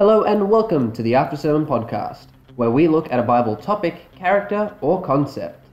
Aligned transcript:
Hello 0.00 0.22
and 0.22 0.48
welcome 0.48 0.92
to 0.92 1.02
the 1.02 1.16
After 1.16 1.36
Sermon 1.36 1.66
podcast, 1.66 2.28
where 2.54 2.70
we 2.70 2.86
look 2.86 3.10
at 3.10 3.18
a 3.18 3.22
Bible 3.24 3.56
topic, 3.56 4.12
character, 4.14 4.72
or 4.80 5.02
concept. 5.02 5.66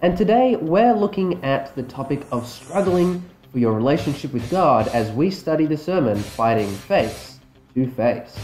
And 0.00 0.16
today 0.16 0.56
we're 0.56 0.94
looking 0.94 1.44
at 1.44 1.76
the 1.76 1.82
topic 1.82 2.22
of 2.32 2.46
struggling 2.48 3.22
for 3.52 3.58
your 3.58 3.74
relationship 3.74 4.32
with 4.32 4.50
God 4.50 4.88
as 4.88 5.10
we 5.10 5.30
study 5.30 5.66
the 5.66 5.76
sermon 5.76 6.16
Fighting 6.16 6.70
Face 6.70 7.38
to 7.74 7.86
Face. 7.90 8.34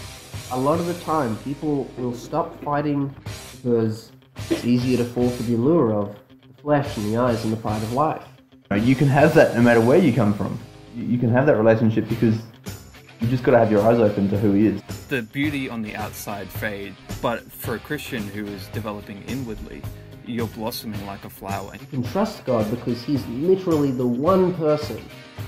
A 0.51 0.61
lot 0.61 0.79
of 0.79 0.85
the 0.85 1.01
time, 1.01 1.35
people 1.39 1.91
will 1.97 2.13
stop 2.13 2.63
fighting 2.63 3.09
because 3.57 4.13
it's 4.51 4.67
easier 4.67 4.99
to 4.99 5.05
fall 5.07 5.31
for 5.31 5.45
the 5.45 5.55
allure 5.55 5.95
of 5.95 6.15
the 6.47 6.61
flesh 6.61 6.95
and 6.99 7.07
the 7.07 7.17
eyes 7.17 7.43
and 7.43 7.55
the 7.55 7.57
pride 7.57 7.83
of 7.83 7.95
life. 7.95 8.27
You 8.71 8.95
can 8.95 9.09
have 9.09 9.33
that 9.33 9.55
no 9.55 9.63
matter 9.63 9.81
where 9.81 9.97
you 9.97 10.13
come 10.13 10.35
from. 10.35 10.61
You 10.95 11.17
can 11.17 11.31
have 11.31 11.47
that 11.47 11.57
relationship 11.57 12.07
because 12.07 12.37
you 13.23 13.29
just 13.29 13.45
got 13.45 13.53
to 13.53 13.59
have 13.59 13.71
your 13.71 13.83
eyes 13.83 13.99
open 14.01 14.29
to 14.31 14.39
who 14.39 14.53
he 14.53 14.67
is. 14.67 14.83
the 15.09 15.23
beauty 15.23 15.69
on 15.71 15.81
the 15.83 15.95
outside 15.95 16.49
fades, 16.49 16.97
but 17.21 17.41
for 17.51 17.77
a 17.77 17.79
Christian 17.79 18.23
who 18.27 18.45
is 18.47 18.67
developing 18.69 19.23
inwardly, 19.29 19.81
you're 20.27 20.49
blossoming 20.49 21.05
like 21.07 21.25
a 21.25 21.31
flower. 21.31 21.73
You 21.81 21.87
can 21.87 22.03
trust 22.03 22.45
God 22.45 22.69
because 22.71 23.03
He's 23.03 23.25
literally 23.29 23.91
the 23.91 24.07
one 24.07 24.55
person 24.55 25.01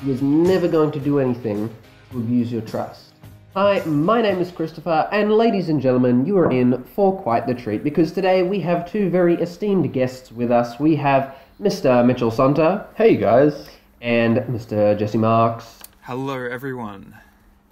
who 0.03 0.13
is 0.13 0.23
never 0.23 0.69
going 0.69 0.93
to 0.93 1.01
do 1.01 1.19
anything 1.19 1.69
to 2.13 2.19
abuse 2.19 2.53
your 2.53 2.63
trust. 2.63 3.13
Hi, 3.55 3.81
my 3.87 4.21
name 4.21 4.39
is 4.41 4.51
Christopher, 4.51 5.09
and 5.13 5.33
ladies 5.33 5.69
and 5.69 5.81
gentlemen, 5.81 6.27
you 6.27 6.37
are 6.39 6.51
in 6.51 6.83
for 6.95 7.17
quite 7.21 7.47
the 7.47 7.55
treat 7.55 7.85
because 7.85 8.11
today 8.13 8.43
we 8.43 8.59
have 8.61 8.91
two 8.91 9.11
very 9.11 9.35
esteemed 9.37 9.93
guests 9.93 10.33
with 10.33 10.51
us. 10.51 10.81
We 10.81 10.97
have 10.97 11.37
Mr. 11.61 12.05
Mitchell 12.05 12.33
Sonta 12.33 12.87
Hey 12.97 13.13
you 13.13 13.19
guys. 13.19 13.69
and 14.01 14.39
Mr. 14.39 14.99
Jesse 14.99 15.19
Marks. 15.19 15.79
Hello, 16.03 16.35
everyone. 16.45 17.15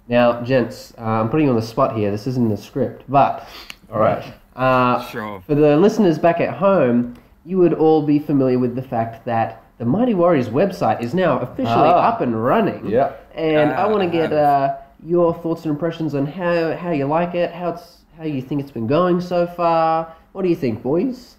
Now, 0.07 0.41
gents, 0.41 0.93
uh, 0.97 1.01
I'm 1.03 1.29
putting 1.29 1.45
you 1.45 1.49
on 1.51 1.55
the 1.55 1.61
spot 1.65 1.95
here. 1.95 2.11
This 2.11 2.27
isn't 2.27 2.43
in 2.43 2.49
the 2.49 2.57
script, 2.57 3.03
but 3.07 3.47
all 3.91 3.99
right. 3.99 4.33
Uh, 4.55 5.01
Sure. 5.07 5.41
For 5.47 5.55
the 5.55 5.77
listeners 5.77 6.19
back 6.19 6.39
at 6.41 6.53
home, 6.55 7.15
you 7.45 7.57
would 7.57 7.73
all 7.73 8.05
be 8.05 8.19
familiar 8.19 8.59
with 8.59 8.75
the 8.75 8.81
fact 8.81 9.25
that 9.25 9.63
the 9.77 9.85
Mighty 9.85 10.13
Warriors 10.13 10.49
website 10.49 11.01
is 11.01 11.13
now 11.13 11.39
officially 11.39 11.67
Ah. 11.89 12.09
up 12.09 12.21
and 12.21 12.41
running. 12.43 12.85
Yeah. 12.87 13.13
And 13.33 13.71
I 13.71 13.83
Ah, 13.83 13.89
want 13.89 14.03
to 14.03 14.09
get 14.09 14.31
uh, 14.31 14.75
your 15.05 15.33
thoughts 15.33 15.63
and 15.65 15.71
impressions 15.71 16.13
on 16.15 16.25
how, 16.25 16.75
how 16.75 16.91
you 16.91 17.05
like 17.05 17.33
it, 17.35 17.51
how 17.51 17.69
it's 17.69 17.99
how 18.17 18.25
you 18.25 18.41
think 18.43 18.61
it's 18.61 18.71
been 18.71 18.85
going 18.87 19.19
so 19.19 19.47
far. 19.47 20.13
What 20.33 20.43
do 20.43 20.49
you 20.49 20.55
think, 20.55 20.83
boys? 20.83 21.37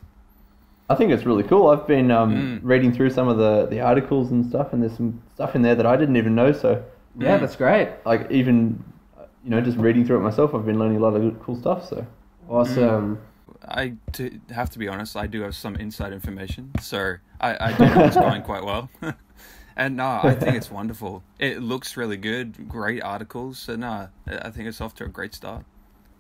I 0.90 0.96
think 0.96 1.12
it's 1.12 1.24
really 1.24 1.44
cool. 1.44 1.68
I've 1.68 1.86
been 1.86 2.10
um, 2.10 2.58
reading 2.64 2.92
through 2.92 3.10
some 3.10 3.28
of 3.28 3.38
the, 3.38 3.66
the 3.66 3.80
articles 3.80 4.32
and 4.32 4.44
stuff, 4.44 4.72
and 4.72 4.82
there's 4.82 4.96
some 4.96 5.22
stuff 5.34 5.54
in 5.54 5.62
there 5.62 5.76
that 5.76 5.86
I 5.86 5.96
didn't 5.96 6.16
even 6.16 6.34
know. 6.34 6.50
So, 6.52 6.82
Yeah, 7.16 7.38
that's 7.38 7.56
great. 7.56 7.88
like, 8.04 8.30
even, 8.30 8.82
uh, 9.18 9.24
you 9.44 9.50
know, 9.50 9.60
just 9.60 9.78
reading 9.78 10.04
through 10.04 10.18
it 10.18 10.22
myself, 10.22 10.54
I've 10.54 10.66
been 10.66 10.78
learning 10.78 10.98
a 10.98 11.00
lot 11.00 11.14
of 11.14 11.22
good, 11.22 11.40
cool 11.40 11.56
stuff. 11.56 11.88
So, 11.88 12.06
Awesome. 12.48 13.18
I 13.66 13.94
to 14.12 14.38
have 14.50 14.68
to 14.70 14.78
be 14.78 14.88
honest, 14.88 15.16
I 15.16 15.26
do 15.26 15.40
have 15.42 15.54
some 15.54 15.76
inside 15.76 16.12
information, 16.12 16.72
so 16.80 17.16
I, 17.40 17.68
I 17.68 17.72
do 17.72 17.86
know 17.86 18.04
it's 18.04 18.16
going 18.16 18.42
quite 18.42 18.62
well. 18.64 18.90
and 19.76 19.96
no, 19.96 20.20
I 20.22 20.34
think 20.34 20.56
it's 20.56 20.70
wonderful. 20.70 21.22
It 21.38 21.62
looks 21.62 21.96
really 21.96 22.18
good, 22.18 22.68
great 22.68 23.02
articles, 23.02 23.58
so 23.58 23.76
no, 23.76 24.08
I 24.26 24.50
think 24.50 24.68
it's 24.68 24.80
off 24.82 24.94
to 24.96 25.04
a 25.04 25.08
great 25.08 25.34
start. 25.34 25.64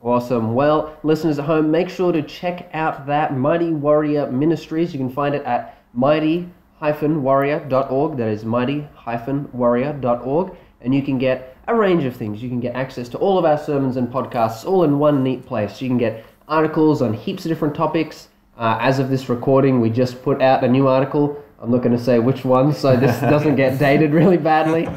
Awesome. 0.00 0.54
Well, 0.54 0.96
listeners 1.02 1.38
at 1.38 1.44
home, 1.46 1.70
make 1.70 1.88
sure 1.88 2.12
to 2.12 2.22
check 2.22 2.68
out 2.74 3.06
that 3.06 3.36
Mighty 3.36 3.70
Warrior 3.70 4.30
Ministries. 4.30 4.92
You 4.92 4.98
can 4.98 5.08
find 5.10 5.34
it 5.34 5.42
at 5.44 5.78
mighty-warrior.org. 5.94 8.16
That 8.18 8.28
is 8.28 8.44
mighty-warrior.org. 8.44 10.56
And 10.84 10.94
you 10.94 11.02
can 11.02 11.18
get 11.18 11.56
a 11.66 11.74
range 11.74 12.04
of 12.04 12.14
things. 12.14 12.42
You 12.42 12.48
can 12.48 12.60
get 12.60 12.74
access 12.74 13.08
to 13.10 13.18
all 13.18 13.38
of 13.38 13.44
our 13.44 13.58
sermons 13.58 13.96
and 13.96 14.08
podcasts 14.08 14.64
all 14.64 14.84
in 14.84 14.98
one 14.98 15.24
neat 15.24 15.44
place. 15.46 15.80
You 15.80 15.88
can 15.88 15.98
get 15.98 16.24
articles 16.46 17.02
on 17.02 17.14
heaps 17.14 17.44
of 17.44 17.48
different 17.48 17.74
topics. 17.74 18.28
Uh, 18.56 18.78
as 18.80 18.98
of 18.98 19.08
this 19.08 19.28
recording, 19.28 19.80
we 19.80 19.90
just 19.90 20.22
put 20.22 20.40
out 20.40 20.62
a 20.62 20.68
new 20.68 20.86
article. 20.86 21.42
I'm 21.60 21.70
not 21.70 21.78
going 21.78 21.96
to 21.96 22.02
say 22.02 22.18
which 22.18 22.44
one, 22.44 22.72
so 22.72 22.96
this 22.96 23.18
doesn't 23.20 23.56
get 23.56 23.78
dated 23.78 24.12
really 24.12 24.36
badly. 24.36 24.88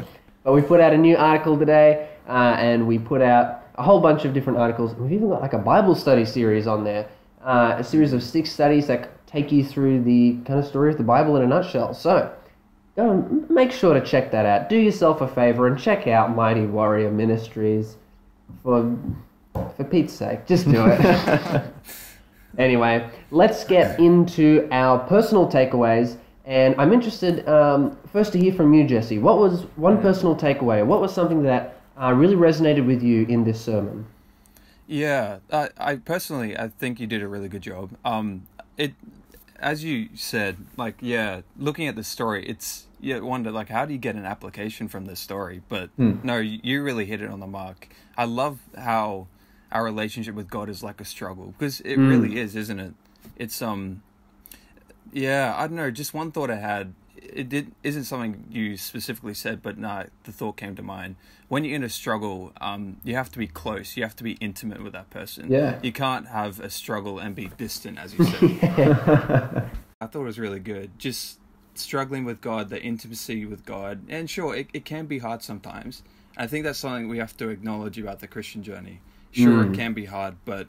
But 0.44 0.52
we 0.52 0.62
put 0.62 0.80
out 0.80 0.92
a 0.92 0.98
new 0.98 1.16
article 1.16 1.58
today, 1.58 2.08
uh, 2.28 2.56
and 2.58 2.86
we 2.86 2.98
put 2.98 3.22
out 3.22 3.64
a 3.76 3.82
whole 3.82 4.00
bunch 4.00 4.24
of 4.24 4.34
different 4.34 4.58
articles. 4.58 4.94
We've 4.94 5.12
even 5.12 5.30
got 5.30 5.40
like 5.40 5.54
a 5.54 5.58
Bible 5.58 5.94
study 5.94 6.24
series 6.24 6.66
on 6.66 6.84
there, 6.84 7.08
uh, 7.42 7.76
a 7.78 7.84
series 7.84 8.12
of 8.12 8.22
six 8.22 8.52
studies 8.52 8.86
that 8.88 9.26
take 9.26 9.50
you 9.50 9.64
through 9.64 10.02
the 10.02 10.38
kind 10.44 10.58
of 10.58 10.66
story 10.66 10.90
of 10.90 10.98
the 10.98 11.04
Bible 11.04 11.36
in 11.36 11.42
a 11.42 11.46
nutshell. 11.46 11.94
So 11.94 12.32
go 12.98 13.10
and 13.12 13.48
make 13.48 13.70
sure 13.70 13.94
to 13.94 14.04
check 14.04 14.32
that 14.32 14.44
out. 14.44 14.68
Do 14.68 14.76
yourself 14.76 15.20
a 15.20 15.28
favor 15.28 15.68
and 15.68 15.78
check 15.78 16.08
out 16.08 16.34
Mighty 16.34 16.66
Warrior 16.66 17.12
Ministries 17.12 17.96
for 18.62 18.94
for 19.76 19.84
Pete's 19.84 20.12
sake. 20.12 20.46
Just 20.46 20.70
do 20.70 20.84
it. 20.86 21.64
Anyway, 22.58 23.08
let's 23.30 23.62
get 23.62 24.00
into 24.00 24.68
our 24.72 24.98
personal 25.06 25.48
takeaways. 25.48 26.16
And 26.44 26.74
I'm 26.76 26.92
interested 26.92 27.48
um, 27.48 27.96
first 28.12 28.32
to 28.32 28.38
hear 28.38 28.52
from 28.52 28.74
you, 28.74 28.84
Jesse. 28.84 29.18
What 29.18 29.38
was 29.38 29.62
one 29.76 30.02
personal 30.02 30.34
takeaway? 30.34 30.84
What 30.84 31.00
was 31.00 31.14
something 31.14 31.44
that 31.44 31.80
uh, 31.96 32.12
really 32.14 32.34
resonated 32.34 32.84
with 32.84 33.00
you 33.00 33.26
in 33.26 33.44
this 33.44 33.60
sermon? 33.60 34.06
Yeah, 34.88 35.38
I, 35.52 35.68
I 35.76 35.96
personally, 35.96 36.58
I 36.58 36.66
think 36.66 36.98
you 36.98 37.06
did 37.06 37.22
a 37.22 37.28
really 37.28 37.48
good 37.48 37.62
job. 37.62 37.90
Um, 38.04 38.48
it, 38.76 38.94
as 39.60 39.84
you 39.84 40.08
said, 40.16 40.56
like, 40.76 40.96
yeah, 41.00 41.42
looking 41.56 41.86
at 41.86 41.94
the 41.94 42.02
story, 42.02 42.44
it's 42.44 42.87
you 43.00 43.24
wonder 43.24 43.50
like, 43.50 43.68
how 43.68 43.84
do 43.84 43.92
you 43.92 43.98
get 43.98 44.14
an 44.16 44.24
application 44.24 44.88
from 44.88 45.04
this 45.06 45.20
story? 45.20 45.62
But 45.68 45.90
no, 45.98 46.38
you 46.38 46.82
really 46.82 47.06
hit 47.06 47.20
it 47.22 47.30
on 47.30 47.40
the 47.40 47.46
mark. 47.46 47.88
I 48.16 48.24
love 48.24 48.60
how 48.76 49.28
our 49.70 49.84
relationship 49.84 50.34
with 50.34 50.48
God 50.48 50.68
is 50.68 50.82
like 50.82 51.00
a 51.00 51.04
struggle 51.04 51.54
because 51.58 51.80
it 51.80 51.96
really 51.96 52.38
is, 52.38 52.56
isn't 52.56 52.80
it? 52.80 52.94
It's 53.36 53.60
um, 53.62 54.02
yeah, 55.12 55.54
I 55.56 55.66
don't 55.66 55.76
know. 55.76 55.90
Just 55.90 56.14
one 56.14 56.32
thought 56.32 56.50
I 56.50 56.56
had. 56.56 56.94
It 57.16 57.48
did 57.48 57.72
isn't 57.82 58.04
something 58.04 58.44
you 58.50 58.76
specifically 58.76 59.34
said, 59.34 59.62
but 59.62 59.76
no, 59.76 60.06
the 60.24 60.32
thought 60.32 60.56
came 60.56 60.74
to 60.76 60.82
mind. 60.82 61.16
When 61.48 61.64
you're 61.64 61.76
in 61.76 61.82
a 61.82 61.88
struggle, 61.88 62.52
um, 62.60 62.98
you 63.04 63.14
have 63.16 63.30
to 63.32 63.38
be 63.38 63.46
close. 63.46 63.96
You 63.96 64.02
have 64.02 64.16
to 64.16 64.24
be 64.24 64.32
intimate 64.32 64.82
with 64.82 64.92
that 64.92 65.10
person. 65.10 65.50
Yeah. 65.50 65.78
You 65.82 65.92
can't 65.92 66.28
have 66.28 66.60
a 66.60 66.70
struggle 66.70 67.18
and 67.18 67.34
be 67.34 67.50
distant, 67.56 67.98
as 67.98 68.14
you 68.14 68.24
said. 68.60 69.70
I 70.00 70.06
thought 70.06 70.20
it 70.20 70.24
was 70.24 70.38
really 70.38 70.60
good. 70.60 70.98
Just 70.98 71.38
struggling 71.78 72.24
with 72.24 72.40
God, 72.40 72.68
the 72.68 72.82
intimacy 72.82 73.44
with 73.44 73.64
God, 73.64 74.02
and 74.08 74.28
sure, 74.28 74.54
it, 74.54 74.68
it 74.72 74.84
can 74.84 75.06
be 75.06 75.18
hard 75.18 75.42
sometimes. 75.42 76.02
I 76.36 76.46
think 76.46 76.64
that's 76.64 76.78
something 76.78 77.08
we 77.08 77.18
have 77.18 77.36
to 77.38 77.48
acknowledge 77.48 77.98
about 77.98 78.20
the 78.20 78.28
Christian 78.28 78.62
journey. 78.62 79.00
Sure, 79.32 79.64
it 79.64 79.74
can 79.74 79.92
be 79.92 80.06
hard, 80.06 80.36
but 80.44 80.68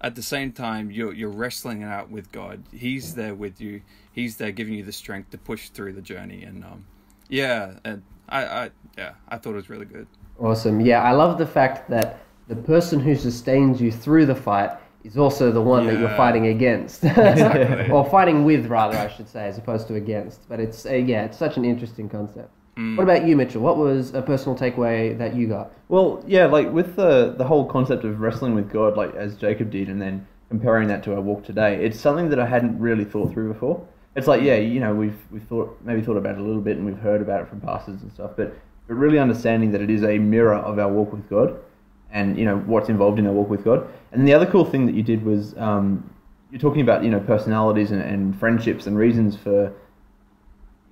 at 0.00 0.14
the 0.14 0.22
same 0.22 0.52
time, 0.52 0.90
you're 0.90 1.12
you're 1.12 1.30
wrestling 1.30 1.82
it 1.82 1.86
out 1.86 2.10
with 2.10 2.32
God. 2.32 2.62
He's 2.72 3.14
there 3.14 3.34
with 3.34 3.60
you. 3.60 3.82
He's 4.10 4.36
there 4.36 4.50
giving 4.50 4.74
you 4.74 4.82
the 4.82 4.92
strength 4.92 5.30
to 5.30 5.38
push 5.38 5.68
through 5.68 5.92
the 5.92 6.02
journey. 6.02 6.42
And 6.42 6.64
um, 6.64 6.86
yeah, 7.28 7.74
and 7.84 8.02
I, 8.28 8.44
I 8.44 8.70
yeah, 8.96 9.12
I 9.28 9.36
thought 9.36 9.50
it 9.50 9.56
was 9.56 9.70
really 9.70 9.84
good. 9.84 10.06
Awesome. 10.38 10.80
Yeah, 10.80 11.02
I 11.02 11.12
love 11.12 11.38
the 11.38 11.46
fact 11.46 11.90
that 11.90 12.20
the 12.48 12.56
person 12.56 12.98
who 12.98 13.14
sustains 13.14 13.80
you 13.80 13.92
through 13.92 14.26
the 14.26 14.34
fight 14.34 14.70
is 15.04 15.16
also 15.16 15.50
the 15.50 15.60
one 15.62 15.86
that 15.86 15.98
you're 15.98 16.16
fighting 16.16 16.46
against. 16.46 17.04
Exactly. 17.04 17.90
or 17.90 18.08
fighting 18.08 18.44
with, 18.44 18.66
rather, 18.66 18.96
I 18.96 19.08
should 19.08 19.28
say, 19.28 19.46
as 19.46 19.58
opposed 19.58 19.88
to 19.88 19.94
against. 19.94 20.48
But 20.48 20.60
it's, 20.60 20.86
uh, 20.86 20.94
yeah, 20.94 21.24
it's 21.24 21.38
such 21.38 21.56
an 21.56 21.64
interesting 21.64 22.08
concept. 22.08 22.50
What 22.76 23.02
about 23.02 23.26
you, 23.26 23.36
Mitchell? 23.36 23.60
What 23.60 23.76
was 23.76 24.14
a 24.14 24.22
personal 24.22 24.56
takeaway 24.56 25.16
that 25.18 25.34
you 25.34 25.48
got? 25.48 25.72
well, 25.88 26.24
yeah, 26.26 26.46
like 26.46 26.70
with 26.70 26.96
the 26.96 27.34
the 27.36 27.44
whole 27.44 27.66
concept 27.66 28.04
of 28.04 28.20
wrestling 28.20 28.54
with 28.54 28.70
God, 28.70 28.96
like 28.96 29.14
as 29.16 29.36
Jacob 29.36 29.70
did, 29.70 29.88
and 29.88 30.00
then 30.00 30.26
comparing 30.48 30.88
that 30.88 31.02
to 31.04 31.14
our 31.14 31.20
walk 31.20 31.44
today, 31.44 31.84
it's 31.84 31.98
something 31.98 32.30
that 32.30 32.38
I 32.38 32.46
hadn't 32.46 32.78
really 32.78 33.04
thought 33.04 33.32
through 33.32 33.52
before. 33.52 33.86
It's 34.16 34.26
like, 34.26 34.42
yeah, 34.42 34.54
you 34.54 34.80
know, 34.80 34.94
we've 34.94 35.18
we've 35.30 35.42
thought 35.42 35.78
maybe 35.84 36.00
thought 36.00 36.16
about 36.16 36.36
it 36.36 36.40
a 36.40 36.44
little 36.44 36.62
bit, 36.62 36.76
and 36.76 36.86
we've 36.86 36.98
heard 36.98 37.20
about 37.20 37.42
it 37.42 37.48
from 37.48 37.60
pastors 37.60 38.00
and 38.02 38.12
stuff, 38.12 38.30
but 38.36 38.54
but 38.86 38.94
really 38.94 39.18
understanding 39.18 39.72
that 39.72 39.82
it 39.82 39.90
is 39.90 40.02
a 40.02 40.18
mirror 40.18 40.54
of 40.54 40.78
our 40.78 40.88
walk 40.88 41.12
with 41.12 41.28
God, 41.28 41.58
and 42.12 42.38
you 42.38 42.44
know 42.44 42.58
what's 42.58 42.88
involved 42.88 43.18
in 43.18 43.26
our 43.26 43.32
walk 43.32 43.48
with 43.48 43.64
God. 43.64 43.86
And 44.12 44.26
the 44.26 44.34
other 44.34 44.46
cool 44.46 44.64
thing 44.64 44.86
that 44.86 44.94
you 44.94 45.02
did 45.02 45.24
was 45.24 45.56
um, 45.56 46.08
you're 46.50 46.60
talking 46.60 46.82
about 46.82 47.04
you 47.04 47.10
know 47.10 47.20
personalities 47.20 47.90
and, 47.90 48.02
and 48.02 48.38
friendships 48.38 48.86
and 48.86 48.96
reasons 48.96 49.36
for 49.36 49.72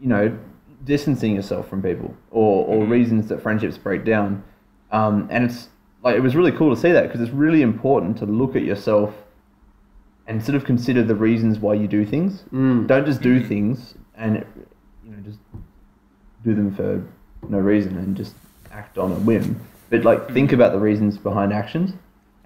you 0.01 0.09
know 0.09 0.37
distancing 0.85 1.35
yourself 1.35 1.69
from 1.69 1.83
people 1.83 2.15
or, 2.31 2.65
or 2.67 2.85
reasons 2.85 3.29
that 3.29 3.43
friendships 3.43 3.77
break 3.77 4.05
down. 4.05 4.43
Um, 4.91 5.29
and 5.31 5.45
it's 5.45 5.69
like 6.03 6.17
it 6.17 6.21
was 6.21 6.37
really 6.37 6.53
cool 6.53 6.75
to 6.75 6.81
see 6.81 6.93
that 6.93 7.03
because 7.03 7.21
it's 7.21 7.33
really 7.33 7.63
important 7.63 8.17
to 8.19 8.27
look 8.27 8.57
at 8.57 8.63
yourself 8.63 9.13
and 10.27 10.45
sort 10.45 10.55
of 10.55 10.65
consider 10.65 11.03
the 11.03 11.15
reasons 11.15 11.59
why 11.59 11.75
you 11.75 11.89
do 11.89 12.05
things. 12.07 12.45
Mm. 12.53 12.87
don't 12.87 13.07
just 13.07 13.21
do 13.21 13.43
things 13.43 13.95
and 14.15 14.45
you 15.05 15.11
know 15.11 15.19
just 15.23 15.39
do 16.45 16.55
them 16.55 16.75
for 16.75 17.05
no 17.49 17.59
reason 17.59 17.97
and 17.97 18.17
just 18.17 18.35
act 18.71 18.99
on 18.99 19.11
a 19.11 19.17
whim 19.17 19.61
but 19.91 20.05
like 20.05 20.31
think 20.33 20.53
about 20.53 20.73
the 20.73 20.79
reasons 20.79 21.19
behind 21.19 21.53
actions 21.53 21.93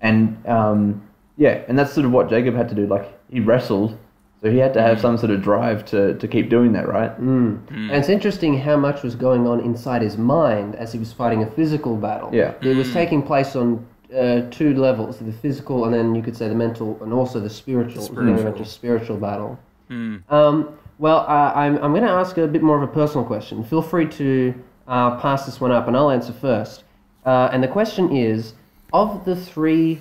and 0.00 0.36
um, 0.46 1.02
yeah 1.36 1.62
and 1.68 1.78
that's 1.78 1.92
sort 1.92 2.06
of 2.06 2.12
what 2.12 2.28
jacob 2.28 2.54
had 2.54 2.68
to 2.68 2.74
do 2.74 2.86
like 2.86 3.06
he 3.30 3.40
wrestled 3.40 3.98
so 4.42 4.50
he 4.50 4.58
had 4.58 4.74
to 4.74 4.82
have 4.82 5.00
some 5.00 5.16
sort 5.16 5.30
of 5.30 5.40
drive 5.40 5.84
to, 5.84 6.14
to 6.18 6.26
keep 6.26 6.50
doing 6.50 6.72
that 6.72 6.88
right 6.88 7.12
Mm. 7.20 7.70
And 7.70 7.92
it's 7.92 8.08
interesting 8.08 8.58
how 8.58 8.76
much 8.76 9.02
was 9.02 9.14
going 9.14 9.46
on 9.46 9.60
inside 9.60 10.02
his 10.02 10.18
mind 10.18 10.74
as 10.74 10.92
he 10.92 10.98
was 10.98 11.12
fighting 11.12 11.42
a 11.42 11.50
physical 11.52 11.96
battle. 11.96 12.30
Yeah. 12.32 12.54
It 12.60 12.76
was 12.76 12.92
taking 12.92 13.22
place 13.22 13.54
on 13.54 13.86
uh, 14.14 14.42
two 14.50 14.74
levels: 14.74 15.18
the 15.18 15.32
physical, 15.32 15.84
and 15.84 15.94
then 15.94 16.14
you 16.14 16.22
could 16.22 16.36
say 16.36 16.48
the 16.48 16.54
mental, 16.54 16.98
and 17.02 17.12
also 17.12 17.40
the 17.40 17.50
spiritual. 17.50 18.02
Spiritual. 18.02 18.52
Very 18.52 18.64
spiritual 18.64 19.16
battle. 19.16 19.58
Hmm. 19.88 20.16
Um, 20.28 20.78
well, 20.98 21.20
uh, 21.20 21.52
I'm, 21.54 21.76
I'm 21.76 21.92
going 21.92 22.04
to 22.04 22.10
ask 22.10 22.36
a 22.38 22.46
bit 22.46 22.62
more 22.62 22.76
of 22.76 22.82
a 22.82 22.92
personal 22.92 23.24
question. 23.24 23.64
Feel 23.64 23.82
free 23.82 24.06
to 24.08 24.54
uh, 24.86 25.18
pass 25.20 25.46
this 25.46 25.60
one 25.60 25.72
up, 25.72 25.88
and 25.88 25.96
I'll 25.96 26.10
answer 26.10 26.32
first. 26.32 26.84
Uh, 27.24 27.48
and 27.52 27.62
the 27.62 27.68
question 27.68 28.14
is 28.14 28.54
of 28.92 29.24
the 29.24 29.36
three 29.36 30.00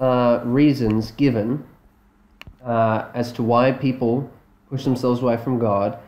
uh, 0.00 0.40
reasons 0.44 1.10
given 1.12 1.64
uh, 2.64 3.06
as 3.14 3.32
to 3.32 3.42
why 3.42 3.72
people 3.72 4.30
push 4.68 4.84
themselves 4.84 5.22
away 5.22 5.36
from 5.36 5.58
God 5.58 5.98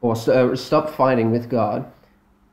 or 0.00 0.12
s- 0.12 0.28
uh, 0.28 0.56
stop 0.56 0.88
fighting 0.88 1.30
with 1.30 1.48
God, 1.50 1.84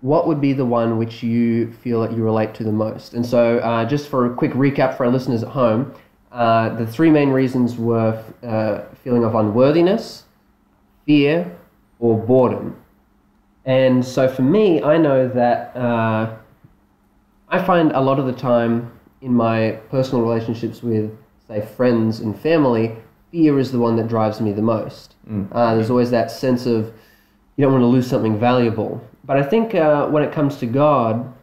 what 0.02 0.28
would 0.28 0.42
be 0.42 0.54
the 0.54 0.66
one 0.66 0.98
which 0.98 1.24
you 1.24 1.72
feel 1.72 2.02
that 2.02 2.12
you 2.12 2.24
relate 2.24 2.54
to 2.56 2.64
the 2.64 2.72
most? 2.72 3.14
And 3.14 3.26
so, 3.26 3.60
uh, 3.60 3.86
just 3.86 4.10
for 4.10 4.26
a 4.26 4.36
quick 4.36 4.52
recap 4.52 4.98
for 4.98 5.06
our 5.06 5.12
listeners 5.12 5.42
at 5.42 5.50
home, 5.50 5.94
uh, 6.32 6.70
the 6.76 6.86
three 6.86 7.10
main 7.10 7.30
reasons 7.30 7.78
were 7.78 8.22
feeling 9.04 9.24
of 9.24 9.34
unworthiness, 9.34 10.26
fear, 11.06 11.58
or 12.00 12.18
boredom. 12.18 12.76
And 13.66 14.06
so, 14.06 14.28
for 14.28 14.44
me, 14.44 14.84
I 14.84 14.98
know 14.98 15.28
that 15.30 15.76
I 17.50 17.62
find 17.64 17.92
a 17.92 18.02
lot 18.02 18.20
of 18.20 18.26
the 18.26 18.34
time 18.34 18.92
in 19.22 19.34
my 19.34 19.72
personal 19.90 20.22
relationships 20.22 20.84
with, 20.84 21.12
say, 21.48 21.62
friends 21.62 22.20
and 22.20 22.38
family, 22.38 22.96
fear 23.32 23.58
is 23.60 23.72
the 23.72 23.80
one 23.80 23.96
that 23.96 24.08
drives 24.08 24.42
me 24.42 24.52
the 24.52 24.62
most. 24.62 25.16
Uh, 25.52 25.76
there's 25.76 25.90
always 25.90 26.12
that 26.12 26.30
sense 26.32 26.66
of 26.66 26.94
you 27.56 27.64
don't 27.64 27.72
want 27.74 27.82
to 27.82 27.88
lose 27.88 28.08
something 28.08 28.38
valuable. 28.40 29.02
But 29.24 29.38
I 29.38 29.44
think 29.44 29.76
uh, 29.76 30.08
when 30.08 30.24
it 30.24 30.32
comes 30.32 30.58
to 30.58 30.66
God, 30.66 31.34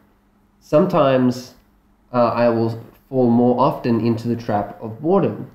sometimes 0.59 1.55
uh, 2.13 2.27
I 2.29 2.49
will 2.49 2.83
fall 3.09 3.29
more 3.29 3.59
often 3.59 4.05
into 4.05 4.27
the 4.27 4.35
trap 4.35 4.79
of 4.81 5.01
boredom. 5.01 5.51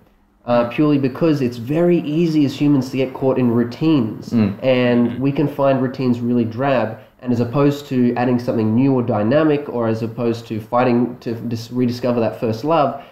Uh, 0.46 0.68
purely 0.70 0.98
because 0.98 1.42
it's 1.42 1.58
very 1.58 1.98
easy 2.00 2.44
as 2.46 2.58
humans 2.58 2.90
to 2.90 2.96
get 2.96 3.12
caught 3.12 3.38
in 3.38 3.50
routines, 3.50 4.32
and 4.62 5.18
we 5.20 5.30
can 5.30 5.46
find 5.46 5.82
routines 5.82 6.18
really 6.18 6.44
drab. 6.46 6.98
And 7.20 7.32
as 7.32 7.40
opposed 7.40 7.86
to 7.86 8.14
adding 8.14 8.38
something 8.38 8.74
new 8.74 8.94
or 8.94 9.02
dynamic, 9.02 9.68
or 9.68 9.88
as 9.88 10.02
opposed 10.02 10.46
to 10.48 10.60
fighting 10.60 11.18
to 11.20 11.34
dis- 11.34 11.70
rediscover 11.70 12.18
that 12.20 12.40
first 12.40 12.64
love, 12.64 13.04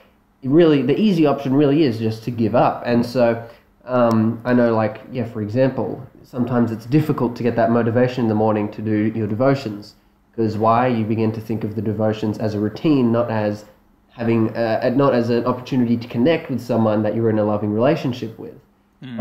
really 0.42 0.82
the 0.82 0.98
easy 0.98 1.26
option 1.26 1.54
really 1.54 1.82
is 1.82 1.98
just 1.98 2.22
to 2.24 2.30
give 2.30 2.54
up. 2.54 2.82
And 2.86 3.04
so 3.04 3.46
um, 3.84 4.40
I 4.44 4.52
know, 4.54 4.74
like 4.74 5.00
yeah, 5.12 5.24
for 5.24 5.42
example, 5.42 6.06
sometimes 6.22 6.70
it's 6.70 6.86
difficult 6.86 7.36
to 7.36 7.42
get 7.42 7.56
that 7.56 7.70
motivation 7.70 8.24
in 8.24 8.28
the 8.28 8.34
morning 8.34 8.70
to 8.72 8.82
do 8.82 9.12
your 9.14 9.26
devotions 9.26 9.94
because 10.30 10.56
why 10.56 10.86
you 10.86 11.04
begin 11.04 11.32
to 11.32 11.40
think 11.40 11.64
of 11.64 11.74
the 11.74 11.82
devotions 11.82 12.38
as 12.38 12.54
a 12.54 12.60
routine, 12.60 13.10
not 13.10 13.30
as 13.30 13.64
having 14.10 14.54
uh, 14.56 14.92
not 14.94 15.14
as 15.14 15.30
an 15.30 15.44
opportunity 15.46 15.96
to 15.96 16.08
connect 16.08 16.50
with 16.50 16.60
someone 16.60 17.02
that 17.02 17.14
you're 17.14 17.30
in 17.30 17.38
a 17.38 17.44
loving 17.44 17.72
relationship 17.72 18.38
with. 18.38 18.54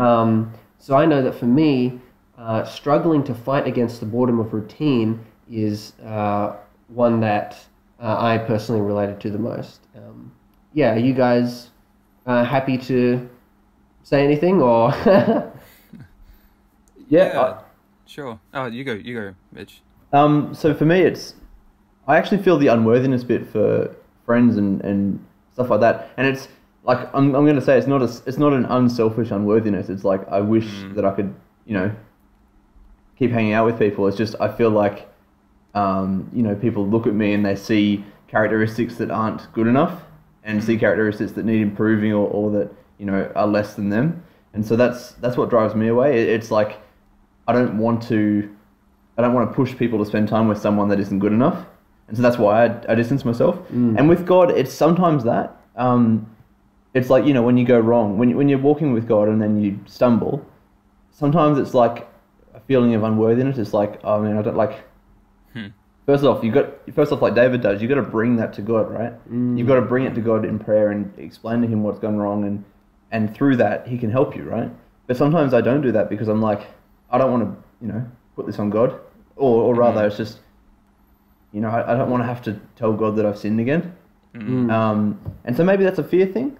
Um, 0.00 0.52
so 0.78 0.96
I 0.96 1.06
know 1.06 1.22
that 1.22 1.34
for 1.34 1.46
me, 1.46 2.00
uh, 2.38 2.64
struggling 2.64 3.24
to 3.24 3.34
fight 3.34 3.66
against 3.66 4.00
the 4.00 4.06
boredom 4.06 4.38
of 4.38 4.52
routine 4.52 5.24
is 5.50 5.92
uh, 6.04 6.56
one 6.88 7.20
that 7.20 7.58
uh, 8.00 8.16
I 8.18 8.38
personally 8.38 8.80
related 8.80 9.20
to 9.20 9.30
the 9.30 9.38
most. 9.38 9.80
Um, 9.96 10.32
yeah, 10.72 10.94
are 10.94 10.98
you 10.98 11.14
guys 11.14 11.70
uh, 12.26 12.44
happy 12.44 12.78
to 12.78 13.28
say 14.02 14.24
anything 14.24 14.62
or? 14.62 14.92
Yeah. 17.08 17.60
Sure. 18.06 18.38
Oh, 18.54 18.66
you 18.66 18.84
go. 18.84 18.92
You 18.92 19.14
go, 19.14 19.34
Mitch. 19.52 19.82
Um. 20.12 20.54
So 20.54 20.74
for 20.74 20.84
me, 20.84 21.00
it's 21.00 21.34
I 22.06 22.16
actually 22.16 22.42
feel 22.42 22.56
the 22.58 22.68
unworthiness 22.68 23.24
bit 23.24 23.46
for 23.46 23.94
friends 24.24 24.56
and, 24.56 24.80
and 24.82 25.24
stuff 25.52 25.70
like 25.70 25.80
that, 25.80 26.10
and 26.16 26.26
it's 26.26 26.48
like 26.84 26.98
I'm, 27.14 27.34
I'm 27.34 27.44
going 27.44 27.56
to 27.56 27.62
say 27.62 27.76
it's 27.76 27.86
not 27.86 28.00
a, 28.00 28.10
it's 28.26 28.38
not 28.38 28.52
an 28.52 28.64
unselfish 28.66 29.30
unworthiness. 29.30 29.88
It's 29.88 30.04
like 30.04 30.26
I 30.28 30.40
wish 30.40 30.66
that 30.94 31.04
I 31.04 31.12
could 31.12 31.34
you 31.66 31.74
know 31.74 31.94
keep 33.18 33.30
hanging 33.30 33.52
out 33.52 33.66
with 33.66 33.78
people. 33.78 34.06
It's 34.06 34.16
just 34.16 34.34
I 34.40 34.48
feel 34.48 34.70
like 34.70 35.08
um, 35.74 36.30
you 36.32 36.42
know 36.42 36.54
people 36.54 36.86
look 36.86 37.06
at 37.06 37.14
me 37.14 37.34
and 37.34 37.44
they 37.44 37.56
see 37.56 38.04
characteristics 38.28 38.96
that 38.96 39.10
aren't 39.10 39.52
good 39.52 39.66
enough 39.66 40.02
and 40.44 40.62
see 40.62 40.78
characteristics 40.78 41.32
that 41.32 41.44
need 41.44 41.60
improving 41.60 42.12
or, 42.12 42.28
or 42.28 42.50
that 42.52 42.70
you 42.98 43.06
know 43.06 43.30
are 43.34 43.46
less 43.46 43.74
than 43.74 43.90
them. 43.90 44.22
And 44.54 44.64
so 44.64 44.76
that's 44.76 45.12
that's 45.12 45.36
what 45.36 45.50
drives 45.50 45.74
me 45.74 45.88
away. 45.88 46.20
It, 46.22 46.28
it's 46.28 46.50
like 46.50 46.80
I 47.46 47.52
don't 47.52 47.78
want 47.78 48.02
to 48.04 48.48
I 49.16 49.22
don't 49.22 49.34
want 49.34 49.50
to 49.50 49.54
push 49.54 49.76
people 49.76 49.98
to 49.98 50.06
spend 50.06 50.28
time 50.28 50.48
with 50.48 50.58
someone 50.58 50.88
that 50.88 51.00
isn't 51.00 51.18
good 51.18 51.32
enough. 51.32 51.66
And 52.06 52.16
so 52.16 52.22
that's 52.22 52.38
why 52.38 52.66
I, 52.66 52.92
I 52.92 52.94
distance 52.94 53.24
myself. 53.24 53.58
And 53.98 54.08
with 54.08 54.24
God, 54.24 54.50
it's 54.50 54.72
sometimes 54.72 55.24
that. 55.24 55.60
Um, 55.76 56.34
it's 56.94 57.10
like, 57.10 57.26
you 57.26 57.34
know, 57.34 57.42
when 57.42 57.56
you 57.58 57.66
go 57.66 57.78
wrong, 57.78 58.16
when, 58.16 58.34
when 58.36 58.48
you're 58.48 58.58
walking 58.58 58.92
with 58.94 59.06
God 59.06 59.28
and 59.28 59.42
then 59.42 59.62
you 59.62 59.78
stumble, 59.86 60.44
sometimes 61.10 61.58
it's 61.58 61.74
like 61.74 62.08
feeling 62.68 62.94
of 62.94 63.02
unworthiness. 63.02 63.58
It's 63.58 63.74
like, 63.74 63.98
oh 64.04 64.20
man, 64.22 64.38
I 64.38 64.42
don't 64.42 64.56
like. 64.56 64.84
First 66.06 66.24
off, 66.24 66.42
you 66.44 66.52
got 66.52 66.66
first 66.94 67.12
off 67.12 67.20
like 67.20 67.34
David 67.34 67.60
does. 67.60 67.82
You 67.82 67.88
got 67.88 67.96
to 67.96 68.02
bring 68.02 68.36
that 68.36 68.52
to 68.54 68.62
God, 68.62 68.90
right? 68.90 69.12
You've 69.58 69.66
got 69.66 69.74
to 69.74 69.82
bring 69.82 70.04
it 70.04 70.14
to 70.14 70.20
God 70.22 70.44
in 70.44 70.58
prayer 70.58 70.90
and 70.90 71.12
explain 71.18 71.60
to 71.62 71.66
Him 71.66 71.82
what's 71.82 71.98
gone 71.98 72.16
wrong, 72.16 72.44
and 72.44 72.64
and 73.10 73.34
through 73.34 73.56
that 73.56 73.86
He 73.88 73.98
can 73.98 74.10
help 74.10 74.36
you, 74.36 74.44
right? 74.44 74.70
But 75.06 75.16
sometimes 75.16 75.52
I 75.54 75.60
don't 75.60 75.80
do 75.82 75.92
that 75.92 76.08
because 76.08 76.28
I'm 76.28 76.40
like, 76.40 76.66
I 77.10 77.18
don't 77.18 77.30
want 77.32 77.42
to, 77.44 77.50
you 77.84 77.92
know, 77.92 78.06
put 78.36 78.46
this 78.46 78.58
on 78.58 78.70
God, 78.70 78.98
or 79.36 79.62
or 79.64 79.74
rather, 79.74 80.06
it's 80.06 80.16
just, 80.16 80.40
you 81.52 81.60
know, 81.60 81.68
I, 81.68 81.92
I 81.92 81.96
don't 81.96 82.10
want 82.10 82.22
to 82.22 82.26
have 82.26 82.42
to 82.42 82.58
tell 82.76 82.92
God 82.92 83.16
that 83.16 83.26
I've 83.26 83.38
sinned 83.38 83.60
again. 83.60 83.94
Um, 84.70 85.18
and 85.44 85.56
so 85.56 85.64
maybe 85.64 85.84
that's 85.84 85.98
a 85.98 86.04
fear 86.04 86.26
thing. 86.26 86.56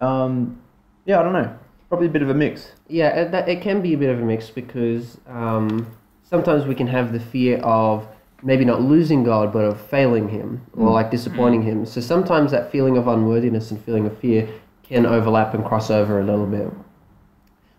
Um, 0.00 0.60
yeah, 1.06 1.18
I 1.20 1.22
don't 1.22 1.32
know. 1.32 1.56
Probably 1.92 2.06
a 2.06 2.10
bit 2.10 2.22
of 2.22 2.30
a 2.30 2.34
mix. 2.34 2.72
Yeah, 2.88 3.08
it, 3.08 3.32
that, 3.32 3.50
it 3.50 3.60
can 3.60 3.82
be 3.82 3.92
a 3.92 3.98
bit 3.98 4.08
of 4.08 4.18
a 4.18 4.24
mix 4.24 4.48
because 4.48 5.18
um, 5.26 5.94
sometimes 6.22 6.64
we 6.64 6.74
can 6.74 6.86
have 6.86 7.12
the 7.12 7.20
fear 7.20 7.58
of 7.58 8.08
maybe 8.42 8.64
not 8.64 8.80
losing 8.80 9.22
God, 9.22 9.52
but 9.52 9.66
of 9.66 9.78
failing 9.78 10.30
Him 10.30 10.62
or 10.74 10.90
like 10.90 11.10
disappointing 11.10 11.60
Him. 11.60 11.84
So 11.84 12.00
sometimes 12.00 12.50
that 12.52 12.72
feeling 12.72 12.96
of 12.96 13.08
unworthiness 13.08 13.70
and 13.70 13.84
feeling 13.84 14.06
of 14.06 14.16
fear 14.16 14.48
can 14.82 15.04
overlap 15.04 15.52
and 15.52 15.62
cross 15.66 15.90
over 15.90 16.18
a 16.18 16.24
little 16.24 16.46
bit. 16.46 16.72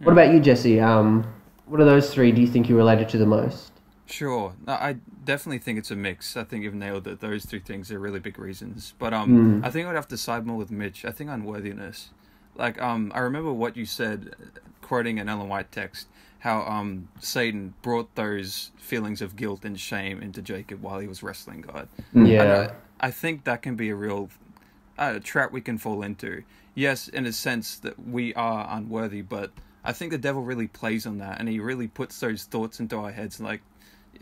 What 0.03 0.11
about 0.11 0.31
you, 0.31 0.39
Jesse? 0.39 0.79
Um, 0.79 1.25
what 1.65 1.81
are 1.81 1.85
those 1.85 2.13
three 2.13 2.31
do 2.31 2.39
you 2.39 2.47
think 2.47 2.69
you 2.69 2.77
related 2.77 3.09
to 3.09 3.17
the 3.17 3.25
most? 3.25 3.71
Sure. 4.05 4.53
No, 4.67 4.73
I 4.73 4.97
definitely 5.25 5.57
think 5.57 5.79
it's 5.79 5.89
a 5.89 5.95
mix. 5.95 6.37
I 6.37 6.43
think 6.43 6.63
you've 6.63 6.75
nailed 6.75 7.07
it. 7.07 7.19
Those 7.19 7.47
three 7.47 7.61
things 7.61 7.91
are 7.91 7.97
really 7.97 8.19
big 8.19 8.37
reasons. 8.37 8.93
But 8.99 9.11
um, 9.11 9.63
I 9.65 9.71
think 9.71 9.87
I'd 9.87 9.95
have 9.95 10.07
to 10.09 10.17
side 10.17 10.45
more 10.45 10.57
with 10.57 10.69
Mitch. 10.69 11.03
I 11.03 11.09
think 11.09 11.31
unworthiness. 11.31 12.11
Like 12.55 12.81
um, 12.81 13.11
I 13.15 13.19
remember 13.19 13.51
what 13.53 13.75
you 13.77 13.85
said, 13.85 14.35
uh, 14.39 14.59
quoting 14.81 15.19
an 15.19 15.29
Ellen 15.29 15.49
White 15.49 15.71
text, 15.71 16.07
how 16.39 16.61
um 16.63 17.07
Satan 17.19 17.73
brought 17.81 18.13
those 18.15 18.71
feelings 18.77 19.21
of 19.21 19.35
guilt 19.35 19.65
and 19.65 19.79
shame 19.79 20.21
into 20.21 20.41
Jacob 20.41 20.81
while 20.81 20.99
he 20.99 21.07
was 21.07 21.23
wrestling 21.23 21.61
God. 21.61 21.87
And 22.13 22.27
Yeah. 22.27 22.71
I, 22.99 23.07
I 23.07 23.11
think 23.11 23.43
that 23.45 23.61
can 23.61 23.75
be 23.75 23.89
a 23.89 23.95
real 23.95 24.29
uh, 24.97 25.19
trap 25.23 25.51
we 25.51 25.61
can 25.61 25.77
fall 25.77 26.03
into. 26.03 26.43
Yes, 26.75 27.07
in 27.07 27.25
a 27.25 27.31
sense 27.33 27.77
that 27.79 28.07
we 28.07 28.33
are 28.35 28.67
unworthy, 28.69 29.21
but 29.21 29.51
I 29.83 29.91
think 29.93 30.11
the 30.11 30.17
devil 30.17 30.41
really 30.43 30.67
plays 30.67 31.05
on 31.05 31.17
that, 31.19 31.39
and 31.39 31.47
he 31.49 31.59
really 31.59 31.87
puts 31.87 32.19
those 32.19 32.45
thoughts 32.45 32.79
into 32.79 32.95
our 32.97 33.11
heads, 33.11 33.39
like, 33.39 33.61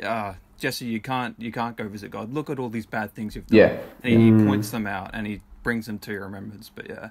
ah, 0.03 0.35
Jesse, 0.57 0.85
you 0.85 0.99
can't, 0.99 1.35
you 1.39 1.51
can't 1.51 1.77
go 1.77 1.87
visit 1.87 2.11
God. 2.11 2.33
Look 2.33 2.49
at 2.49 2.59
all 2.59 2.69
these 2.69 2.85
bad 2.85 3.13
things 3.13 3.35
you've 3.35 3.47
done. 3.47 3.57
Yeah. 3.57 3.77
and 4.03 4.13
he, 4.21 4.25
he 4.25 4.45
points 4.45 4.69
them 4.71 4.85
out, 4.87 5.11
and 5.13 5.27
he 5.27 5.41
brings 5.63 5.85
them 5.85 5.97
to 5.99 6.11
your 6.11 6.23
remembrance. 6.23 6.69
But 6.73 6.89
yeah, 6.89 7.09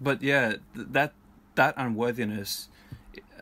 but 0.00 0.22
yeah, 0.22 0.54
th- 0.74 0.88
that 0.92 1.12
that 1.54 1.74
unworthiness. 1.76 2.68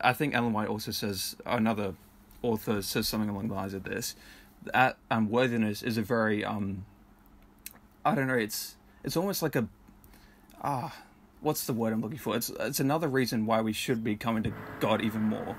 I 0.00 0.12
think 0.12 0.34
Ellen 0.34 0.52
White 0.52 0.68
also 0.68 0.90
says 0.90 1.36
another 1.46 1.94
author 2.42 2.82
says 2.82 3.08
something 3.08 3.30
along 3.30 3.48
the 3.48 3.54
lines 3.54 3.74
of 3.74 3.84
this. 3.84 4.14
That 4.72 4.96
unworthiness 5.10 5.82
is 5.82 5.96
a 5.98 6.02
very 6.02 6.44
um 6.44 6.84
I 8.04 8.14
don't 8.14 8.26
know, 8.26 8.34
it's 8.34 8.76
it's 9.02 9.16
almost 9.16 9.42
like 9.42 9.56
a 9.56 9.66
ah 10.62 10.94
what's 11.40 11.66
the 11.66 11.72
word 11.72 11.92
I'm 11.92 12.00
looking 12.00 12.18
for? 12.18 12.36
It's 12.36 12.50
it's 12.60 12.80
another 12.80 13.08
reason 13.08 13.46
why 13.46 13.60
we 13.60 13.72
should 13.72 14.02
be 14.04 14.16
coming 14.16 14.42
to 14.44 14.52
God 14.80 15.02
even 15.02 15.22
more. 15.22 15.56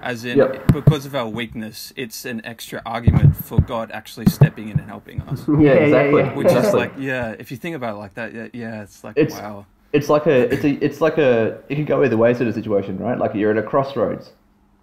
As 0.00 0.24
in 0.24 0.38
Yep. 0.38 0.72
because 0.72 1.06
of 1.06 1.14
our 1.16 1.26
weakness, 1.28 1.92
it's 1.96 2.24
an 2.24 2.40
extra 2.44 2.80
argument 2.86 3.34
for 3.34 3.60
God 3.60 3.90
actually 3.90 4.26
stepping 4.26 4.68
in 4.68 4.78
and 4.78 4.88
helping 4.88 5.20
us. 5.22 5.44
Yeah, 5.48 5.72
exactly. 5.72 6.22
Which 6.36 6.52
is 6.52 6.72
like 6.72 6.92
yeah, 6.98 7.34
if 7.38 7.50
you 7.50 7.56
think 7.56 7.74
about 7.74 7.96
it 7.96 7.98
like 7.98 8.14
that, 8.14 8.32
yeah, 8.34 8.48
yeah 8.52 8.82
it's 8.82 9.02
like 9.02 9.16
It's- 9.18 9.38
wow. 9.40 9.66
It's 9.92 10.08
like 10.08 10.26
a 10.26 10.52
it's 10.52 10.64
a 10.64 10.84
it's 10.84 11.00
like 11.00 11.18
a 11.18 11.58
it 11.68 11.76
could 11.76 11.86
go 11.86 12.02
either 12.04 12.16
way 12.16 12.34
sort 12.34 12.48
of 12.48 12.54
situation, 12.54 12.98
right? 12.98 13.18
Like 13.18 13.34
you're 13.34 13.50
at 13.50 13.56
a 13.58 13.62
crossroads. 13.62 14.32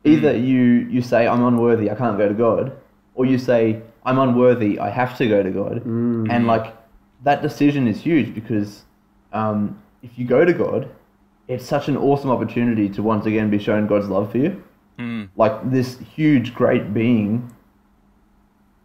Either 0.03 0.35
you 0.37 0.87
you 0.89 1.01
say 1.01 1.27
I'm 1.27 1.43
unworthy, 1.43 1.89
I 1.89 1.95
can't 1.95 2.17
go 2.17 2.27
to 2.27 2.33
God, 2.33 2.75
or 3.15 3.25
you 3.25 3.37
say 3.37 3.81
I'm 4.05 4.19
unworthy, 4.19 4.79
I 4.79 4.89
have 4.89 5.17
to 5.17 5.27
go 5.27 5.41
to 5.43 5.49
God. 5.51 5.83
And 6.31 6.47
like 6.47 6.75
that 7.23 7.41
decision 7.41 7.87
is 7.87 8.01
huge 8.01 8.33
because 8.35 8.83
um, 9.33 9.81
if 10.03 10.17
you 10.17 10.25
go 10.25 10.45
to 10.45 10.53
God, 10.53 10.89
it's 11.47 11.65
such 11.65 11.87
an 11.87 11.97
awesome 11.97 12.29
opportunity 12.31 12.87
to 12.89 13.01
once 13.03 13.25
again 13.25 13.49
be 13.49 13.57
shown 13.59 13.87
God's 13.87 14.07
love 14.09 14.31
for 14.31 14.37
you. 14.39 14.63
Mm, 14.99 15.29
Like 15.35 15.71
this 15.71 15.97
huge, 15.99 16.53
great 16.53 16.93
being 16.93 17.51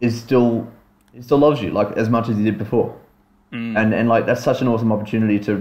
is 0.00 0.18
still 0.18 0.66
he 1.12 1.22
still 1.22 1.38
loves 1.38 1.60
you 1.62 1.70
like 1.70 1.92
as 1.96 2.08
much 2.08 2.28
as 2.28 2.36
he 2.36 2.44
did 2.44 2.58
before. 2.58 2.96
Mm. 3.52 3.76
and 3.76 3.92
and 3.94 4.08
like 4.08 4.26
that's 4.26 4.44
such 4.44 4.60
an 4.60 4.68
awesome 4.68 4.92
opportunity 4.92 5.38
to 5.40 5.52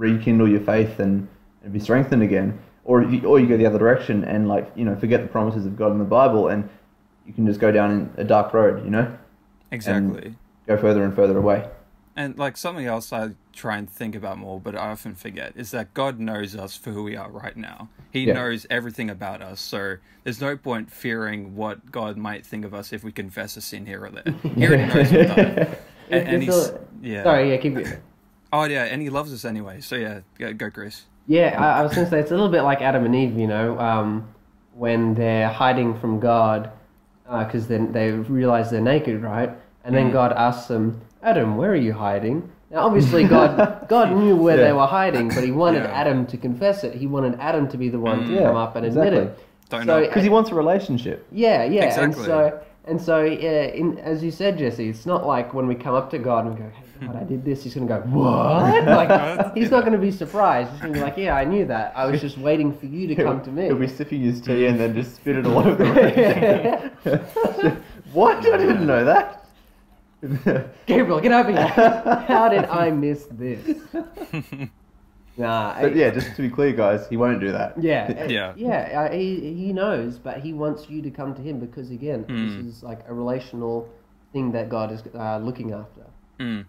rekindle 0.00 0.48
your 0.48 0.60
faith 0.60 0.98
and, 0.98 1.28
and 1.62 1.72
be 1.72 1.78
strengthened 1.78 2.22
again. 2.22 2.58
Or 2.84 3.02
you, 3.04 3.22
or 3.26 3.38
you 3.38 3.46
go 3.46 3.56
the 3.56 3.66
other 3.66 3.78
direction 3.78 4.24
and 4.24 4.48
like 4.48 4.72
you 4.74 4.84
know 4.84 4.96
forget 4.96 5.20
the 5.22 5.28
promises 5.28 5.66
of 5.66 5.76
God 5.76 5.92
in 5.92 5.98
the 5.98 6.04
Bible 6.04 6.48
and 6.48 6.68
you 7.26 7.32
can 7.32 7.46
just 7.46 7.60
go 7.60 7.70
down 7.70 8.12
a 8.16 8.24
dark 8.24 8.52
road. 8.54 8.82
You 8.84 8.90
know, 8.90 9.16
Exactly. 9.70 10.34
go 10.66 10.76
further 10.76 11.04
and 11.04 11.14
further 11.14 11.38
away. 11.38 11.68
And 12.16 12.36
like 12.36 12.56
something 12.56 12.86
else 12.86 13.12
I 13.12 13.30
try 13.52 13.76
and 13.76 13.88
think 13.88 14.14
about 14.16 14.38
more, 14.38 14.58
but 14.60 14.74
I 14.74 14.88
often 14.90 15.14
forget, 15.14 15.52
is 15.54 15.70
that 15.70 15.94
God 15.94 16.18
knows 16.18 16.56
us 16.56 16.76
for 16.76 16.90
who 16.90 17.04
we 17.04 17.16
are 17.16 17.30
right 17.30 17.56
now. 17.56 17.88
He 18.10 18.24
Yeah. 18.24 18.34
knows 18.34 18.66
everything 18.68 19.08
about 19.08 19.40
us, 19.42 19.60
so 19.60 19.96
there's 20.24 20.40
no 20.40 20.56
point 20.56 20.90
fearing 20.90 21.54
what 21.56 21.92
God 21.92 22.16
might 22.16 22.44
think 22.44 22.64
of 22.64 22.74
us 22.74 22.92
if 22.92 23.04
we 23.04 23.12
confess 23.12 23.56
a 23.56 23.60
sin 23.60 23.86
here 23.86 24.04
or 24.04 24.10
there. 24.10 24.34
He 24.42 24.66
already 24.66 24.86
knows 24.94 25.12
we've 25.12 25.26
done 25.28 25.38
it. 25.38 25.82
And, 26.10 26.28
and 26.28 26.42
he's 26.42 26.72
yeah. 27.00 27.22
Sorry, 27.22 27.50
yeah, 27.50 27.56
keep 27.58 27.74
going. 27.74 27.86
Oh 28.52 28.64
yeah, 28.64 28.84
and 28.84 29.00
he 29.00 29.10
loves 29.10 29.32
us 29.32 29.44
anyway. 29.44 29.80
So 29.80 29.96
yeah, 29.96 30.20
go, 30.38 30.52
go 30.52 30.70
Chris. 30.70 31.02
Yeah, 31.26 31.56
I, 31.62 31.80
I 31.80 31.82
was 31.82 31.94
going 31.94 32.04
to 32.06 32.10
say 32.10 32.18
it's 32.18 32.30
a 32.32 32.34
little 32.34 32.48
bit 32.48 32.62
like 32.62 32.80
Adam 32.82 33.04
and 33.04 33.14
Eve, 33.14 33.38
you 33.38 33.46
know, 33.46 33.78
um, 33.78 34.26
when 34.74 35.14
they're 35.14 35.48
hiding 35.48 35.98
from 36.00 36.18
God 36.18 36.72
because 37.24 37.68
then 37.68 37.92
they 37.92 38.10
realize 38.10 38.70
they're 38.70 38.80
naked, 38.80 39.22
right? 39.22 39.50
And 39.84 39.94
then 39.94 40.10
Mm. 40.10 40.12
God 40.12 40.32
asks 40.32 40.66
them, 40.66 41.00
Adam, 41.22 41.56
where 41.56 41.70
are 41.70 41.76
you 41.76 41.92
hiding? 41.92 42.50
Now, 42.70 42.78
obviously, 42.86 43.24
God 43.24 43.86
God 43.88 44.10
knew 44.16 44.34
where 44.36 44.56
Yeah. 44.58 44.64
they 44.64 44.72
were 44.72 44.86
hiding, 44.86 45.28
but 45.28 45.44
He 45.44 45.52
wanted 45.52 45.84
Yeah. 45.84 45.92
Adam 45.92 46.26
to 46.26 46.36
confess 46.36 46.82
it. 46.82 46.94
He 46.94 47.06
wanted 47.06 47.38
Adam 47.38 47.68
to 47.68 47.76
be 47.78 47.88
the 47.88 48.00
one 48.00 48.26
to 48.26 48.32
Yeah, 48.32 48.42
come 48.46 48.56
up 48.56 48.74
and 48.74 48.84
admit 48.86 49.12
it. 49.12 49.38
Don't 49.68 49.82
So- 49.82 49.86
know. 49.86 50.00
Because 50.06 50.24
he 50.24 50.28
wants 50.30 50.50
a 50.50 50.54
relationship. 50.56 51.24
Yeah, 51.30 51.62
yeah, 51.64 51.84
Exactly. 51.84 52.04
and 52.04 52.14
so 52.24 52.60
and 52.86 53.00
so, 53.00 53.22
yeah, 53.22 53.64
in, 53.66 53.98
as 53.98 54.24
you 54.24 54.32
said, 54.32 54.58
Jesse, 54.58 54.88
it's 54.88 55.06
not 55.06 55.24
like 55.26 55.54
when 55.54 55.68
we 55.68 55.76
come 55.76 55.94
up 55.94 56.10
to 56.10 56.18
God 56.18 56.46
and 56.46 56.54
we 56.54 56.60
go, 56.60 56.70
"Hey, 56.74 56.82
God, 57.00 57.16
I 57.16 57.24
did 57.24 57.44
this." 57.44 57.62
He's 57.64 57.74
gonna 57.74 57.86
go, 57.86 58.00
"What?" 58.10 58.84
Like 59.00 59.54
he's 59.54 59.70
not 59.70 59.84
gonna 59.84 59.98
be 59.98 60.10
surprised. 60.10 60.70
He's 60.72 60.80
gonna 60.80 60.92
be 60.94 61.00
like, 61.00 61.16
"Yeah, 61.16 61.34
I 61.36 61.44
knew 61.44 61.64
that. 61.66 61.92
I 61.96 62.06
was 62.06 62.20
just 62.20 62.38
waiting 62.38 62.72
for 62.76 62.86
you 62.86 63.06
to 63.08 63.14
come 63.14 63.40
to 63.42 63.50
me." 63.50 63.64
He'll 63.64 63.76
be 63.76 63.88
sipping 63.88 64.20
his 64.22 64.40
tea 64.40 64.66
and 64.66 64.78
then 64.78 64.94
just 64.94 65.16
spit 65.16 65.36
it 65.36 65.46
all 65.46 65.58
over 65.58 65.74
the 65.74 66.90
room. 67.04 67.76
what? 68.12 68.38
I 68.38 68.56
didn't 68.56 68.86
know 68.86 69.04
that. 69.04 69.36
Gabriel, 70.86 71.20
get 71.20 71.32
over 71.32 71.50
here! 71.50 72.24
How 72.28 72.48
did 72.50 72.66
I 72.66 72.90
miss 72.90 73.26
this? 73.30 73.64
Nah, 75.38 75.80
But 75.80 75.92
I- 75.92 75.94
yeah, 75.94 76.10
just 76.10 76.36
to 76.36 76.42
be 76.42 76.50
clear, 76.50 76.72
guys, 76.72 77.06
he 77.08 77.16
won't 77.16 77.40
do 77.40 77.50
that. 77.52 77.80
Yeah, 77.82 78.26
Yeah. 78.28 78.52
yeah. 78.56 79.00
Uh, 79.08 79.12
he 79.12 79.54
he 79.54 79.72
knows, 79.72 80.18
but 80.18 80.38
he 80.40 80.52
wants 80.52 80.90
you 80.90 81.00
to 81.02 81.10
come 81.10 81.34
to 81.34 81.40
him 81.40 81.58
because 81.58 81.90
again, 81.90 82.24
Mm. 82.24 82.58
this 82.66 82.66
is 82.76 82.82
like 82.82 83.00
a 83.08 83.14
relational 83.14 83.88
thing 84.34 84.52
that 84.52 84.68
God 84.68 84.92
is 84.92 85.02
uh, 85.14 85.38
looking 85.38 85.72
after. 85.72 86.02
Mm. 86.38 86.66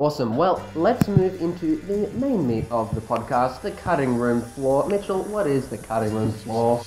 Awesome. 0.00 0.36
Well, 0.36 0.64
let's 0.76 1.08
move 1.08 1.42
into 1.42 1.74
the 1.74 2.08
main 2.12 2.46
meat 2.46 2.66
of 2.70 2.94
the 2.94 3.00
podcast, 3.00 3.62
the 3.62 3.72
cutting 3.72 4.14
room 4.14 4.40
floor. 4.40 4.88
Mitchell, 4.88 5.24
what 5.24 5.48
is 5.48 5.66
the 5.66 5.76
cutting 5.76 6.14
room 6.14 6.30
floor? 6.30 6.84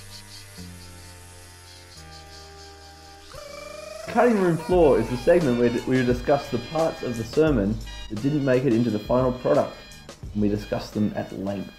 Cutting 4.07 4.39
room 4.39 4.55
floor 4.55 4.97
is 4.97 5.09
the 5.09 5.17
segment 5.17 5.59
where 5.59 5.71
we 5.87 6.05
discuss 6.05 6.49
the 6.51 6.59
parts 6.71 7.03
of 7.03 7.17
the 7.17 7.25
sermon 7.25 7.77
that 8.09 8.21
didn't 8.21 8.45
make 8.45 8.63
it 8.63 8.71
into 8.71 8.89
the 8.89 8.99
final 8.99 9.33
product, 9.33 9.75
and 10.31 10.41
we 10.41 10.47
discuss 10.47 10.91
them 10.91 11.11
at 11.17 11.37
length. 11.37 11.73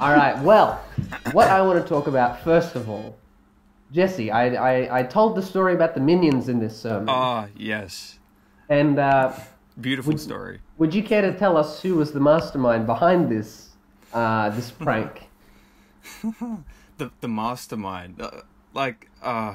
All 0.00 0.10
right. 0.10 0.36
Well, 0.42 0.84
what 1.30 1.48
I 1.48 1.62
want 1.62 1.80
to 1.80 1.88
talk 1.88 2.08
about 2.08 2.42
first 2.42 2.74
of 2.74 2.88
all, 2.88 3.16
Jesse, 3.92 4.32
I, 4.32 4.54
I, 4.54 4.98
I 4.98 5.02
told 5.04 5.36
the 5.36 5.42
story 5.42 5.74
about 5.74 5.94
the 5.94 6.00
minions 6.00 6.48
in 6.48 6.58
this 6.58 6.76
sermon, 6.76 7.08
Ah 7.08 7.46
yes, 7.56 8.18
and 8.68 8.98
uh, 8.98 9.32
beautiful 9.80 10.16
story. 10.18 10.60
would 10.78 10.94
you 10.94 11.02
care 11.02 11.22
to 11.22 11.36
tell 11.38 11.56
us 11.56 11.80
who 11.82 11.94
was 11.96 12.12
the 12.12 12.20
mastermind 12.20 12.86
behind 12.86 13.28
this 13.30 13.70
uh, 14.12 14.50
this 14.50 14.70
prank? 14.84 15.28
the 16.98 17.10
the 17.20 17.28
mastermind 17.28 18.20
uh, 18.20 18.30
like 18.74 19.08
uh 19.22 19.54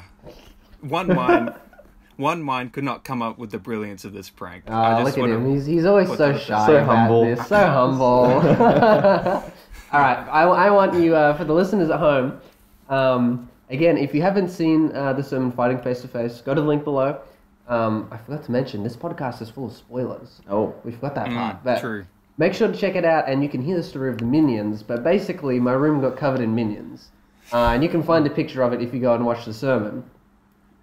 one 0.82 1.08
mind 1.08 1.54
one 2.18 2.42
mind 2.42 2.74
could 2.74 2.84
not 2.84 3.04
come 3.04 3.22
up 3.22 3.38
with 3.38 3.52
the 3.52 3.60
brilliance 3.60 4.04
of 4.06 4.14
this 4.14 4.30
prank 4.30 4.64
Oh, 4.68 5.04
look 5.04 5.14
at 5.14 5.20
wanna- 5.20 5.36
him. 5.36 5.54
He's, 5.54 5.66
he's 5.68 5.86
always 5.86 6.08
so 6.08 6.16
that- 6.34 6.42
shy. 6.42 6.66
So 6.66 6.78
about 6.78 6.98
humble. 6.98 7.26
This. 7.26 7.48
So 7.48 7.58
humble. 7.68 8.06
All 9.94 10.02
right. 10.02 10.18
I, 10.30 10.42
I 10.44 10.70
want 10.72 10.96
you, 11.02 11.16
uh, 11.16 11.38
for 11.38 11.46
the 11.46 11.54
listeners 11.54 11.90
at 11.90 12.00
home, 12.00 12.42
um, 12.90 13.48
again, 13.70 13.98
if 13.98 14.14
you 14.16 14.22
haven't 14.22 14.50
seen 14.50 14.92
uh, 14.96 15.14
the 15.14 15.22
sermon 15.24 15.52
Fighting 15.52 15.80
Face 15.80 16.02
to 16.02 16.08
Face, 16.08 16.42
go 16.42 16.54
to 16.56 16.62
the 16.62 16.68
link 16.68 16.84
below. 16.84 17.20
Um, 17.68 18.08
I 18.12 18.18
forgot 18.18 18.44
to 18.46 18.52
mention, 18.52 18.84
this 18.84 18.96
podcast 18.96 19.42
is 19.42 19.50
full 19.50 19.66
of 19.66 19.74
spoilers. 19.74 20.42
Oh, 20.50 20.74
We 20.84 20.92
forgot 20.92 21.16
that 21.16 21.28
Mm, 21.28 21.36
part. 21.36 21.64
But 21.64 21.80
true 21.82 22.06
Make 22.40 22.54
sure 22.54 22.68
to 22.68 22.78
check 22.78 22.96
it 22.96 23.04
out, 23.04 23.28
and 23.28 23.42
you 23.42 23.50
can 23.50 23.64
hear 23.64 23.76
the 23.76 23.82
story 23.84 24.12
of 24.12 24.20
the 24.20 24.26
minions. 24.26 24.84
But 24.84 25.04
basically, 25.04 25.60
my 25.60 25.74
room 25.74 26.02
got 26.02 26.18
covered 26.18 26.40
in 26.40 26.54
minions, 26.54 27.10
uh, 27.52 27.72
and 27.74 27.82
you 27.82 27.90
can 27.90 28.04
find 28.04 28.28
a 28.28 28.30
picture 28.30 28.62
of 28.62 28.74
it 28.74 28.82
if 28.82 28.94
you 28.94 29.00
go 29.00 29.16
and 29.16 29.26
watch 29.26 29.46
the 29.46 29.54
sermon. 29.54 30.04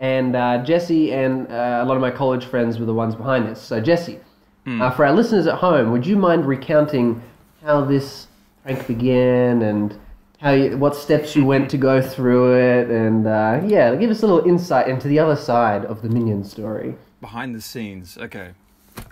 And 0.00 0.34
uh, 0.34 0.64
Jesse 0.64 1.12
and 1.12 1.46
uh, 1.46 1.80
a 1.80 1.84
lot 1.84 1.94
of 1.94 2.00
my 2.00 2.10
college 2.10 2.44
friends 2.46 2.80
were 2.80 2.86
the 2.86 2.94
ones 2.94 3.14
behind 3.14 3.46
this. 3.46 3.60
So 3.62 3.80
Jesse, 3.80 4.18
uh, 4.66 4.90
for 4.90 5.06
our 5.06 5.12
listeners 5.12 5.46
at 5.46 5.54
home, 5.58 5.92
would 5.92 6.04
you 6.04 6.16
mind 6.16 6.44
recounting 6.44 7.22
how 7.62 7.84
this 7.84 8.26
prank 8.64 8.84
began 8.88 9.62
and 9.62 9.96
how 10.44 10.52
you, 10.52 10.76
what 10.76 10.94
steps 10.94 11.34
you 11.34 11.42
went 11.46 11.70
to 11.70 11.78
go 11.78 12.02
through 12.02 12.54
it, 12.54 12.90
and 12.90 13.26
uh, 13.26 13.62
yeah, 13.64 13.94
give 13.96 14.10
us 14.10 14.22
a 14.22 14.26
little 14.26 14.46
insight 14.46 14.88
into 14.88 15.08
the 15.08 15.18
other 15.18 15.36
side 15.36 15.86
of 15.86 16.02
the 16.02 16.08
minion 16.10 16.44
story. 16.44 16.96
behind 17.22 17.54
the 17.54 17.60
scenes 17.62 18.18
okay. 18.18 18.50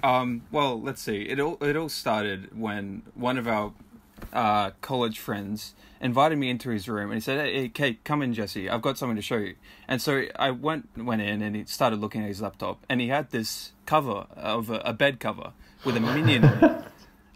Um 0.04 0.42
well 0.52 0.78
let's 0.80 1.00
see. 1.00 1.22
It 1.22 1.40
all 1.40 1.56
it 1.62 1.74
all 1.74 1.88
started 1.88 2.56
when 2.56 3.02
one 3.14 3.38
of 3.38 3.48
our 3.48 3.72
uh 4.32 4.72
college 4.82 5.18
friends 5.18 5.74
invited 6.00 6.36
me 6.36 6.50
into 6.50 6.68
his 6.68 6.86
room 6.88 7.10
and 7.10 7.14
he 7.14 7.20
said 7.20 7.38
hey, 7.40 7.98
come 8.04 8.20
in 8.20 8.34
jesse. 8.34 8.68
I've 8.68 8.82
got 8.82 8.98
something 8.98 9.16
to 9.16 9.22
show 9.22 9.38
you. 9.38 9.54
And 9.88 10.02
so 10.02 10.24
i 10.36 10.50
went 10.50 10.90
went 10.96 11.22
in 11.22 11.40
and 11.40 11.56
he 11.56 11.64
started 11.64 11.98
looking 12.00 12.20
at 12.22 12.28
his 12.28 12.42
laptop 12.42 12.84
and 12.90 13.00
he 13.00 13.08
had 13.08 13.30
this 13.30 13.72
cover 13.86 14.26
of 14.36 14.68
a, 14.68 14.80
a 14.84 14.92
bed 14.92 15.18
cover 15.18 15.52
with 15.84 15.96
a 15.96 16.00
minion 16.00 16.44
on 16.44 16.64
it. 16.64 16.84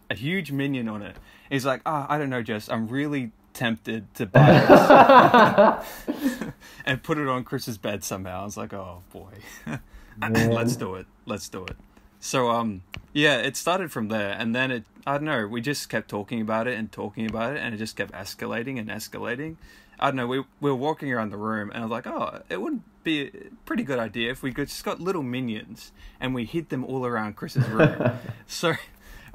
A 0.09 0.15
huge 0.15 0.53
minion 0.53 0.87
on 0.87 1.03
it. 1.03 1.17
He's 1.50 1.67
like 1.67 1.81
ah 1.85 2.07
i 2.09 2.19
don't 2.19 2.31
know 2.31 2.43
jess. 2.43 2.69
I'm 2.69 2.87
really 2.87 3.33
tempted 3.56 4.14
to 4.14 4.26
buy 4.26 5.86
this 6.06 6.42
and 6.86 7.02
put 7.02 7.16
it 7.16 7.26
on 7.26 7.42
chris's 7.42 7.78
bed 7.78 8.04
somehow. 8.04 8.42
I 8.42 8.44
was 8.44 8.56
like 8.56 8.72
oh 8.75 9.02
boy. 9.12 9.32
Let's 10.20 10.76
do 10.76 10.94
it. 10.94 11.06
Let's 11.25 11.48
do 11.48 11.64
it. 11.64 11.76
So 12.20 12.50
um 12.50 12.82
yeah 13.14 13.38
it 13.38 13.56
started 13.56 13.90
from 13.90 14.08
there. 14.08 14.32
And 14.38 14.54
then 14.54 14.70
it 14.70 14.84
i 15.06 15.14
don't 15.14 15.25
know 15.25 15.46
we 15.46 15.60
just 15.62 15.88
kept 15.88 16.08
talking 16.08 16.40
about 16.40 16.66
it 16.68 16.78
and 16.78 16.92
talking 16.92 17.26
about 17.26 17.56
it 17.56 17.62
and 17.62 17.75
it 17.75 17.78
just 17.78 17.96
kept 17.96 18.12
escalating 18.12 18.78
and 18.78 18.88
escalating. 18.90 19.56
I 19.98 20.08
don't 20.08 20.16
know 20.16 20.26
we, 20.26 20.40
we 20.60 20.70
were 20.70 20.76
walking 20.76 21.10
around 21.10 21.30
the 21.30 21.38
room 21.38 21.70
and 21.70 21.78
i 21.78 21.82
was 21.82 21.90
like 21.90 22.06
oh 22.06 22.42
it 22.50 22.60
wouldn't 22.60 22.82
be 23.02 23.28
a 23.28 23.30
pretty 23.64 23.82
good 23.82 23.98
idea 23.98 24.30
if 24.30 24.42
we 24.42 24.52
could 24.52 24.68
just 24.68 24.84
got 24.84 25.00
little 25.00 25.22
minions 25.22 25.92
and 26.20 26.34
we 26.34 26.44
hid 26.44 26.68
them 26.68 26.84
all 26.84 27.06
around 27.06 27.36
chris's 27.36 27.66
room. 27.68 27.96
So 28.46 28.75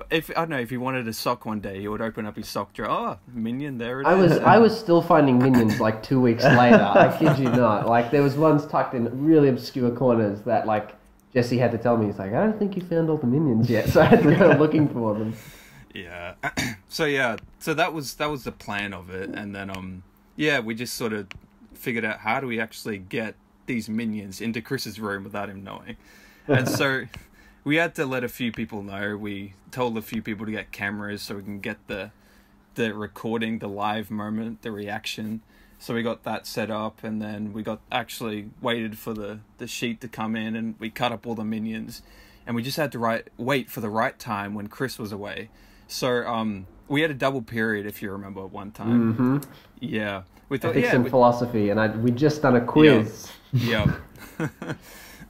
if 0.10 0.30
I 0.32 0.34
don't 0.34 0.50
know 0.50 0.60
if 0.60 0.70
he 0.70 0.78
wanted 0.78 1.08
a 1.08 1.14
sock 1.14 1.46
one 1.46 1.60
day, 1.60 1.80
he 1.82 1.88
would 1.88 2.02
open 2.02 2.26
up 2.26 2.36
his 2.36 2.48
sock 2.48 2.74
drawer. 2.74 2.90
Oh, 2.90 3.20
minion, 3.34 3.78
there 3.78 4.02
it 4.02 4.08
is. 4.08 4.08
I 4.08 4.16
was 4.16 4.32
I 4.40 4.58
was 4.58 4.78
still 4.78 5.02
finding 5.02 5.38
minions 5.38 5.80
like 5.80 6.02
two 6.02 6.20
weeks 6.20 6.44
later. 6.44 6.84
I 6.84 7.16
kid 7.18 7.38
you 7.38 7.50
not. 7.50 7.88
Like 7.88 8.12
there 8.12 8.24
was 8.24 8.36
ones 8.36 8.66
tucked 8.66 8.94
in 8.94 9.26
really 9.26 9.50
obscure 9.50 9.92
corners 9.92 10.42
that 10.42 10.66
like 10.66 10.96
Jesse 11.34 11.58
had 11.58 11.72
to 11.72 11.78
tell 11.78 11.98
me. 11.98 12.08
He's 12.08 12.20
like, 12.20 12.34
I 12.34 12.44
don't 12.44 12.58
think 12.58 12.76
you 12.76 12.82
found 12.82 13.10
all 13.10 13.18
the 13.18 13.28
minions 13.28 13.70
yet, 13.70 13.90
so 13.90 14.02
I 14.02 14.06
had 14.06 14.24
to 14.24 14.36
go 14.36 14.48
looking 14.60 14.88
for 14.90 15.14
them. 15.14 15.34
Yeah. 15.94 16.36
so 16.90 17.06
yeah, 17.06 17.38
so 17.60 17.74
that 17.74 17.94
was 17.94 18.16
that 18.16 18.30
was 18.30 18.44
the 18.44 18.52
plan 18.52 18.94
of 18.94 19.10
it, 19.10 19.30
and 19.30 19.56
then 19.56 19.70
um 19.70 20.04
yeah, 20.36 20.60
we 20.60 20.76
just 20.76 20.96
sort 20.96 21.14
of 21.14 21.28
figured 21.74 22.06
out 22.06 22.20
how 22.20 22.40
do 22.40 22.48
we 22.48 22.60
actually 22.60 22.98
get 22.98 23.36
these 23.66 23.90
minions 23.90 24.42
into 24.42 24.62
Chris's 24.62 25.00
room 25.00 25.24
without 25.24 25.50
him 25.50 25.64
knowing, 25.64 25.98
and 26.48 26.68
so 26.68 27.04
we 27.64 27.76
had 27.76 27.96
to 27.96 28.06
let 28.06 28.24
a 28.24 28.30
few 28.30 28.52
people 28.52 28.82
know. 28.84 29.16
We 29.18 29.54
told 29.72 29.98
a 29.98 30.02
few 30.02 30.22
people 30.22 30.46
to 30.46 30.52
get 30.52 30.72
cameras 30.72 31.22
so 31.22 31.36
we 31.36 31.44
can 31.44 31.60
get 31.60 31.78
the 31.88 32.12
the 32.76 32.94
recording, 32.94 33.60
the 33.60 33.68
live 33.68 34.10
moment, 34.10 34.62
the 34.62 34.72
reaction. 34.72 35.42
So 35.78 35.94
we 35.94 36.04
got 36.04 36.24
that 36.24 36.46
set 36.48 36.70
up, 36.72 37.04
and 37.04 37.22
then 37.22 37.54
we 37.54 37.64
got 37.64 37.80
actually 37.92 38.50
waited 38.62 38.98
for 38.98 39.14
the 39.14 39.40
the 39.58 39.68
sheet 39.68 40.00
to 40.02 40.08
come 40.08 40.36
in, 40.36 40.56
and 40.56 40.76
we 40.80 40.90
cut 40.90 41.12
up 41.12 41.26
all 41.28 41.36
the 41.36 41.44
minions, 41.44 42.02
and 42.46 42.56
we 42.56 42.64
just 42.64 42.78
had 42.78 42.92
to 42.94 43.00
write 43.00 43.30
wait 43.38 43.70
for 43.70 43.82
the 43.82 43.90
right 43.90 44.18
time 44.18 44.54
when 44.54 44.68
Chris 44.68 44.98
was 45.00 45.12
away. 45.12 45.50
So 45.88 46.26
um, 46.26 46.68
we 46.88 47.02
had 47.02 47.12
a 47.12 47.16
double 47.16 47.42
period, 47.42 47.86
if 47.86 48.02
you 48.02 48.12
remember, 48.12 48.46
one 48.46 48.72
time. 48.72 49.14
Mm-hmm. 49.14 49.38
Yeah, 49.80 50.24
we 50.50 50.58
thought 50.58 50.70
Ethics 50.72 50.88
yeah, 50.90 50.96
and 50.96 51.04
we- 51.04 51.10
philosophy, 51.10 51.70
and 51.70 51.80
I 51.80 51.88
we 51.88 52.12
just 52.12 52.42
done 52.42 52.56
a 52.56 52.62
quiz. 52.62 53.30
yeah. 53.52 53.96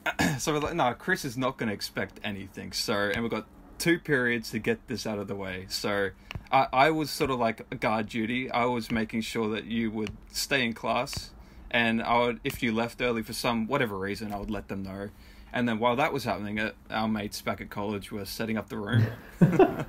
so 0.39 0.53
we're 0.53 0.59
like, 0.59 0.75
no, 0.75 0.93
Chris 0.93 1.25
is 1.25 1.37
not 1.37 1.57
going 1.57 1.67
to 1.67 1.73
expect 1.73 2.19
anything. 2.23 2.71
So, 2.71 2.93
and 2.93 3.21
we've 3.21 3.31
got 3.31 3.45
two 3.77 3.99
periods 3.99 4.51
to 4.51 4.59
get 4.59 4.87
this 4.87 5.05
out 5.07 5.19
of 5.19 5.27
the 5.27 5.35
way. 5.35 5.65
So, 5.69 6.09
I, 6.51 6.67
I 6.73 6.89
was 6.91 7.09
sort 7.09 7.29
of 7.31 7.39
like 7.39 7.65
a 7.71 7.75
guard 7.75 8.09
duty. 8.09 8.49
I 8.51 8.65
was 8.65 8.91
making 8.91 9.21
sure 9.21 9.49
that 9.49 9.65
you 9.65 9.91
would 9.91 10.11
stay 10.31 10.63
in 10.65 10.73
class, 10.73 11.31
and 11.69 12.01
I 12.01 12.17
would, 12.19 12.39
if 12.43 12.61
you 12.63 12.71
left 12.73 13.01
early 13.01 13.23
for 13.23 13.33
some 13.33 13.67
whatever 13.67 13.97
reason, 13.97 14.33
I 14.33 14.37
would 14.37 14.51
let 14.51 14.67
them 14.67 14.83
know. 14.83 15.09
And 15.53 15.67
then 15.67 15.79
while 15.79 15.95
that 15.97 16.13
was 16.13 16.23
happening, 16.23 16.59
uh, 16.59 16.71
our 16.89 17.07
mates 17.07 17.41
back 17.41 17.59
at 17.61 17.69
college 17.69 18.11
were 18.11 18.25
setting 18.25 18.57
up 18.57 18.69
the 18.69 18.77
room. 18.77 19.05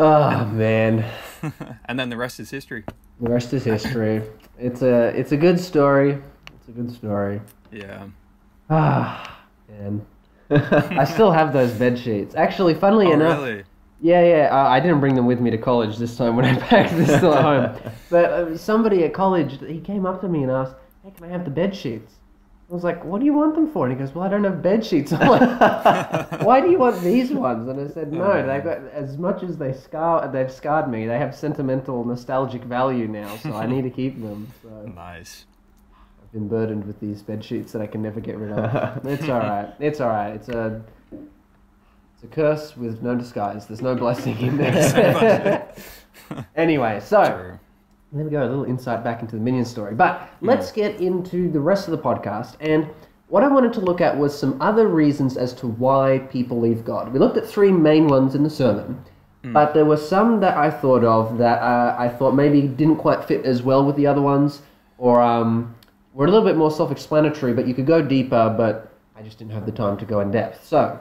Oh 0.00 0.44
man, 0.44 1.04
and 1.86 1.98
then 1.98 2.08
the 2.08 2.16
rest 2.16 2.38
is 2.38 2.50
history. 2.50 2.84
the 3.20 3.28
rest 3.30 3.52
is 3.52 3.64
history. 3.64 4.22
It's 4.56 4.80
a 4.80 5.08
it's 5.08 5.32
a 5.32 5.36
good 5.36 5.58
story. 5.58 6.22
It's 6.54 6.68
a 6.68 6.70
good 6.70 6.92
story. 6.94 7.40
Yeah. 7.72 8.06
Ah, 8.70 9.40
man. 9.68 10.06
I 10.50 11.04
still 11.04 11.30
have 11.32 11.52
those 11.52 11.72
bed 11.72 11.98
sheets. 11.98 12.34
Actually, 12.34 12.74
funnily 12.74 13.06
Oh, 13.08 13.12
enough, 13.12 13.38
really? 13.42 13.64
yeah, 14.00 14.22
yeah. 14.24 14.48
Uh, 14.50 14.68
I 14.68 14.80
didn't 14.80 15.00
bring 15.00 15.14
them 15.14 15.26
with 15.26 15.40
me 15.40 15.50
to 15.50 15.58
college 15.58 15.96
this 15.98 16.16
time 16.16 16.36
when 16.36 16.44
I 16.44 16.58
packed. 16.58 16.96
They're 16.96 17.18
still 17.18 17.34
at 17.34 17.42
home. 17.44 17.92
But 18.10 18.24
uh, 18.30 18.56
somebody 18.56 19.04
at 19.04 19.12
college, 19.12 19.60
he 19.66 19.80
came 19.80 20.06
up 20.06 20.20
to 20.22 20.28
me 20.28 20.42
and 20.42 20.50
asked, 20.50 20.74
"Hey, 21.04 21.10
can 21.10 21.24
I 21.26 21.28
have 21.28 21.44
the 21.44 21.50
bed 21.50 21.74
sheets?" 21.76 22.14
I 22.70 22.74
was 22.74 22.84
like, 22.84 23.02
"What 23.04 23.18
do 23.20 23.26
you 23.26 23.32
want 23.34 23.54
them 23.54 23.70
for?" 23.70 23.86
And 23.86 23.92
he 23.94 23.98
goes, 24.02 24.14
"Well, 24.14 24.24
I 24.24 24.28
don't 24.28 24.44
have 24.44 24.62
bed 24.62 24.84
sheets." 24.84 25.12
I'm 25.12 25.28
like, 25.28 26.42
"Why 26.42 26.60
do 26.62 26.70
you 26.70 26.78
want 26.78 27.00
these 27.02 27.30
ones?" 27.32 27.68
And 27.68 27.78
I 27.80 27.92
said, 27.92 28.10
"No, 28.12 28.46
they've 28.46 28.64
got 28.64 28.78
as 28.92 29.18
much 29.18 29.42
as 29.42 29.56
they 29.58 29.72
scar, 29.74 30.28
they've 30.28 30.50
scarred 30.52 30.88
me. 30.90 31.06
They 31.06 31.18
have 31.18 31.34
sentimental, 31.34 32.04
nostalgic 32.04 32.64
value 32.64 33.06
now, 33.08 33.36
so 33.36 33.54
I 33.54 33.66
need 33.66 33.82
to 33.82 33.90
keep 33.90 34.20
them." 34.22 34.48
So 34.62 34.68
Nice. 34.94 35.44
Been 36.32 36.48
burdened 36.48 36.86
with 36.86 37.00
these 37.00 37.22
bed 37.22 37.42
sheets 37.42 37.72
that 37.72 37.80
I 37.80 37.86
can 37.86 38.02
never 38.02 38.20
get 38.20 38.36
rid 38.36 38.52
of. 38.52 39.06
it's 39.06 39.28
all 39.28 39.38
right. 39.38 39.72
It's 39.80 40.00
all 40.00 40.08
right. 40.08 40.30
It's 40.30 40.48
a 40.48 40.82
it's 41.10 42.24
a 42.24 42.26
curse 42.26 42.76
with 42.76 43.02
no 43.02 43.14
disguise. 43.14 43.66
There's 43.66 43.80
no 43.80 43.94
blessing 43.94 44.38
in 44.38 44.56
there. 44.58 45.72
anyway, 46.56 47.00
so 47.00 47.24
True. 47.24 47.58
there 48.12 48.24
we 48.24 48.30
go. 48.30 48.42
A 48.42 48.48
little 48.48 48.64
insight 48.64 49.02
back 49.02 49.22
into 49.22 49.36
the 49.36 49.42
minion 49.42 49.64
story. 49.64 49.94
But 49.94 50.28
let's 50.40 50.70
get 50.72 51.00
into 51.00 51.50
the 51.50 51.60
rest 51.60 51.88
of 51.88 51.92
the 51.92 51.98
podcast. 51.98 52.56
And 52.60 52.88
what 53.28 53.42
I 53.42 53.48
wanted 53.48 53.72
to 53.74 53.80
look 53.80 54.00
at 54.00 54.16
was 54.16 54.38
some 54.38 54.60
other 54.60 54.88
reasons 54.88 55.36
as 55.36 55.54
to 55.54 55.68
why 55.68 56.18
people 56.30 56.60
leave 56.60 56.84
God. 56.84 57.12
We 57.12 57.18
looked 57.18 57.36
at 57.36 57.46
three 57.46 57.72
main 57.72 58.08
ones 58.08 58.34
in 58.34 58.42
the 58.42 58.50
sermon. 58.50 59.02
But 59.44 59.72
there 59.72 59.84
were 59.84 59.96
some 59.96 60.40
that 60.40 60.56
I 60.58 60.70
thought 60.70 61.04
of 61.04 61.38
that 61.38 61.62
uh, 61.62 61.96
I 61.98 62.08
thought 62.08 62.34
maybe 62.34 62.62
didn't 62.62 62.96
quite 62.96 63.24
fit 63.24 63.46
as 63.46 63.62
well 63.62 63.84
with 63.84 63.96
the 63.96 64.06
other 64.06 64.20
ones, 64.20 64.60
or 64.98 65.22
um, 65.22 65.74
were 66.14 66.26
a 66.26 66.30
little 66.30 66.46
bit 66.46 66.56
more 66.56 66.70
self-explanatory. 66.70 67.52
But 67.54 67.66
you 67.66 67.74
could 67.74 67.86
go 67.86 68.02
deeper, 68.02 68.54
but 68.56 68.92
I 69.16 69.22
just 69.22 69.38
didn't 69.38 69.52
have 69.52 69.66
the 69.66 69.72
time 69.72 69.96
to 69.98 70.04
go 70.04 70.20
in 70.20 70.30
depth. 70.30 70.66
So, 70.66 71.00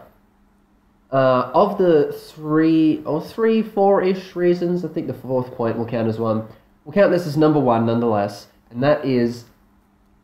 uh, 1.11 1.51
of 1.53 1.77
the 1.77 2.11
three 2.11 3.01
or 3.05 3.21
three, 3.21 3.61
four-ish 3.61 4.35
reasons, 4.35 4.83
I 4.83 4.89
think 4.89 5.07
the 5.07 5.13
fourth 5.13 5.51
point 5.55 5.77
will 5.77 5.85
count 5.85 6.07
as 6.07 6.19
one. 6.19 6.47
We'll 6.83 6.93
count 6.93 7.11
this 7.11 7.27
as 7.27 7.37
number 7.37 7.59
one, 7.59 7.85
nonetheless, 7.85 8.47
and 8.71 8.81
that 8.83 9.05
is 9.05 9.45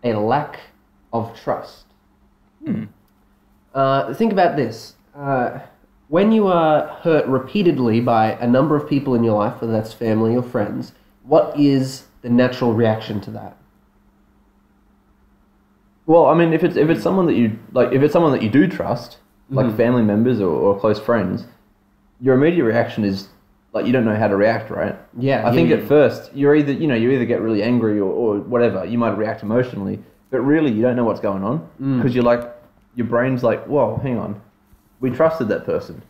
a 0.03 0.13
lack 0.13 0.59
of 1.11 1.37
trust. 1.39 1.85
Uh, 3.73 4.13
think 4.13 4.31
about 4.31 4.55
this. 4.55 4.95
Uh, 5.15 5.59
when 6.07 6.31
you 6.31 6.47
are 6.47 6.87
hurt 6.87 7.25
repeatedly 7.27 7.99
by 8.01 8.33
a 8.33 8.47
number 8.47 8.75
of 8.75 8.87
people 8.87 9.15
in 9.15 9.23
your 9.23 9.37
life, 9.37 9.61
whether 9.61 9.73
that's 9.73 9.93
family 9.93 10.35
or 10.35 10.43
friends, 10.43 10.93
what 11.23 11.57
is 11.59 12.05
the 12.21 12.29
natural 12.29 12.73
reaction 12.73 13.19
to 13.21 13.31
that? 13.31 13.57
Well, 16.05 16.25
I 16.27 16.33
mean, 16.33 16.53
if 16.53 16.63
it's 16.63 16.75
if 16.75 16.89
it's 16.89 17.01
someone 17.01 17.25
that 17.27 17.35
you 17.35 17.57
like, 17.71 17.91
if 17.93 18.01
it's 18.01 18.13
someone 18.13 18.31
that 18.33 18.41
you 18.41 18.49
do 18.49 18.67
trust, 18.67 19.17
like 19.49 19.67
Mhm. 19.67 19.77
family 19.77 20.01
members 20.03 20.41
or, 20.41 20.49
or 20.49 20.79
close 20.79 20.99
friends, 20.99 21.45
your 22.19 22.35
immediate 22.35 22.63
reaction 22.65 23.03
is 23.03 23.29
like 23.73 23.85
you 23.85 23.91
don't 23.93 24.05
know 24.05 24.15
how 24.15 24.27
to 24.27 24.35
react, 24.35 24.69
right? 24.69 24.95
Yeah, 25.17 25.43
I 25.45 25.49
you- 25.51 25.55
think 25.55 25.71
at 25.71 25.83
first 25.87 26.31
you're 26.35 26.55
either 26.55 26.71
you 26.73 26.87
know 26.87 26.95
you 26.95 27.09
either 27.11 27.25
get 27.25 27.41
really 27.41 27.63
angry 27.63 27.99
or, 27.99 28.11
or 28.11 28.37
whatever 28.39 28.85
you 28.85 28.97
might 28.97 29.17
react 29.17 29.43
emotionally, 29.43 29.99
but 30.29 30.41
really 30.41 30.71
you 30.71 30.81
don't 30.81 30.95
know 30.95 31.05
what's 31.05 31.19
going 31.21 31.43
on 31.43 31.61
Mm. 31.81 31.97
because 31.97 32.13
you're 32.15 32.23
like 32.23 32.41
your 32.95 33.07
brain's 33.07 33.43
like, 33.43 33.65
whoa, 33.65 33.99
hang 34.03 34.19
on, 34.19 34.35
we 34.99 35.09
trusted 35.09 35.47
that 35.47 35.65
person, 35.65 36.01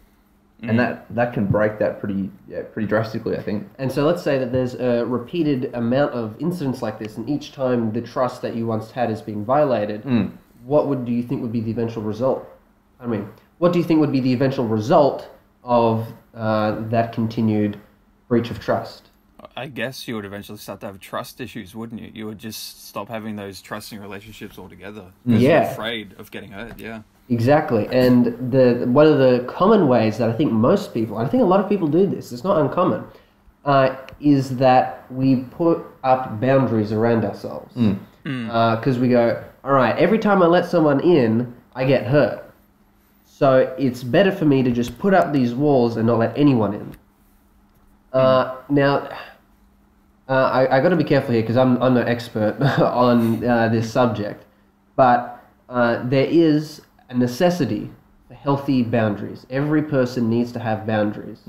and 0.70 0.80
that 0.80 1.06
that 1.16 1.34
can 1.34 1.46
break 1.46 1.78
that 1.80 2.00
pretty 2.00 2.30
yeah 2.48 2.62
pretty 2.64 2.88
drastically. 2.88 3.38
I 3.38 3.42
think. 3.42 3.68
And 3.78 3.92
so 3.92 4.06
let's 4.06 4.24
say 4.24 4.38
that 4.40 4.52
there's 4.52 4.76
a 4.76 5.06
repeated 5.06 5.74
amount 5.74 6.14
of 6.14 6.36
incidents 6.40 6.82
like 6.82 7.00
this, 7.00 7.18
and 7.18 7.30
each 7.30 7.52
time 7.52 7.92
the 7.92 8.02
trust 8.02 8.42
that 8.42 8.56
you 8.56 8.66
once 8.66 8.92
had 8.92 9.12
is 9.12 9.22
being 9.22 9.44
violated, 9.46 10.04
Mm. 10.04 10.32
what 10.66 10.88
would 10.88 11.06
do 11.06 11.12
you 11.12 11.24
think 11.24 11.42
would 11.42 11.52
be 11.52 11.62
the 11.62 11.72
eventual 11.72 12.04
result? 12.04 12.48
I 13.00 13.08
mean, 13.08 13.28
what 13.58 13.74
do 13.74 13.80
you 13.80 13.86
think 13.86 14.00
would 14.00 14.12
be 14.12 14.22
the 14.22 14.34
eventual 14.34 14.66
result 14.68 15.30
of 15.64 16.08
uh, 16.34 16.80
that 16.90 17.14
continued 17.14 17.80
breach 18.28 18.50
of 18.50 18.60
trust? 18.60 19.10
I 19.56 19.68
guess 19.68 20.08
you 20.08 20.16
would 20.16 20.26
eventually 20.26 20.58
start 20.58 20.80
to 20.80 20.88
have 20.88 21.00
trust 21.00 21.40
issues, 21.40 21.76
wouldn't 21.76 22.02
you? 22.02 22.10
You 22.14 22.26
would 22.26 22.40
just 22.40 22.88
stop 22.88 23.10
having 23.10 23.36
those 23.36 23.62
trusting 23.62 24.00
relationships 24.00 24.58
altogether. 24.58 25.12
Yeah. 25.26 25.38
You're 25.40 25.62
afraid 25.72 26.14
of 26.18 26.32
getting 26.32 26.52
hurt. 26.54 26.80
Yeah. 26.80 27.02
Exactly, 27.30 27.88
and 27.88 28.26
the 28.52 28.86
one 28.88 29.08
of 29.08 29.18
the 29.18 29.46
common 29.48 29.88
ways 29.88 30.18
that 30.18 30.30
I 30.30 30.34
think 30.34 30.52
most 30.52 30.94
people, 30.94 31.18
I 31.18 31.28
think 31.28 31.42
a 31.42 31.46
lot 31.46 31.62
of 31.62 31.70
people 31.70 31.88
do 31.88 32.06
this, 32.06 32.32
it's 32.34 32.44
not 32.44 32.58
uncommon, 32.60 33.06
uh, 33.64 33.96
is 34.20 34.58
that 34.58 35.10
we 35.12 35.38
put 35.52 35.86
up 36.04 36.42
boundaries 36.42 36.92
around 36.92 37.24
ourselves. 37.24 37.74
Because 38.24 39.00
we 39.00 39.08
go, 39.10 39.42
all 39.64 39.72
right, 39.72 39.98
every 39.98 40.20
time 40.20 40.44
I 40.44 40.48
let 40.48 40.66
someone 40.70 41.00
in, 41.00 41.54
I 41.76 41.86
get 41.86 42.06
hurt. 42.06 42.52
So 43.26 43.74
it's 43.80 44.04
better 44.04 44.32
for 44.32 44.46
me 44.46 44.62
to 44.64 44.72
just 44.72 44.98
put 45.00 45.14
up 45.14 45.34
these 45.34 45.54
walls 45.54 45.98
and 45.98 46.08
not 46.08 46.20
let 46.20 46.38
anyone 46.38 46.74
in. 46.74 46.96
Uh, 48.14 48.58
now, 48.70 49.10
uh, 50.30 50.34
I, 50.34 50.78
I 50.78 50.82
got 50.82 50.90
to 50.90 50.96
be 50.96 51.04
careful 51.04 51.34
here 51.34 51.42
because 51.42 51.58
I'm, 51.58 51.82
I'm 51.82 51.94
no 51.94 52.02
expert 52.02 52.62
on 52.80 53.44
uh, 53.44 53.70
this 53.70 53.92
subject, 53.92 54.46
but 54.96 55.44
uh, 55.68 56.08
there 56.08 56.28
is 56.30 56.82
a 57.14 57.18
necessity 57.18 57.90
for 58.28 58.34
healthy 58.34 58.84
boundaries. 58.84 59.46
Every 59.50 59.82
person 59.82 60.30
needs 60.30 60.52
to 60.54 60.60
have 60.60 60.86
boundaries. 60.88 61.40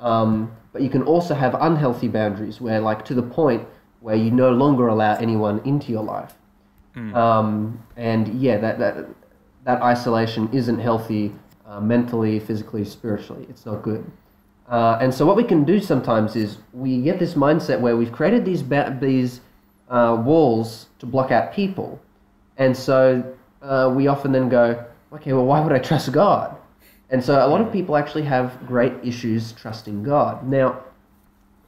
Um, 0.00 0.52
but 0.72 0.82
you 0.82 0.88
can 0.90 1.02
also 1.02 1.34
have 1.34 1.54
unhealthy 1.60 2.08
boundaries 2.08 2.60
where, 2.60 2.80
like, 2.80 3.04
to 3.06 3.14
the 3.14 3.22
point 3.22 3.66
where 4.00 4.16
you 4.16 4.30
no 4.30 4.50
longer 4.50 4.88
allow 4.88 5.14
anyone 5.16 5.60
into 5.64 5.92
your 5.92 6.02
life. 6.04 6.34
Um, 7.14 7.82
and 7.96 8.40
yeah, 8.40 8.56
that, 8.58 8.78
that, 8.78 9.06
that 9.64 9.82
isolation 9.82 10.48
isn't 10.52 10.78
healthy 10.78 11.32
uh, 11.66 11.80
mentally, 11.80 12.38
physically, 12.40 12.84
spiritually. 12.84 13.46
It's 13.50 13.66
not 13.66 13.82
good. 13.82 14.10
Uh, 14.68 14.98
and 15.00 15.12
so 15.12 15.26
what 15.26 15.36
we 15.36 15.44
can 15.44 15.64
do 15.64 15.80
sometimes 15.80 16.36
is 16.36 16.58
we 16.72 17.02
get 17.02 17.18
this 17.18 17.34
mindset 17.34 17.80
where 17.80 17.96
we've 17.96 18.12
created 18.12 18.44
these 18.44 18.62
ba- 18.62 18.96
these 19.00 19.40
uh, 19.88 20.16
walls 20.24 20.86
to 21.00 21.06
block 21.06 21.30
out 21.32 21.52
people, 21.52 21.98
and 22.56 22.76
so 22.76 23.22
uh, 23.62 23.92
we 23.94 24.06
often 24.06 24.30
then 24.30 24.48
go, 24.48 24.84
okay, 25.12 25.32
well, 25.32 25.44
why 25.46 25.60
would 25.60 25.72
I 25.72 25.78
trust 25.78 26.12
God? 26.12 26.56
And 27.10 27.22
so 27.22 27.44
a 27.44 27.48
lot 27.48 27.60
of 27.60 27.72
people 27.72 27.96
actually 27.96 28.22
have 28.22 28.66
great 28.66 28.92
issues 29.02 29.52
trusting 29.52 30.02
God. 30.04 30.48
Now, 30.48 30.78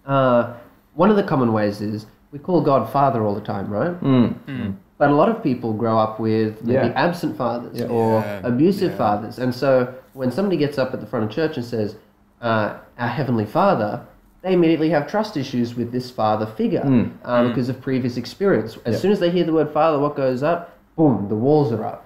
uh, 0.07 0.55
one 0.95 1.11
of 1.11 1.17
the 1.17 1.23
common 1.23 1.53
ways 1.53 1.81
is 1.81 2.07
we 2.31 2.39
call 2.39 2.61
God 2.61 2.91
Father 2.93 3.25
all 3.25 3.35
the 3.35 3.41
time, 3.41 3.69
right? 3.71 4.01
Mm. 4.03 4.77
But 4.99 5.11
a 5.11 5.15
lot 5.15 5.29
of 5.29 5.43
people 5.43 5.73
grow 5.73 5.99
up 5.99 6.21
with 6.21 6.63
maybe 6.65 6.87
Yeah. 6.87 6.93
absent 6.95 7.37
fathers 7.37 7.81
Yeah. 7.81 7.87
or 7.89 8.21
Yeah, 8.21 8.41
abusive 8.45 8.93
yeah. 8.93 8.97
fathers. 8.97 9.39
And 9.39 9.53
so 9.55 9.93
when 10.13 10.31
somebody 10.31 10.57
gets 10.57 10.79
up 10.79 10.95
at 10.95 11.01
the 11.01 11.07
front 11.07 11.25
of 11.25 11.31
church 11.31 11.57
and 11.57 11.67
says, 11.67 11.97
uh, 12.41 12.75
Our 12.99 13.09
Heavenly 13.09 13.45
Father, 13.45 14.01
they 14.43 14.53
immediately 14.53 14.91
have 14.91 15.07
trust 15.09 15.37
issues 15.37 15.77
with 15.77 15.91
this 15.93 16.11
father 16.11 16.47
figure 16.47 16.83
Mm. 16.85 17.11
uh, 17.25 17.49
because 17.49 17.69
of 17.69 17.81
previous 17.81 18.17
experience. 18.17 18.79
As 18.85 18.95
Yeah. 18.95 19.01
soon 19.01 19.13
as 19.13 19.19
they 19.21 19.31
hear 19.31 19.45
the 19.45 19.53
word 19.53 19.71
father, 19.71 19.99
what 19.99 20.15
goes 20.15 20.43
up? 20.45 20.71
Boom, 20.97 21.27
the 21.29 21.35
walls 21.37 21.73
are 21.73 21.85
up. 21.85 22.05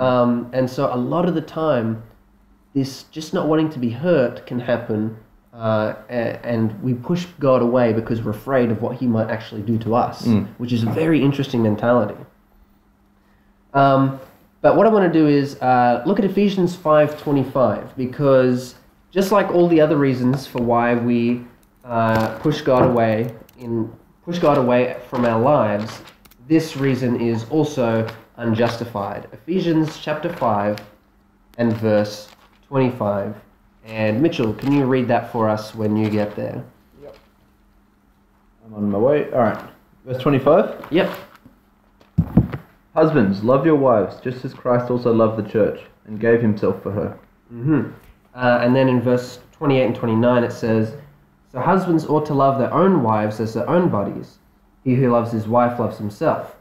Um, 0.00 0.50
and 0.52 0.68
so 0.68 0.92
a 0.92 0.96
lot 0.96 1.28
of 1.28 1.34
the 1.34 1.40
time, 1.40 2.02
this 2.74 3.04
just 3.04 3.32
not 3.32 3.46
wanting 3.46 3.70
to 3.70 3.78
be 3.78 3.90
hurt 3.90 4.46
can 4.46 4.58
happen. 4.58 5.16
Uh, 5.54 5.94
and 6.10 6.82
we 6.82 6.92
push 6.92 7.24
God 7.40 7.62
away 7.62 7.92
because 7.94 8.20
we're 8.22 8.32
afraid 8.32 8.70
of 8.70 8.82
what 8.82 8.96
He 8.96 9.06
might 9.06 9.30
actually 9.30 9.62
do 9.62 9.78
to 9.78 9.94
us, 9.94 10.26
Mm. 10.26 10.46
which 10.58 10.72
is 10.72 10.82
a 10.82 10.90
very 10.90 11.22
interesting 11.22 11.62
mentality. 11.62 12.16
Um, 13.72 14.20
but 14.60 14.76
what 14.76 14.86
I 14.86 14.90
want 14.90 15.10
to 15.12 15.18
do 15.18 15.26
is 15.28 15.56
uh, 15.62 16.02
look 16.06 16.18
at 16.18 16.24
Ephesians 16.24 16.74
five 16.74 17.18
twenty 17.20 17.44
five 17.44 17.96
because 17.96 18.74
just 19.10 19.32
like 19.32 19.48
all 19.50 19.68
the 19.68 19.80
other 19.80 19.96
reasons 19.96 20.46
for 20.46 20.60
why 20.62 20.94
we 20.94 21.44
uh, 21.84 22.38
push 22.40 22.60
God 22.62 22.84
away 22.84 23.34
in 23.58 23.90
push 24.24 24.38
God 24.38 24.58
away 24.58 24.96
from 25.08 25.24
our 25.24 25.40
lives, 25.40 26.00
this 26.48 26.76
reason 26.76 27.20
is 27.20 27.44
also 27.48 28.06
unjustified. 28.36 29.28
Ephesians 29.32 29.98
chapter 29.98 30.32
five 30.32 30.78
and 31.58 31.72
verse 31.76 32.28
twenty 32.68 32.90
five. 32.90 33.34
And 33.84 34.20
Mitchell, 34.20 34.52
can 34.54 34.72
you 34.72 34.84
read 34.84 35.06
that 35.08 35.30
for 35.30 35.48
us 35.48 35.74
when 35.74 35.96
you 35.96 36.10
get 36.10 36.34
there? 36.34 36.64
Yep. 37.02 37.16
I'm 38.66 38.74
on 38.74 38.90
my 38.90 38.98
way. 38.98 39.30
All 39.32 39.38
right, 39.40 39.64
verse 40.04 40.20
twenty-five. 40.22 40.86
Yep. 40.90 41.10
Husbands, 42.94 43.44
love 43.44 43.66
your 43.66 43.76
wives, 43.76 44.20
just 44.20 44.44
as 44.44 44.54
Christ 44.54 44.90
also 44.90 45.12
loved 45.12 45.36
the 45.44 45.48
church 45.48 45.80
and 46.06 46.18
gave 46.18 46.40
himself 46.40 46.82
for 46.82 46.90
her. 46.92 47.18
hmm 47.50 47.90
Uh, 48.34 48.58
and 48.62 48.74
then 48.74 48.88
in 48.88 49.02
verse 49.02 49.38
28 49.52 49.84
and 49.84 49.94
29 49.94 50.44
it 50.44 50.52
says, 50.52 50.94
So 51.52 51.60
husbands 51.60 52.06
ought 52.06 52.24
to 52.26 52.34
love 52.34 52.58
their 52.58 52.72
own 52.72 53.02
wives 53.02 53.38
as 53.38 53.52
their 53.52 53.68
own 53.68 53.90
bodies. 53.90 54.38
He 54.82 54.94
who 54.94 55.10
loves 55.10 55.30
his 55.32 55.46
wife 55.46 55.78
loves 55.78 55.98
himself. 55.98 56.55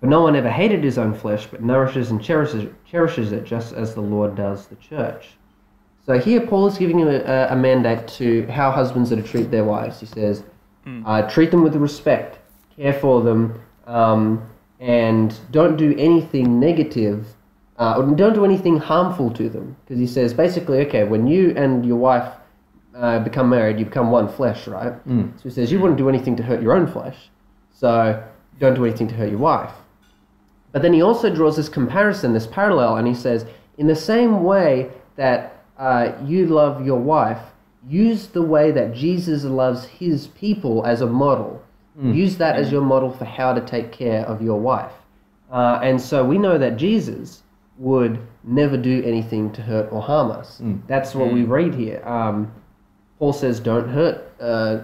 For 0.00 0.06
no 0.06 0.20
one 0.22 0.36
ever 0.36 0.50
hated 0.50 0.84
his 0.84 0.96
own 0.96 1.12
flesh, 1.12 1.46
but 1.46 1.62
nourishes 1.62 2.10
and 2.10 2.22
cherishes, 2.22 2.70
cherishes 2.84 3.32
it 3.32 3.44
just 3.44 3.72
as 3.74 3.94
the 3.94 4.00
Lord 4.00 4.36
does 4.36 4.66
the 4.68 4.76
church. 4.76 5.30
So 6.06 6.18
here, 6.18 6.40
Paul 6.40 6.68
is 6.68 6.78
giving 6.78 7.02
a, 7.02 7.48
a 7.50 7.56
mandate 7.56 8.06
to 8.08 8.46
how 8.46 8.70
husbands 8.70 9.12
are 9.12 9.16
to 9.16 9.22
treat 9.22 9.50
their 9.50 9.64
wives. 9.64 10.00
He 10.00 10.06
says, 10.06 10.44
uh, 11.06 11.22
treat 11.28 11.50
them 11.50 11.62
with 11.62 11.74
respect, 11.76 12.38
care 12.76 12.94
for 12.94 13.20
them, 13.22 13.60
um, 13.86 14.48
and 14.80 15.34
don't 15.50 15.76
do 15.76 15.94
anything 15.98 16.58
negative, 16.60 17.26
uh, 17.78 17.96
or 17.98 18.06
don't 18.14 18.32
do 18.34 18.44
anything 18.44 18.78
harmful 18.78 19.30
to 19.32 19.48
them. 19.50 19.76
Because 19.84 19.98
he 19.98 20.06
says, 20.06 20.32
basically, 20.32 20.78
okay, 20.86 21.04
when 21.04 21.26
you 21.26 21.52
and 21.56 21.84
your 21.84 21.96
wife 21.96 22.32
uh, 22.94 23.18
become 23.18 23.50
married, 23.50 23.78
you 23.78 23.84
become 23.84 24.10
one 24.10 24.28
flesh, 24.28 24.66
right? 24.66 24.94
So 25.36 25.42
he 25.44 25.50
says, 25.50 25.70
you 25.70 25.78
wouldn't 25.80 25.98
do 25.98 26.08
anything 26.08 26.36
to 26.36 26.42
hurt 26.42 26.62
your 26.62 26.72
own 26.72 26.86
flesh. 26.86 27.28
So 27.72 28.22
don't 28.58 28.74
do 28.74 28.84
anything 28.86 29.08
to 29.08 29.14
hurt 29.14 29.28
your 29.28 29.40
wife. 29.40 29.72
But 30.72 30.82
then 30.82 30.92
he 30.92 31.02
also 31.02 31.34
draws 31.34 31.56
this 31.56 31.68
comparison, 31.68 32.32
this 32.32 32.46
parallel, 32.46 32.96
and 32.96 33.08
he 33.08 33.14
says, 33.14 33.46
in 33.78 33.86
the 33.86 33.96
same 33.96 34.42
way 34.44 34.90
that 35.16 35.64
uh, 35.78 36.12
you 36.24 36.46
love 36.46 36.84
your 36.84 36.98
wife, 36.98 37.40
use 37.88 38.26
the 38.26 38.42
way 38.42 38.70
that 38.72 38.92
Jesus 38.94 39.44
loves 39.44 39.84
his 39.86 40.26
people 40.28 40.84
as 40.84 41.00
a 41.00 41.06
model. 41.06 41.62
Use 42.14 42.36
that 42.38 42.56
as 42.56 42.70
your 42.70 42.82
model 42.82 43.10
for 43.10 43.24
how 43.24 43.52
to 43.52 43.60
take 43.60 43.90
care 43.90 44.24
of 44.26 44.40
your 44.42 44.60
wife. 44.60 44.92
Uh, 45.50 45.80
and 45.82 46.00
so 46.00 46.24
we 46.24 46.38
know 46.38 46.56
that 46.58 46.76
Jesus 46.76 47.42
would 47.78 48.20
never 48.44 48.76
do 48.76 49.02
anything 49.04 49.50
to 49.52 49.62
hurt 49.62 49.90
or 49.92 50.00
harm 50.02 50.30
us. 50.30 50.60
That's 50.86 51.14
what 51.14 51.32
we 51.32 51.42
read 51.44 51.74
here. 51.74 52.02
Um, 52.06 52.52
Paul 53.18 53.32
says, 53.32 53.58
don't 53.58 53.88
hurt 53.88 54.22
uh, 54.40 54.78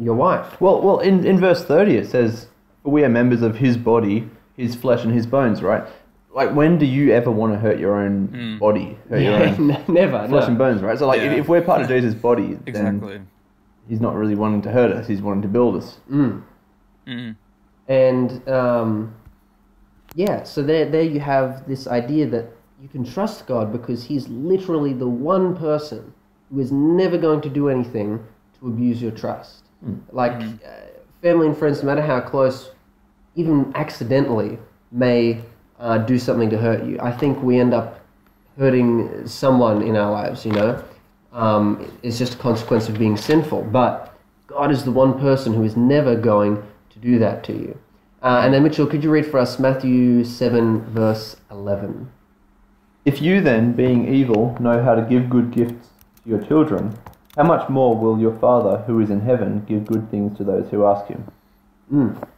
your 0.00 0.14
wife. 0.14 0.60
Well, 0.60 0.80
well, 0.82 0.98
in, 1.00 1.24
in 1.26 1.40
verse 1.40 1.64
30 1.64 1.96
it 1.96 2.06
says, 2.08 2.46
For 2.82 2.90
we 2.92 3.02
are 3.04 3.08
members 3.08 3.42
of 3.42 3.56
his 3.56 3.76
body, 3.76 4.28
his 4.56 4.74
flesh 4.74 5.04
and 5.04 5.12
his 5.12 5.26
bones, 5.26 5.62
right? 5.62 5.84
Like, 6.32 6.54
when 6.54 6.78
do 6.78 6.86
you 6.86 7.12
ever 7.12 7.30
want 7.30 7.52
to 7.52 7.58
hurt 7.58 7.78
your 7.78 7.96
own 7.96 8.58
body? 8.58 8.98
Hurt 9.08 9.20
your 9.22 9.32
Yeah, 9.38 9.56
own 9.58 9.68
never. 9.88 10.26
flesh 10.28 10.42
no. 10.42 10.48
and 10.48 10.58
bones, 10.58 10.82
right? 10.82 10.98
So, 10.98 11.06
like, 11.06 11.20
Yeah. 11.20 11.32
if, 11.32 11.40
if 11.40 11.48
we're 11.48 11.62
part 11.62 11.82
of 11.82 11.88
Jesus' 11.88 12.14
body, 12.14 12.54
then 12.54 12.62
Exactly. 12.66 13.20
he's 13.88 14.00
not 14.00 14.14
really 14.16 14.34
wanting 14.34 14.62
to 14.62 14.70
hurt 14.72 14.90
us, 14.92 15.06
he's 15.06 15.22
wanting 15.22 15.42
to 15.42 15.48
build 15.48 15.76
us. 15.76 15.98
Mm. 16.10 16.42
Mm. 17.06 17.36
And 17.86 18.48
um, 18.48 19.14
yeah, 20.14 20.42
so 20.42 20.62
there, 20.62 20.86
there 20.86 21.02
you 21.02 21.20
have 21.20 21.68
this 21.68 21.86
idea 21.86 22.26
that 22.28 22.46
you 22.80 22.88
can 22.88 23.04
trust 23.04 23.46
God 23.46 23.72
because 23.72 24.04
He's 24.04 24.28
literally 24.28 24.92
the 24.92 25.08
one 25.08 25.56
person 25.56 26.12
who 26.50 26.60
is 26.60 26.72
never 26.72 27.16
going 27.18 27.40
to 27.42 27.48
do 27.48 27.68
anything 27.68 28.24
to 28.58 28.66
abuse 28.66 29.00
your 29.00 29.10
trust. 29.12 29.64
Like 30.12 30.32
uh, 30.32 30.46
family 31.22 31.46
and 31.46 31.56
friends, 31.56 31.82
no 31.82 31.86
matter 31.86 32.02
how 32.02 32.20
close, 32.20 32.70
even 33.36 33.72
accidentally, 33.74 34.58
may 34.92 35.40
uh, 35.78 35.98
do 35.98 36.18
something 36.18 36.50
to 36.50 36.58
hurt 36.58 36.84
you. 36.84 36.98
I 37.00 37.12
think 37.12 37.42
we 37.42 37.58
end 37.58 37.74
up 37.74 38.00
hurting 38.58 39.26
someone 39.26 39.82
in 39.82 39.96
our 39.96 40.10
lives, 40.10 40.46
you 40.46 40.52
know. 40.52 40.82
Um, 41.32 41.90
it's 42.02 42.18
just 42.18 42.34
a 42.34 42.38
consequence 42.38 42.88
of 42.88 42.98
being 42.98 43.16
sinful. 43.16 43.62
But 43.64 44.16
God 44.46 44.70
is 44.70 44.84
the 44.84 44.92
one 44.92 45.18
person 45.18 45.52
who 45.52 45.64
is 45.64 45.76
never 45.76 46.14
going 46.14 46.62
to 46.90 46.98
do 46.98 47.18
that 47.18 47.42
to 47.44 47.52
you. 47.52 47.78
Uh, 48.22 48.42
and 48.44 48.54
then, 48.54 48.62
Mitchell, 48.62 48.86
could 48.86 49.02
you 49.02 49.10
read 49.10 49.26
for 49.26 49.38
us 49.38 49.58
Matthew 49.58 50.24
7, 50.24 50.80
verse 50.86 51.36
11? 51.50 52.10
If 53.04 53.20
you 53.20 53.42
then, 53.42 53.72
being 53.72 54.14
evil, 54.14 54.56
know 54.60 54.82
how 54.82 54.94
to 54.94 55.02
give 55.02 55.28
good 55.28 55.50
gifts 55.50 55.88
to 56.22 56.30
your 56.30 56.42
children, 56.42 56.96
how 57.36 57.42
much 57.42 57.68
more 57.68 57.98
will 57.98 58.18
your 58.18 58.38
Father 58.38 58.78
who 58.86 59.00
is 59.00 59.10
in 59.10 59.20
heaven 59.20 59.64
give 59.68 59.86
good 59.86 60.10
things 60.10 60.38
to 60.38 60.44
those 60.44 60.70
who 60.70 60.86
ask 60.86 61.06
him? 61.08 61.30
Mm. 61.92 62.28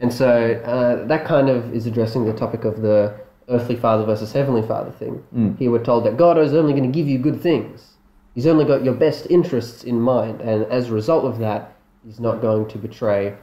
And 0.00 0.12
so 0.12 0.52
uh, 0.64 1.06
that 1.06 1.24
kind 1.24 1.48
of 1.48 1.74
is 1.74 1.86
addressing 1.86 2.24
the 2.24 2.32
topic 2.32 2.64
of 2.64 2.82
the 2.82 3.14
earthly 3.48 3.76
father 3.76 4.04
versus 4.04 4.32
heavenly 4.32 4.62
father 4.62 4.90
thing. 4.92 5.24
Mm. 5.34 5.58
Here 5.58 5.70
we're 5.70 5.84
told 5.84 6.04
that 6.04 6.16
God 6.16 6.38
is 6.38 6.54
only 6.54 6.72
going 6.72 6.90
to 6.90 6.96
give 6.96 7.08
you 7.08 7.18
good 7.18 7.40
things. 7.40 7.94
He's 8.34 8.46
only 8.46 8.64
got 8.64 8.84
your 8.84 8.94
best 8.94 9.26
interests 9.30 9.82
in 9.82 10.00
mind, 10.00 10.40
and 10.40 10.64
as 10.66 10.90
a 10.90 10.92
result 10.92 11.24
of 11.24 11.38
that, 11.38 11.74
he's 12.04 12.20
not 12.20 12.40
going 12.40 12.68
to 12.68 12.78
betray 12.78 13.34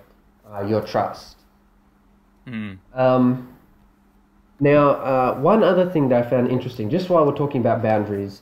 uh, 0.49 0.65
your 0.65 0.81
trust. 0.81 1.37
Mm. 2.47 2.77
Um, 2.93 3.53
now, 4.61 4.91
uh, 4.91 5.39
one 5.39 5.63
other 5.63 5.89
thing 5.89 6.07
that 6.09 6.25
I 6.25 6.29
found 6.29 6.49
interesting, 6.49 6.89
just 6.89 7.09
while 7.09 7.25
we're 7.25 7.35
talking 7.35 7.59
about 7.59 7.81
boundaries, 7.81 8.41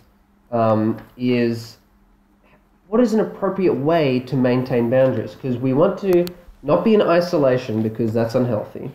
um, 0.52 1.02
is 1.18 1.78
what 2.88 3.02
is 3.02 3.14
an 3.14 3.22
appropriate 3.22 3.74
way 3.74 4.20
to 4.20 4.36
maintain 4.36 4.92
boundaries? 4.92 5.34
Because 5.34 5.58
we 5.58 5.74
want 5.74 5.98
to 6.00 6.28
not 6.64 6.84
be 6.84 6.94
in 6.94 7.02
isolation 7.02 7.84
because 7.84 8.14
that's 8.14 8.36
unhealthy. 8.36 8.90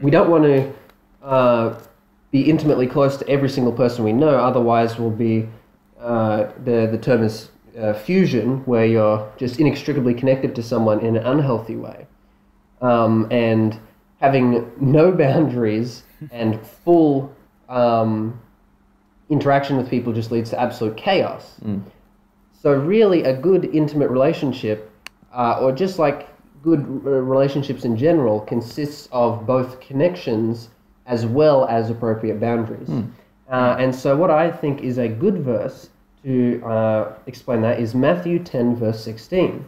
We 0.00 0.10
don't 0.10 0.30
want 0.30 0.44
to 0.44 0.72
uh, 1.22 1.80
be 2.30 2.48
intimately 2.48 2.86
close 2.86 3.16
to 3.16 3.28
every 3.28 3.48
single 3.48 3.72
person 3.72 4.04
we 4.04 4.12
know, 4.12 4.36
otherwise, 4.36 4.98
we'll 4.98 5.10
be 5.10 5.48
uh, 6.00 6.48
the, 6.64 6.88
the 6.90 6.98
term 6.98 7.24
is 7.24 7.50
uh, 7.78 7.92
fusion, 7.92 8.58
where 8.64 8.86
you're 8.86 9.30
just 9.36 9.58
inextricably 9.58 10.14
connected 10.14 10.54
to 10.54 10.62
someone 10.62 11.00
in 11.00 11.16
an 11.16 11.26
unhealthy 11.26 11.76
way. 11.76 12.06
Um, 12.80 13.26
and 13.30 13.78
having 14.20 14.70
no 14.80 15.10
boundaries 15.24 16.04
and 16.30 16.64
full 16.64 17.34
um, 17.68 18.40
interaction 19.28 19.76
with 19.76 19.90
people 19.90 20.12
just 20.12 20.30
leads 20.30 20.50
to 20.50 20.60
absolute 20.60 20.96
chaos. 20.96 21.56
Mm. 21.64 21.82
So, 22.60 22.72
really, 22.72 23.24
a 23.24 23.36
good 23.36 23.64
intimate 23.66 24.10
relationship, 24.10 24.90
uh, 25.32 25.60
or 25.60 25.72
just 25.72 25.98
like 25.98 26.28
good 26.68 26.80
uh, 27.06 27.10
relationships 27.10 27.84
in 27.84 27.96
general, 27.96 28.40
consists 28.40 29.08
of 29.12 29.46
both 29.46 29.80
connections 29.80 30.68
as 31.06 31.24
well 31.24 31.66
as 31.66 31.90
appropriate 31.90 32.38
boundaries. 32.40 32.88
Uh, 33.50 33.76
and 33.78 33.94
so, 33.94 34.16
what 34.16 34.30
I 34.30 34.50
think 34.50 34.82
is 34.82 34.98
a 34.98 35.08
good 35.08 35.38
verse 35.38 35.90
to 36.24 36.62
uh, 36.64 37.12
explain 37.26 37.62
that 37.62 37.80
is 37.80 37.94
Matthew 37.94 38.38
10, 38.38 38.76
verse 38.76 39.02
16. 39.02 39.66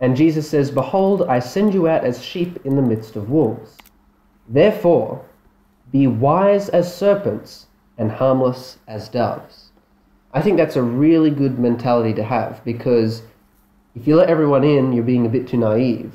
And 0.00 0.16
Jesus 0.16 0.48
says, 0.48 0.70
Behold, 0.70 1.22
I 1.22 1.38
send 1.38 1.72
you 1.72 1.86
out 1.88 2.04
as 2.04 2.22
sheep 2.22 2.58
in 2.64 2.74
the 2.76 2.82
midst 2.82 3.16
of 3.16 3.30
wolves. 3.30 3.76
Therefore, 4.48 5.24
be 5.92 6.06
wise 6.06 6.68
as 6.70 6.94
serpents 6.94 7.66
and 7.96 8.10
harmless 8.10 8.78
as 8.88 9.08
doves. 9.08 9.70
I 10.32 10.42
think 10.42 10.56
that's 10.56 10.76
a 10.76 10.82
really 10.82 11.30
good 11.30 11.58
mentality 11.58 12.12
to 12.14 12.24
have 12.24 12.64
because 12.64 13.22
if 13.94 14.08
you 14.08 14.16
let 14.16 14.28
everyone 14.28 14.64
in, 14.64 14.92
you're 14.92 15.04
being 15.04 15.26
a 15.26 15.28
bit 15.28 15.46
too 15.46 15.56
naive. 15.56 16.12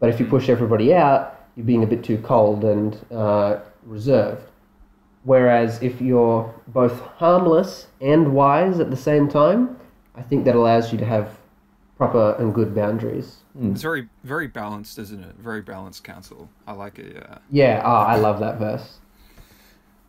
But 0.00 0.08
if 0.08 0.18
you 0.18 0.26
push 0.26 0.48
everybody 0.48 0.92
out, 0.92 1.46
you're 1.54 1.66
being 1.66 1.84
a 1.84 1.86
bit 1.86 2.02
too 2.02 2.18
cold 2.18 2.64
and 2.64 2.98
uh, 3.12 3.60
reserved. 3.84 4.42
Whereas 5.24 5.82
if 5.82 6.00
you're 6.00 6.52
both 6.68 7.00
harmless 7.00 7.86
and 8.00 8.32
wise 8.32 8.80
at 8.80 8.90
the 8.90 8.96
same 8.96 9.28
time, 9.28 9.76
I 10.16 10.22
think 10.22 10.44
that 10.46 10.56
allows 10.56 10.90
you 10.92 10.98
to 10.98 11.04
have 11.04 11.38
proper 11.96 12.34
and 12.38 12.54
good 12.54 12.74
boundaries. 12.74 13.36
It's 13.60 13.82
very, 13.82 14.08
very 14.24 14.46
balanced, 14.46 14.98
isn't 14.98 15.22
it? 15.22 15.36
Very 15.36 15.60
balanced 15.60 16.02
counsel. 16.02 16.48
I 16.66 16.72
like 16.72 16.98
it. 16.98 17.14
Yeah. 17.14 17.38
Yeah, 17.50 17.82
ah, 17.84 18.06
I 18.06 18.16
love 18.16 18.40
that 18.40 18.58
verse. 18.58 18.98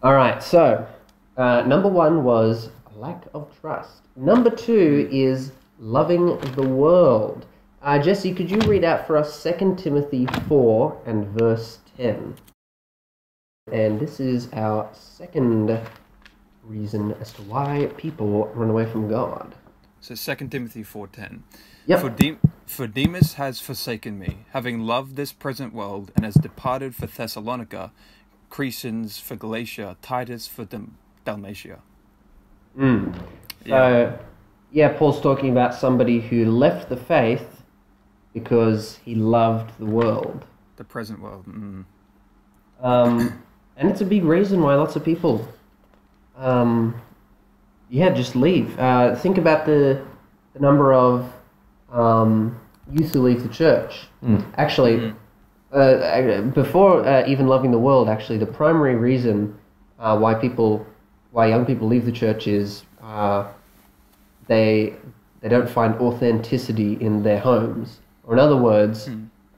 All 0.02 0.14
right, 0.14 0.42
so 0.42 0.88
uh, 1.36 1.64
number 1.64 1.90
one 1.90 2.24
was 2.24 2.70
lack 2.96 3.26
of 3.34 3.50
trust. 3.60 4.04
Number 4.16 4.50
two 4.50 5.10
is 5.12 5.52
loving 5.80 6.40
the 6.56 6.68
world. 6.68 7.46
Uh, 7.84 7.98
Jesse, 7.98 8.34
could 8.34 8.52
you 8.52 8.60
read 8.60 8.84
out 8.84 9.08
for 9.08 9.18
us 9.18 9.42
2 9.42 9.76
Timothy 9.76 10.28
4 10.48 11.02
and 11.08 11.28
verse 11.30 11.80
10? 11.98 12.36
And 13.72 14.00
this 14.00 14.20
is 14.20 14.50
our 14.54 14.90
second 14.94 15.80
reason 16.64 17.14
as 17.20 17.34
to 17.34 17.42
why 17.44 17.90
people 17.98 18.48
run 18.54 18.70
away 18.70 18.86
from 18.86 19.10
God. 19.10 19.56
So 20.00 20.16
Second 20.16 20.50
Timothy 20.50 20.82
four 20.84 21.08
ten. 21.08 21.44
Yep. 21.86 22.00
For, 22.00 22.10
De- 22.10 22.38
for 22.66 22.88
Demas 22.88 23.34
has 23.34 23.60
forsaken 23.60 24.18
me, 24.18 24.46
having 24.52 24.80
loved 24.80 25.16
this 25.16 25.32
present 25.32 25.74
world, 25.74 26.12
and 26.16 26.26
has 26.26 26.36
departed 26.36 26.96
for 26.96 27.06
Thessalonica, 27.08 27.92
Crescens 28.50 29.22
for 29.22 29.36
Galatia, 29.36 29.98
Titus 30.02 30.48
for 30.48 30.66
Dal- 30.66 30.90
Dalmatia. 31.26 31.80
Mm. 32.78 33.16
So, 33.68 34.20
yeah, 34.72 34.90
Paul's 34.98 35.22
talking 35.22 35.52
about 35.52 35.74
somebody 35.74 36.20
who 36.20 36.46
left 36.46 36.90
the 36.90 36.98
faith 36.98 37.51
because 38.34 39.00
he 39.04 39.16
loved 39.16 39.78
the 39.80 39.86
world. 39.86 40.46
The 40.78 40.84
present 40.84 41.20
world. 41.20 41.46
Mm. 41.48 41.86
Um, 42.82 43.44
and 43.78 43.90
it's 43.90 44.02
a 44.02 44.06
big 44.06 44.24
reason 44.24 44.62
why 44.62 44.76
lots 44.76 44.96
of 44.96 45.04
people, 45.04 45.48
um, 46.38 47.00
yeah, 47.90 48.10
just 48.10 48.36
leave. 48.36 48.78
Uh, 48.80 49.16
think 49.16 49.38
about 49.38 49.66
the, 49.66 50.04
the 50.54 50.60
number 50.60 50.94
of 50.94 51.32
um, 51.92 52.60
youth 52.92 53.14
who 53.14 53.22
leave 53.22 53.44
the 53.44 53.50
church. 53.50 54.08
Actually, 54.58 55.14
uh, 55.72 56.42
before 56.42 57.06
uh, 57.06 57.26
even 57.28 57.48
loving 57.48 57.72
the 57.72 57.80
world, 57.80 58.10
actually, 58.10 58.38
the 58.38 58.46
primary 58.46 58.96
reason 58.96 59.58
uh, 60.00 60.18
why 60.18 60.34
people, 60.34 60.86
why 61.32 61.48
young 61.48 61.66
people 61.66 61.88
leave 61.88 62.06
the 62.06 62.12
church 62.12 62.48
is 62.48 62.84
uh, 63.02 63.48
they 64.48 64.94
they 65.42 65.50
don't 65.50 65.70
find 65.70 65.96
authenticity 65.96 66.94
in 67.02 67.24
their 67.24 67.40
homes, 67.40 68.01
or 68.24 68.34
in 68.34 68.40
other 68.40 68.58
words, 68.58 69.10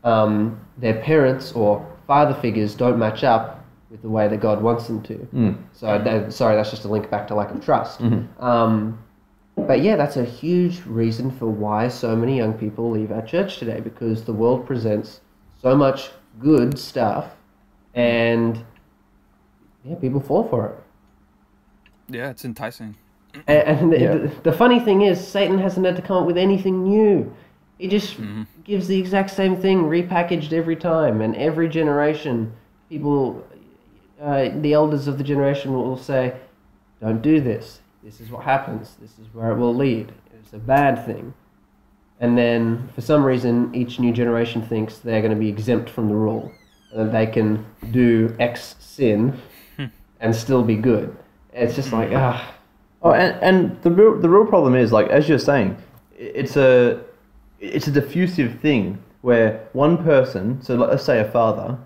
um, 0.03 0.59
their 0.77 1.01
parents 1.01 1.51
or 1.53 1.85
father 2.07 2.33
figures 2.33 2.75
don't 2.75 2.97
match 2.99 3.23
up 3.23 3.63
with 3.89 4.01
the 4.01 4.09
way 4.09 4.27
that 4.27 4.37
God 4.39 4.61
wants 4.61 4.87
them 4.87 5.01
to. 5.03 5.15
Mm. 5.33 5.57
So, 5.73 5.99
that, 6.03 6.33
sorry, 6.33 6.55
that's 6.55 6.71
just 6.71 6.83
a 6.85 6.87
link 6.87 7.09
back 7.09 7.27
to 7.27 7.35
lack 7.35 7.51
of 7.51 7.63
trust. 7.63 8.01
Mhm. 8.01 8.27
Um, 8.41 8.97
but 9.55 9.81
yeah, 9.81 9.95
that's 9.95 10.17
a 10.17 10.25
huge 10.25 10.83
reason 10.85 11.29
for 11.29 11.45
why 11.47 11.87
so 11.87 12.15
many 12.15 12.37
young 12.37 12.53
people 12.53 12.89
leave 12.89 13.11
our 13.11 13.21
church 13.21 13.59
today 13.59 13.79
because 13.81 14.23
the 14.23 14.33
world 14.33 14.65
presents 14.65 15.21
so 15.61 15.75
much 15.75 16.09
good 16.39 16.79
stuff 16.79 17.35
and 17.93 18.63
yeah, 19.85 19.95
people 19.95 20.19
fall 20.19 20.43
for 20.47 20.67
it. 20.69 20.75
Yeah, 22.15 22.29
it's 22.29 22.45
enticing. 22.45 22.95
And, 23.47 23.57
and 23.67 23.93
the, 23.93 23.99
Yeah. 23.99 24.13
the, 24.15 24.31
the 24.43 24.51
funny 24.51 24.79
thing 24.79 25.01
is, 25.01 25.25
Satan 25.25 25.59
hasn't 25.59 25.85
had 25.85 25.95
to 25.97 26.01
come 26.01 26.17
up 26.17 26.25
with 26.25 26.37
anything 26.37 26.83
new. 26.83 27.31
He 27.77 27.87
just 27.87 28.19
Mhm. 28.19 28.47
Gives 28.63 28.87
the 28.87 28.99
exact 28.99 29.29
same 29.29 29.55
thing, 29.55 29.83
repackaged 29.83 30.53
every 30.53 30.75
time, 30.75 31.21
and 31.21 31.35
every 31.35 31.67
generation, 31.67 32.53
people, 32.89 33.45
uh, 34.21 34.49
the 34.61 34.73
elders 34.73 35.07
of 35.07 35.17
the 35.17 35.23
generation 35.23 35.73
will 35.73 35.97
say, 35.97 36.33
"Don't 37.01 37.21
do 37.21 37.41
this. 37.41 37.81
This 38.03 38.19
is 38.21 38.29
what 38.29 38.43
happens. 38.43 38.95
This 39.01 39.17
is 39.19 39.33
where 39.33 39.51
it 39.51 39.57
will 39.57 39.75
lead. 39.75 40.11
It's 40.39 40.53
a 40.53 40.57
bad 40.57 41.05
thing." 41.05 41.33
And 42.19 42.37
then, 42.37 42.89
for 42.95 43.01
some 43.01 43.23
reason, 43.25 43.73
each 43.73 43.99
new 43.99 44.13
generation 44.13 44.61
thinks 44.61 44.99
they're 44.99 45.21
going 45.21 45.33
to 45.33 45.39
be 45.39 45.49
exempt 45.49 45.89
from 45.89 46.07
the 46.07 46.15
rule, 46.15 46.51
and 46.91 47.07
that 47.07 47.11
they 47.11 47.27
can 47.27 47.65
do 47.91 48.33
X 48.39 48.75
sin 48.79 49.37
and 50.19 50.33
still 50.33 50.63
be 50.63 50.75
good. 50.75 51.15
It's 51.51 51.75
just 51.75 51.91
like 51.91 52.11
ah. 52.13 52.53
Oh, 53.01 53.11
and, 53.11 53.37
and 53.43 53.81
the 53.81 53.91
real 53.91 54.19
the 54.19 54.29
real 54.29 54.45
problem 54.45 54.75
is 54.75 54.91
like 54.91 55.09
as 55.09 55.27
you're 55.27 55.37
saying, 55.37 55.75
it's 56.17 56.55
a 56.55 57.03
it's 57.63 57.87
a 57.87 57.91
diffusive 57.91 58.59
thing 58.59 58.97
where 59.21 59.67
one 59.73 59.97
person, 60.03 60.61
so 60.61 60.75
let- 60.75 60.89
let's 60.89 61.03
say 61.03 61.19
a 61.19 61.25
father, 61.25 61.77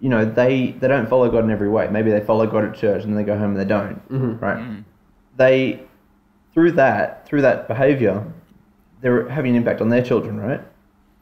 you 0.00 0.08
know, 0.08 0.24
they 0.24 0.72
they 0.80 0.88
don't 0.88 1.08
follow 1.08 1.30
God 1.30 1.44
in 1.44 1.50
every 1.50 1.68
way. 1.68 1.88
Maybe 1.90 2.10
they 2.10 2.20
follow 2.20 2.46
God 2.46 2.64
at 2.64 2.74
church 2.74 3.04
and 3.04 3.12
then 3.12 3.16
they 3.16 3.24
go 3.32 3.38
home 3.38 3.50
and 3.50 3.60
they 3.60 3.64
don't, 3.64 4.00
Mhm. 4.10 4.40
right? 4.40 4.58
Mm. 4.58 4.84
They 5.36 5.80
through 6.52 6.72
that 6.72 7.26
through 7.26 7.42
that 7.42 7.68
behavior, 7.68 8.24
they're 9.02 9.28
having 9.28 9.52
an 9.52 9.56
impact 9.58 9.80
on 9.80 9.88
their 9.88 10.02
children, 10.02 10.40
right? 10.40 10.60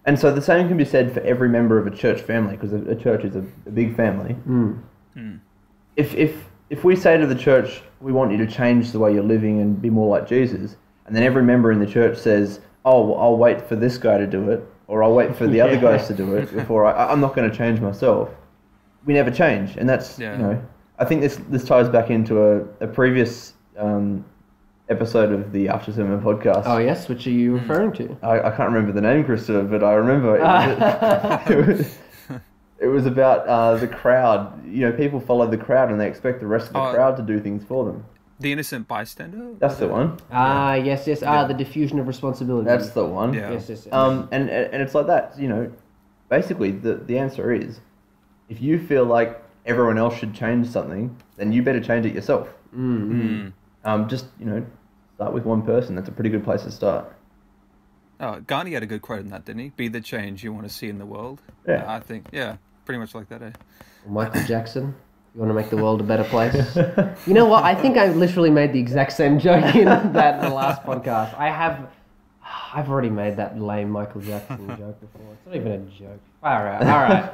And 0.06 0.18
so 0.18 0.30
the 0.32 0.40
same 0.40 0.68
can 0.68 0.76
be 0.78 0.84
said 0.86 1.12
for 1.12 1.20
every 1.20 1.48
member 1.50 1.76
of 1.78 1.86
a 1.86 1.90
church 1.90 2.20
family 2.22 2.56
because 2.56 2.72
a, 2.72 2.78
a 2.90 2.94
church 2.94 3.24
is 3.24 3.36
a, 3.36 3.44
a 3.66 3.70
big 3.70 3.94
family 3.94 4.36
Mm. 4.48 4.78
Mm. 5.16 5.38
if 5.96 6.14
if 6.14 6.48
if 6.70 6.84
we 6.84 6.96
say 6.96 7.16
to 7.18 7.26
the 7.26 7.34
church 7.34 7.82
we 8.00 8.12
want 8.12 8.30
you 8.32 8.38
to 8.38 8.46
change 8.46 8.92
the 8.92 8.98
way 8.98 9.12
you're 9.12 9.22
living 9.36 9.60
and 9.60 9.82
be 9.82 9.90
more 9.90 10.08
like 10.08 10.26
Jesus, 10.26 10.76
and 11.06 11.14
then 11.16 11.22
every 11.24 11.42
member 11.42 11.72
in 11.72 11.80
the 11.80 11.86
church 11.86 12.16
says, 12.16 12.60
"Oh, 12.88 13.00
well, 13.06 13.20
I'll 13.20 13.36
wait 13.36 13.60
for 13.68 13.76
this 13.76 13.98
guy 13.98 14.16
to 14.18 14.26
do 14.26 14.50
it, 14.50 14.60
or 14.86 15.02
I'll 15.02 15.14
wait 15.14 15.34
for 15.36 15.46
the 15.46 15.60
other 15.60 15.76
guys 15.88 16.06
to 16.08 16.14
do 16.14 16.34
it 16.36 16.52
before 16.54 16.84
I, 16.86 17.10
I'm 17.12 17.20
not 17.20 17.34
going 17.36 17.50
to 17.50 17.56
change 17.56 17.80
myself," 17.80 18.28
we 19.06 19.12
never 19.14 19.30
change, 19.30 19.76
and 19.76 19.88
that's 19.88 20.18
Yeah. 20.18 20.36
you 20.36 20.42
know 20.42 20.62
I 20.98 21.04
think 21.04 21.20
this 21.20 21.36
this 21.48 21.64
ties 21.64 21.88
back 21.88 22.10
into 22.10 22.34
a, 22.42 22.54
a 22.80 22.86
previous 22.88 23.54
um, 23.76 24.24
episode 24.88 25.30
of 25.32 25.52
the 25.52 25.68
After 25.68 25.92
Sermon 25.92 26.20
podcast. 26.20 26.62
Oh 26.66 26.78
yes, 26.78 27.08
which 27.08 27.26
are 27.26 27.30
you 27.42 27.52
referring 27.58 27.92
to? 28.00 28.16
I, 28.22 28.40
I 28.48 28.50
can't 28.56 28.70
remember 28.72 28.92
the 28.92 29.00
name, 29.10 29.24
Christopher, 29.24 29.62
but 29.64 29.82
I 29.84 29.92
remember 29.94 30.36
it 30.38 30.42
was, 30.42 31.46
it 31.50 31.66
was, 31.66 31.98
it 32.80 32.86
was 32.88 33.06
about 33.06 33.46
uh, 33.46 33.76
the 33.76 33.86
crowd. 33.88 34.64
You 34.66 34.86
know, 34.86 34.92
people 34.92 35.20
follow 35.20 35.46
the 35.46 35.56
crowd 35.58 35.90
and 35.90 36.00
they 36.00 36.08
expect 36.08 36.40
the 36.40 36.46
rest 36.46 36.68
of 36.68 36.72
the 36.74 36.80
Oh. 36.80 36.92
crowd 36.94 37.16
to 37.18 37.22
do 37.22 37.38
things 37.40 37.62
for 37.64 37.84
them. 37.84 38.04
The 38.40 38.52
innocent 38.52 38.86
bystander. 38.86 39.54
That's 39.58 39.76
the 39.76 39.88
one. 39.88 40.18
Ah, 40.30 40.74
yes, 40.74 41.06
yes. 41.06 41.22
Ah, 41.22 41.46
the 41.46 41.54
diffusion 41.54 41.98
of 41.98 42.06
responsibility. 42.06 42.66
That's 42.66 42.90
the 42.90 43.04
one. 43.04 43.34
Yeah. 43.34 43.50
yes, 43.52 43.68
yes, 43.68 43.82
yes. 43.86 43.92
Um, 43.92 44.28
and 44.30 44.48
and 44.48 44.80
it's 44.82 44.94
like 44.94 45.06
that. 45.08 45.38
You 45.38 45.48
know, 45.48 45.72
basically 46.28 46.70
the 46.70 46.94
the 46.94 47.18
answer 47.18 47.52
is, 47.52 47.80
if 48.48 48.60
you 48.60 48.78
feel 48.78 49.04
like 49.04 49.42
everyone 49.66 49.98
else 49.98 50.16
should 50.16 50.34
change 50.34 50.68
something, 50.68 51.16
then 51.36 51.52
you 51.52 51.62
better 51.62 51.80
change 51.80 52.06
it 52.06 52.14
yourself. 52.14 52.48
Mm, 52.74 53.10
mm. 53.10 53.52
Um, 53.84 54.08
just 54.08 54.26
you 54.38 54.46
know, 54.46 54.64
start 55.16 55.32
with 55.32 55.44
one 55.44 55.62
person. 55.62 55.96
That's 55.96 56.08
a 56.08 56.12
pretty 56.12 56.30
good 56.30 56.44
place 56.44 56.62
to 56.62 56.70
start. 56.70 57.12
Oh, 58.20 58.40
Gandhi 58.40 58.72
had 58.72 58.82
a 58.82 58.86
good 58.86 59.02
quote 59.02 59.20
on 59.20 59.28
that, 59.28 59.44
didn't 59.44 59.62
he? 59.62 59.68
Be 59.70 59.88
the 59.88 60.00
change 60.00 60.42
you 60.42 60.52
want 60.52 60.66
to 60.66 60.72
see 60.72 60.88
in 60.88 60.98
the 60.98 61.06
world. 61.06 61.40
Yeah. 61.66 61.84
I 61.86 62.00
think, 62.00 62.26
yeah, 62.32 62.56
pretty 62.84 62.98
much 62.98 63.14
like 63.14 63.28
that, 63.28 63.42
eh? 63.42 63.52
Michael 64.06 64.42
Jackson. 64.44 64.96
You 65.38 65.42
want 65.42 65.50
to 65.50 65.54
make 65.62 65.70
the 65.70 65.76
world 65.76 66.00
a 66.00 66.02
better 66.02 66.24
place? 66.24 66.74
You 67.24 67.32
know 67.32 67.46
what? 67.46 67.62
I 67.62 67.72
think 67.72 67.96
I 67.96 68.08
literally 68.08 68.50
made 68.50 68.72
the 68.72 68.80
exact 68.80 69.12
same 69.12 69.38
joke 69.38 69.72
in 69.76 69.84
that 70.12 70.42
the 70.42 70.48
last 70.48 70.82
podcast. 70.82 71.38
I 71.38 71.48
have, 71.48 71.92
I've 72.74 72.90
already 72.90 73.08
made 73.08 73.36
that 73.36 73.56
lame 73.56 73.88
Michael 73.88 74.20
Jackson 74.20 74.66
joke 74.76 75.00
before. 75.00 75.32
It's 75.34 75.46
not 75.46 75.54
even 75.54 75.70
a 75.70 75.78
joke. 75.96 76.18
Far 76.40 76.66
out. 76.66 76.82
All 76.82 76.88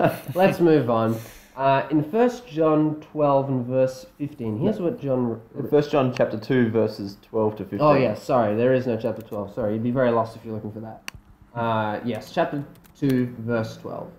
right, 0.04 0.14
let's 0.34 0.60
move 0.60 0.90
on. 0.90 1.16
Uh, 1.56 1.86
in 1.90 2.04
First 2.04 2.46
John 2.46 2.96
twelve 3.10 3.48
and 3.48 3.64
verse 3.64 4.04
fifteen, 4.18 4.58
here's 4.58 4.80
what 4.80 5.00
John. 5.00 5.40
First 5.70 5.90
John 5.90 6.14
chapter 6.14 6.38
two 6.38 6.68
verses 6.68 7.16
twelve 7.22 7.56
to 7.56 7.62
fifteen. 7.64 7.80
Oh 7.80 7.94
yeah, 7.94 8.12
sorry, 8.12 8.54
there 8.54 8.74
is 8.74 8.86
no 8.86 8.98
chapter 8.98 9.22
twelve. 9.22 9.54
Sorry, 9.54 9.72
you'd 9.72 9.82
be 9.82 9.90
very 9.90 10.10
lost 10.10 10.36
if 10.36 10.44
you're 10.44 10.52
looking 10.52 10.72
for 10.72 10.80
that. 10.80 11.10
Uh, 11.54 12.00
yes, 12.04 12.34
chapter 12.34 12.62
two, 13.00 13.34
verse 13.38 13.78
twelve. 13.78 14.10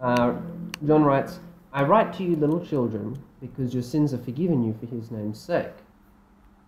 Uh, 0.00 0.34
John 0.84 1.04
writes, 1.04 1.38
"I 1.72 1.82
write 1.84 2.12
to 2.14 2.24
you, 2.24 2.36
little 2.36 2.64
children, 2.64 3.22
because 3.40 3.74
your 3.74 3.82
sins 3.82 4.12
are 4.12 4.18
forgiven 4.18 4.62
you 4.62 4.74
for 4.78 4.86
His 4.86 5.10
name's 5.10 5.38
sake. 5.38 5.72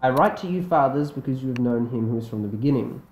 I 0.03 0.11
write 0.11 0.37
to 0.39 0.47
you, 0.47 0.63
fathers, 0.63 1.11
because 1.11 1.43
you 1.43 1.49
have 1.49 1.59
known 1.59 1.87
Him 1.89 2.09
who 2.11 2.19
is 2.19 2.29
from 2.29 2.43
the 2.43 2.49
beginning." 2.49 3.03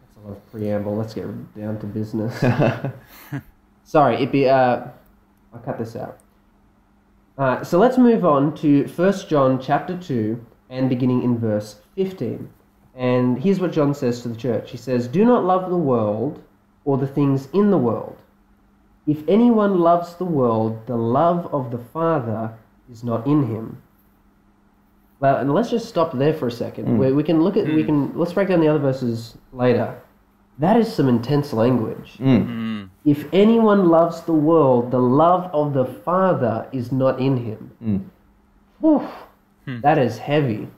That's 0.00 0.16
a 0.16 0.28
lot 0.28 0.36
of 0.36 0.52
preamble. 0.52 0.96
Let's 0.96 1.14
get 1.14 1.54
down 1.54 1.78
to 1.80 1.86
business. 1.86 2.38
Sorry, 3.84 4.22
it 4.22 4.32
be. 4.32 4.48
Uh, 4.48 4.86
I'll 5.52 5.60
cut 5.60 5.78
this 5.78 5.96
out. 5.96 6.18
Uh, 7.36 7.64
so 7.64 7.78
let's 7.78 7.98
move 7.98 8.24
on 8.24 8.54
to 8.56 8.86
1 8.86 9.12
John 9.28 9.60
chapter 9.60 9.96
2 9.96 10.44
and 10.70 10.88
beginning 10.88 11.22
in 11.22 11.38
verse 11.38 11.80
15. 11.96 12.48
And 12.94 13.38
here's 13.42 13.58
what 13.58 13.72
John 13.72 13.94
says 13.94 14.22
to 14.22 14.28
the 14.28 14.36
church 14.36 14.70
He 14.70 14.76
says, 14.76 15.08
Do 15.08 15.24
not 15.24 15.44
love 15.44 15.70
the 15.70 15.76
world 15.76 16.42
or 16.84 16.98
the 16.98 17.06
things 17.06 17.48
in 17.52 17.70
the 17.70 17.78
world. 17.78 18.16
If 19.06 19.26
anyone 19.28 19.80
loves 19.80 20.14
the 20.14 20.24
world, 20.24 20.86
the 20.86 20.96
love 20.96 21.52
of 21.52 21.70
the 21.70 21.78
Father 21.78 22.52
is 22.90 23.02
not 23.02 23.26
in 23.26 23.46
him. 23.46 23.82
Well, 25.20 25.36
and 25.36 25.52
let's 25.54 25.70
just 25.70 25.88
stop 25.88 26.12
there 26.16 26.34
for 26.34 26.48
a 26.48 26.50
second. 26.52 26.86
Mm. 26.86 26.96
Where 26.98 27.14
we 27.14 27.22
can 27.22 27.42
look 27.42 27.56
at, 27.56 27.66
we 27.66 27.82
Mm. 27.82 27.86
can, 27.86 28.18
let's 28.18 28.32
break 28.32 28.48
down 28.48 28.60
the 28.60 28.68
other 28.68 28.78
verses 28.80 29.36
later. 29.52 29.94
That 30.58 30.76
is 30.76 30.92
some 30.92 31.08
intense 31.08 31.52
language. 31.52 32.18
Mm. 32.18 32.46
Mm. 32.46 32.88
If 33.04 33.26
anyone 33.32 33.88
loves 33.88 34.20
the 34.22 34.32
world, 34.34 34.90
the 34.90 35.00
love 35.00 35.50
of 35.52 35.72
the 35.74 35.84
Father 35.84 36.66
is 36.72 36.92
not 36.92 37.18
in 37.18 37.36
him. 37.38 37.70
Mm. 37.84 38.00
Whew, 38.80 39.02
Hmm. 39.64 39.80
that 39.80 39.96
is 39.98 40.18
heavy. 40.18 40.68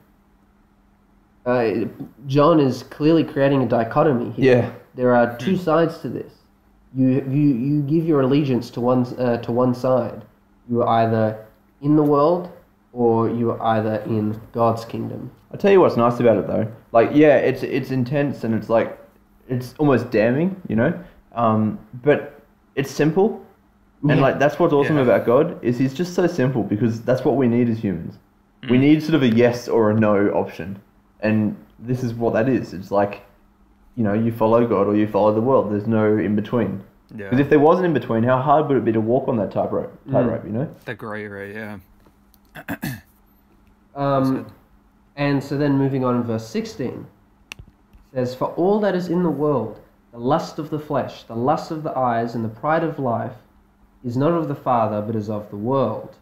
Uh, 1.46 1.86
John 2.26 2.60
is 2.60 2.82
clearly 2.84 3.24
creating 3.24 3.62
a 3.62 3.66
dichotomy 3.66 4.30
here. 4.30 4.56
Yeah. 4.56 4.70
There 4.94 5.14
are 5.14 5.36
two 5.36 5.56
sides 5.56 5.98
to 5.98 6.08
this. 6.08 6.32
You, 6.96 7.08
you, 7.28 7.40
you 7.54 7.82
give 7.82 8.04
your 8.06 8.20
allegiance 8.20 8.70
to 8.70 8.80
one, 8.80 9.04
uh, 9.18 9.38
to 9.38 9.52
one 9.52 9.74
side. 9.74 10.24
You 10.70 10.82
are 10.82 10.88
either 11.04 11.44
in 11.82 11.96
the 11.96 12.02
world 12.02 12.50
or 12.92 13.28
you 13.28 13.50
are 13.50 13.62
either 13.76 13.96
in 14.06 14.40
God's 14.52 14.84
kingdom. 14.84 15.30
I'll 15.52 15.58
tell 15.58 15.72
you 15.72 15.80
what's 15.80 15.96
nice 15.96 16.20
about 16.20 16.38
it 16.38 16.46
though. 16.46 16.66
Like, 16.92 17.10
yeah, 17.12 17.36
it's 17.36 17.62
it's 17.62 17.90
intense 17.90 18.44
and 18.44 18.54
it's 18.54 18.68
like 18.68 18.98
it's 19.48 19.74
almost 19.78 20.10
damning, 20.10 20.60
you 20.68 20.76
know. 20.76 20.92
Um, 21.32 21.78
but 22.02 22.40
it's 22.76 22.90
simple, 22.90 23.44
and 24.02 24.18
Yeah. 24.18 24.22
like 24.22 24.38
that's 24.38 24.58
what's 24.58 24.72
awesome 24.72 24.96
Yeah. 24.96 25.02
about 25.02 25.26
God 25.26 25.58
is 25.62 25.78
He's 25.78 25.94
just 25.94 26.14
so 26.14 26.26
simple 26.26 26.62
because 26.62 27.02
that's 27.02 27.24
what 27.24 27.36
we 27.36 27.48
need 27.48 27.68
as 27.68 27.78
humans. 27.78 28.18
We 28.70 28.78
Mm. 28.78 28.80
need 28.80 29.02
sort 29.02 29.14
of 29.16 29.22
a 29.22 29.28
yes 29.28 29.68
or 29.68 29.90
a 29.90 29.94
no 29.94 30.28
option, 30.30 30.78
and 31.20 31.56
this 31.78 32.02
is 32.02 32.14
what 32.14 32.32
that 32.34 32.48
is. 32.48 32.72
It's 32.72 32.90
like, 32.90 33.22
you 33.96 34.04
know, 34.04 34.12
you 34.12 34.32
follow 34.32 34.66
God 34.66 34.86
or 34.86 34.96
you 34.96 35.06
follow 35.06 35.34
the 35.34 35.40
world. 35.40 35.70
There's 35.70 35.86
no 35.86 36.16
in 36.16 36.34
between. 36.36 36.82
Yeah. 37.14 37.30
Because 37.30 37.40
if 37.40 37.50
there 37.50 37.60
was 37.60 37.78
an 37.78 37.84
in 37.84 37.94
between, 37.94 38.24
how 38.24 38.40
hard 38.40 38.68
would 38.68 38.76
it 38.76 38.84
be 38.84 38.92
to 38.92 39.00
walk 39.00 39.28
on 39.28 39.36
that 39.36 39.52
tightrope? 39.52 39.96
Mm. 40.08 40.12
Tightrope, 40.12 40.44
you 40.44 40.50
know. 40.50 40.74
the 40.84 40.94
grey 40.94 41.24
area, 41.24 41.80
yeah. 42.56 42.98
Um, 43.94 44.52
and 45.14 45.42
so 45.42 45.56
then 45.56 45.78
moving 45.78 46.04
on 46.04 46.16
in 46.16 46.24
verse 46.24 46.48
16 46.48 47.06
says, 48.12 48.34
For 48.34 48.48
all 48.54 48.80
that 48.80 48.96
is 48.96 49.08
in 49.08 49.22
the 49.22 49.30
world, 49.30 49.80
the 50.10 50.18
lust 50.18 50.58
of 50.58 50.70
the 50.70 50.78
flesh, 50.78 51.22
the 51.24 51.36
lust 51.36 51.70
of 51.70 51.82
the 51.82 51.96
eyes, 51.96 52.34
and 52.34 52.44
the 52.44 52.48
pride 52.48 52.82
of 52.82 52.98
life, 52.98 53.36
is 54.04 54.16
not 54.16 54.32
of 54.32 54.48
the 54.48 54.54
Father, 54.54 55.00
but 55.00 55.16
is 55.16 55.30
of 55.30 55.48
the 55.50 55.56
world. 55.56 56.16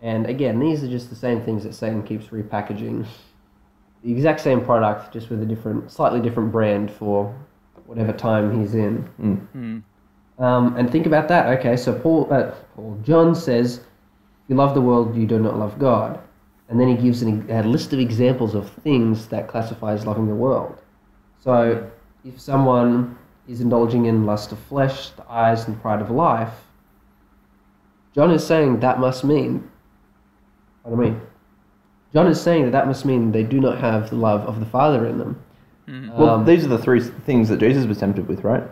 And 0.00 0.26
again, 0.26 0.60
these 0.60 0.84
are 0.84 0.88
just 0.88 1.10
the 1.10 1.16
same 1.16 1.42
things 1.42 1.64
that 1.64 1.74
Satan 1.74 2.02
keeps 2.02 2.26
repackaging. 2.26 3.06
The 4.02 4.12
exact 4.12 4.40
same 4.40 4.64
product, 4.64 5.12
just 5.12 5.28
with 5.30 5.42
a 5.42 5.46
different, 5.46 5.90
slightly 5.90 6.20
different 6.20 6.52
brand 6.52 6.90
for 6.90 7.34
whatever 7.86 8.12
time 8.12 8.60
he's 8.60 8.74
in. 8.74 9.08
Mm. 9.20 9.46
Mm. 9.56 10.42
Um, 10.42 10.76
and 10.76 10.90
think 10.90 11.06
about 11.06 11.26
that. 11.28 11.58
Okay, 11.58 11.76
so 11.76 11.98
Paul, 11.98 12.28
uh, 12.30 12.52
Paul, 12.76 13.00
John 13.02 13.34
says, 13.34 13.80
you 14.46 14.54
love 14.54 14.74
the 14.74 14.80
world, 14.80 15.16
you 15.16 15.26
do 15.26 15.38
not 15.38 15.58
love 15.58 15.78
God." 15.78 16.20
And 16.68 16.78
then 16.78 16.88
he 16.88 16.94
gives 16.94 17.22
an, 17.22 17.50
a 17.50 17.62
list 17.62 17.92
of 17.92 17.98
examples 17.98 18.54
of 18.54 18.70
things 18.70 19.28
that 19.28 19.48
classify 19.48 19.94
as 19.94 20.06
loving 20.06 20.28
the 20.28 20.34
world. 20.34 20.78
So, 21.42 21.90
if 22.24 22.38
someone 22.38 23.16
is 23.48 23.60
indulging 23.60 24.04
in 24.04 24.26
lust 24.26 24.52
of 24.52 24.58
flesh, 24.58 25.10
the 25.10 25.28
eyes, 25.30 25.66
and 25.66 25.80
pride 25.80 26.02
of 26.02 26.10
life, 26.10 26.52
John 28.14 28.30
is 28.30 28.46
saying 28.46 28.80
that 28.80 29.00
must 29.00 29.24
mean. 29.24 29.70
What 30.82 30.96
do 30.96 31.02
I 31.02 31.10
mean? 31.10 31.20
John 32.12 32.26
is 32.26 32.40
saying 32.40 32.64
that 32.64 32.70
that 32.72 32.86
must 32.86 33.04
mean 33.04 33.32
they 33.32 33.42
do 33.42 33.60
not 33.60 33.78
have 33.78 34.10
the 34.10 34.16
love 34.16 34.42
of 34.48 34.60
the 34.60 34.66
Father 34.66 35.06
in 35.06 35.18
them. 35.18 35.42
Well, 36.16 36.30
Um, 36.30 36.44
these 36.44 36.64
are 36.64 36.68
the 36.68 36.78
three 36.78 37.00
things 37.00 37.48
that 37.48 37.60
Jesus 37.60 37.86
was 37.86 37.98
tempted 37.98 38.28
with, 38.28 38.44
right? 38.44 38.62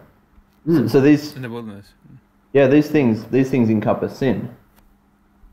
Mm. 0.66 0.83
So, 0.83 0.88
so 0.88 1.01
these, 1.01 1.35
In 1.35 1.42
the 1.42 1.49
wilderness. 1.51 1.94
yeah, 2.53 2.66
these 2.66 2.88
things, 2.88 3.25
these 3.25 3.49
things 3.51 3.70
encompass 3.70 4.16
sin. 4.18 4.51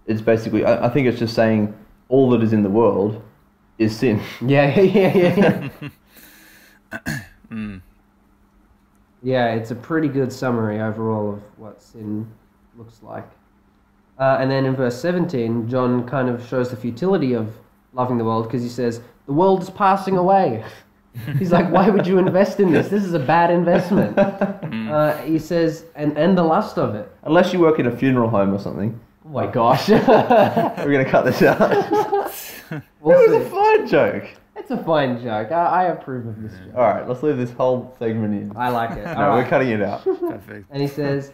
It's 0.07 0.21
basically, 0.21 0.65
I, 0.65 0.87
I 0.87 0.89
think 0.89 1.07
it's 1.07 1.19
just 1.19 1.33
saying 1.35 1.73
all 2.09 2.29
that 2.31 2.43
is 2.43 2.51
in 2.51 2.63
the 2.63 2.69
world 2.69 3.21
is 3.77 3.95
sin. 3.97 4.21
Yeah, 4.45 4.77
yeah, 4.79 5.15
yeah, 5.15 5.69
yeah. 5.81 7.09
Mm. 7.51 7.81
Yeah, 9.21 9.53
it's 9.53 9.71
a 9.71 9.75
pretty 9.75 10.07
good 10.09 10.33
summary 10.33 10.81
overall 10.81 11.33
of 11.33 11.41
what 11.57 11.81
sin 11.81 12.27
looks 12.77 13.01
like. 13.03 13.27
Uh, 14.19 14.37
and 14.39 14.49
then 14.51 14.65
in 14.65 14.75
verse 14.75 14.99
17, 14.99 15.69
John 15.69 16.05
kind 16.07 16.29
of 16.29 16.45
shows 16.47 16.71
the 16.71 16.75
futility 16.75 17.33
of 17.33 17.53
loving 17.93 18.17
the 18.17 18.23
world 18.25 18.45
because 18.47 18.61
he 18.63 18.69
says, 18.69 19.01
The 19.25 19.33
world 19.33 19.61
is 19.61 19.69
passing 19.69 20.17
away. 20.17 20.63
He's 21.37 21.51
like, 21.51 21.71
Why 21.71 21.89
would 21.89 22.05
you 22.07 22.17
invest 22.17 22.59
in 22.59 22.71
this? 22.71 22.89
This 22.89 23.03
is 23.03 23.13
a 23.13 23.19
bad 23.19 23.51
investment. 23.51 24.17
Uh, 24.93 25.17
he 25.23 25.39
says, 25.39 25.85
and, 25.95 26.15
and 26.19 26.37
the 26.37 26.43
lust 26.43 26.77
of 26.77 26.93
it. 26.93 27.11
Unless 27.23 27.51
you 27.51 27.59
work 27.59 27.79
in 27.79 27.87
a 27.87 27.95
funeral 27.97 28.29
home 28.29 28.53
or 28.53 28.59
something. 28.59 28.99
Oh 29.25 29.29
my 29.29 29.47
gosh. 29.47 29.89
We're 29.89 30.75
going 30.91 31.03
to 31.03 31.09
cut 31.09 31.23
this 31.25 31.41
out. 31.41 31.71
it 32.71 32.83
we'll 33.01 33.17
was 33.19 33.41
a 33.41 33.43
see. 33.43 33.49
fine 33.49 33.87
joke. 33.87 34.29
It's 34.55 34.69
a 34.69 34.83
fine 34.83 35.19
joke. 35.21 35.51
I, 35.51 35.65
I 35.65 35.83
approve 35.85 36.27
of 36.27 36.41
this 36.43 36.51
joke. 36.53 36.75
All 36.75 36.83
right, 36.83 37.07
let's 37.07 37.23
leave 37.23 37.37
this 37.37 37.51
whole 37.53 37.95
segment 37.97 38.33
in. 38.35 38.55
I 38.55 38.69
like 38.69 38.91
it. 38.91 39.03
no, 39.05 39.13
All 39.13 39.33
we're 39.35 39.41
right. 39.41 39.49
cutting 39.49 39.69
it 39.69 39.81
out. 39.81 40.03
Perfect. 40.03 40.67
And 40.69 40.81
he 40.81 40.87
says, 40.87 41.31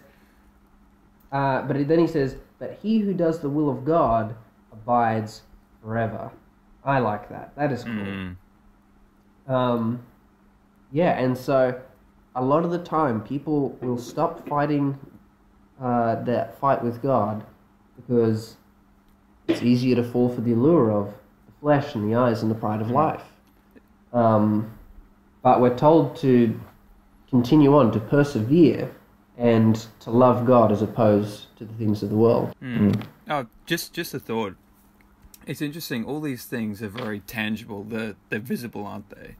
uh, 1.33 1.63
but 1.63 1.85
then 1.87 1.99
he 1.99 2.07
says, 2.07 2.37
but 2.59 2.77
he 2.81 2.99
who 2.99 3.13
does 3.13 3.39
the 3.41 3.49
will 3.49 3.69
of 3.69 3.83
God 3.83 4.35
abides 4.71 5.41
forever. 5.83 6.31
I 6.83 6.99
like 6.99 7.29
that. 7.29 7.55
That 7.55 7.71
is 7.71 7.83
cool. 7.83 7.93
Mm. 7.93 8.35
Um, 9.47 10.03
yeah, 10.91 11.17
and 11.19 11.37
so 11.37 11.79
a 12.35 12.43
lot 12.43 12.63
of 12.63 12.71
the 12.71 12.79
time 12.79 13.21
people 13.21 13.77
will 13.81 13.97
stop 13.97 14.47
fighting 14.47 14.97
uh, 15.81 16.15
that 16.23 16.59
fight 16.59 16.83
with 16.83 17.01
God 17.01 17.43
because 17.95 18.57
it's 19.47 19.61
easier 19.61 19.95
to 19.95 20.03
fall 20.03 20.29
for 20.29 20.41
the 20.41 20.53
allure 20.53 20.91
of 20.91 21.07
the 21.45 21.51
flesh 21.59 21.95
and 21.95 22.09
the 22.09 22.15
eyes 22.15 22.41
and 22.41 22.51
the 22.51 22.55
pride 22.55 22.81
of 22.81 22.89
life. 22.91 23.23
Um, 24.13 24.77
but 25.41 25.61
we're 25.61 25.77
told 25.77 26.15
to 26.17 26.59
continue 27.29 27.75
on, 27.75 27.91
to 27.91 27.99
persevere, 27.99 28.91
and 29.37 29.87
to 30.01 30.11
love 30.11 30.45
God 30.45 30.71
as 30.71 30.81
opposed 30.81 31.55
to 31.57 31.65
the 31.65 31.73
things 31.75 32.03
of 32.03 32.09
the 32.09 32.15
world. 32.15 32.53
Mm. 32.61 33.03
Oh, 33.29 33.47
just 33.65 33.93
just 33.93 34.13
a 34.13 34.19
thought. 34.19 34.55
It's 35.49 35.61
interesting. 35.61 36.05
All 36.05 36.21
these 36.21 36.45
things 36.45 36.81
are 36.83 36.87
very 36.89 37.19
tangible. 37.21 37.83
They're 37.83 38.15
they're 38.29 38.39
visible, 38.39 38.85
aren't 38.85 39.09
they? 39.09 39.35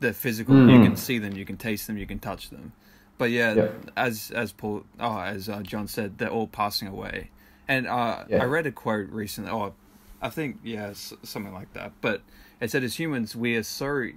They're 0.00 0.12
physical. 0.12 0.54
You 0.56 0.78
Mm. 0.78 0.82
can 0.84 0.96
see 0.96 1.18
them. 1.18 1.34
You 1.36 1.44
can 1.44 1.56
taste 1.56 1.86
them. 1.86 1.96
You 1.96 2.06
can 2.06 2.18
touch 2.18 2.50
them. 2.50 2.72
But 3.18 3.30
yeah, 3.30 3.68
as 3.96 4.32
as 4.32 4.52
Paul, 4.52 4.84
oh, 4.98 5.20
as 5.20 5.48
uh, 5.48 5.62
John 5.62 5.86
said, 5.86 6.18
they're 6.18 6.28
all 6.38 6.48
passing 6.48 6.88
away. 6.88 7.30
And 7.68 7.86
uh, 7.86 8.24
Yeah. 8.28 8.42
I 8.42 8.44
read 8.46 8.66
a 8.66 8.72
quote 8.72 9.08
recently. 9.10 9.50
Oh, 9.52 9.74
I 10.20 10.30
think 10.30 10.58
yeah, 10.64 10.88
s- 10.88 11.14
something 11.22 11.54
like 11.54 11.72
that. 11.74 11.92
But 12.00 12.22
it 12.60 12.70
said, 12.72 12.82
as 12.82 12.98
humans, 12.98 13.36
we 13.36 13.54
are 13.56 13.62
so 13.62 14.08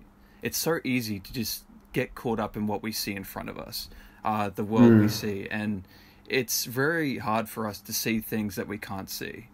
it's 0.42 0.58
so 0.58 0.80
easy 0.84 1.20
to 1.20 1.32
just 1.34 1.64
get 1.94 2.16
caught 2.16 2.40
up 2.40 2.58
in 2.58 2.66
what 2.68 2.82
we 2.84 2.92
see 2.92 3.16
in 3.16 3.24
front 3.24 3.50
of 3.50 3.58
us, 3.60 3.88
uh, 4.24 4.50
the 4.50 4.64
world 4.64 5.00
we 5.00 5.08
see, 5.08 5.48
and 5.50 5.84
it's 6.28 6.66
very 6.66 7.20
hard 7.20 7.48
for 7.50 7.68
us 7.68 7.80
to 7.82 7.94
see 7.94 8.20
things 8.20 8.56
that 8.56 8.68
we 8.68 8.78
can't 8.80 9.10
see. 9.10 9.48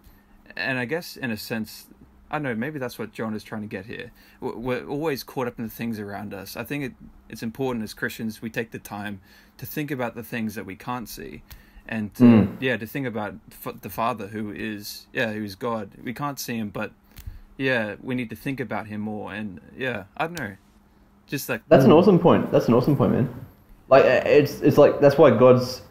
And 0.56 0.78
I 0.78 0.86
guess, 0.86 1.18
in 1.18 1.32
a 1.32 1.38
sense, 1.38 1.86
I 2.30 2.36
don't 2.36 2.44
know. 2.44 2.56
Maybe 2.56 2.80
that's 2.80 2.98
what 2.98 3.12
John 3.14 3.34
is 3.34 3.44
trying 3.44 3.62
to 3.62 3.68
get 3.68 3.86
here. 3.86 4.12
We're 4.40 4.86
always 4.86 5.24
caught 5.24 5.48
up 5.48 5.58
in 5.60 5.66
the 5.66 5.72
things 5.72 6.00
around 6.00 6.34
us. 6.34 6.56
I 6.56 6.64
think 6.64 6.84
it, 6.86 6.94
it's 7.30 7.44
important 7.44 7.84
as 7.84 7.94
Christians 7.94 8.42
we 8.42 8.50
take 8.50 8.72
the 8.72 8.80
time 8.80 9.20
to 9.58 9.66
think 9.66 9.92
about 9.92 10.16
the 10.16 10.24
things 10.24 10.56
that 10.56 10.66
we 10.66 10.76
can't 10.76 11.08
see, 11.10 11.44
and 11.88 12.14
to, 12.16 12.24
Mm. 12.24 12.56
yeah, 12.60 12.78
to 12.78 12.86
think 12.86 13.06
about 13.06 13.36
the 13.82 13.90
Father 13.90 14.28
who 14.28 14.52
is 14.52 15.08
yeah, 15.14 15.34
who 15.34 15.44
is 15.44 15.56
God. 15.56 15.92
We 16.04 16.14
can't 16.14 16.40
see 16.40 16.58
him, 16.58 16.70
but 16.70 16.92
yeah, 17.58 17.96
we 18.02 18.16
need 18.16 18.30
to 18.30 18.36
think 18.36 18.60
about 18.60 18.88
him 18.88 19.02
more. 19.02 19.34
And 19.34 19.60
yeah, 19.78 20.06
I 20.18 20.28
don't 20.28 20.40
know, 20.40 20.56
just 21.28 21.50
like 21.50 21.62
That's 21.68 21.86
an 21.86 21.92
awesome 21.92 22.18
point. 22.18 22.52
That's 22.52 22.68
an 22.68 22.74
awesome 22.74 22.96
point, 22.96 23.12
man. 23.12 23.46
Like 23.90 24.06
it's 24.06 24.62
it's 24.62 24.78
like 24.78 25.02
that's 25.02 25.18
why 25.18 25.32
God's 25.32 25.82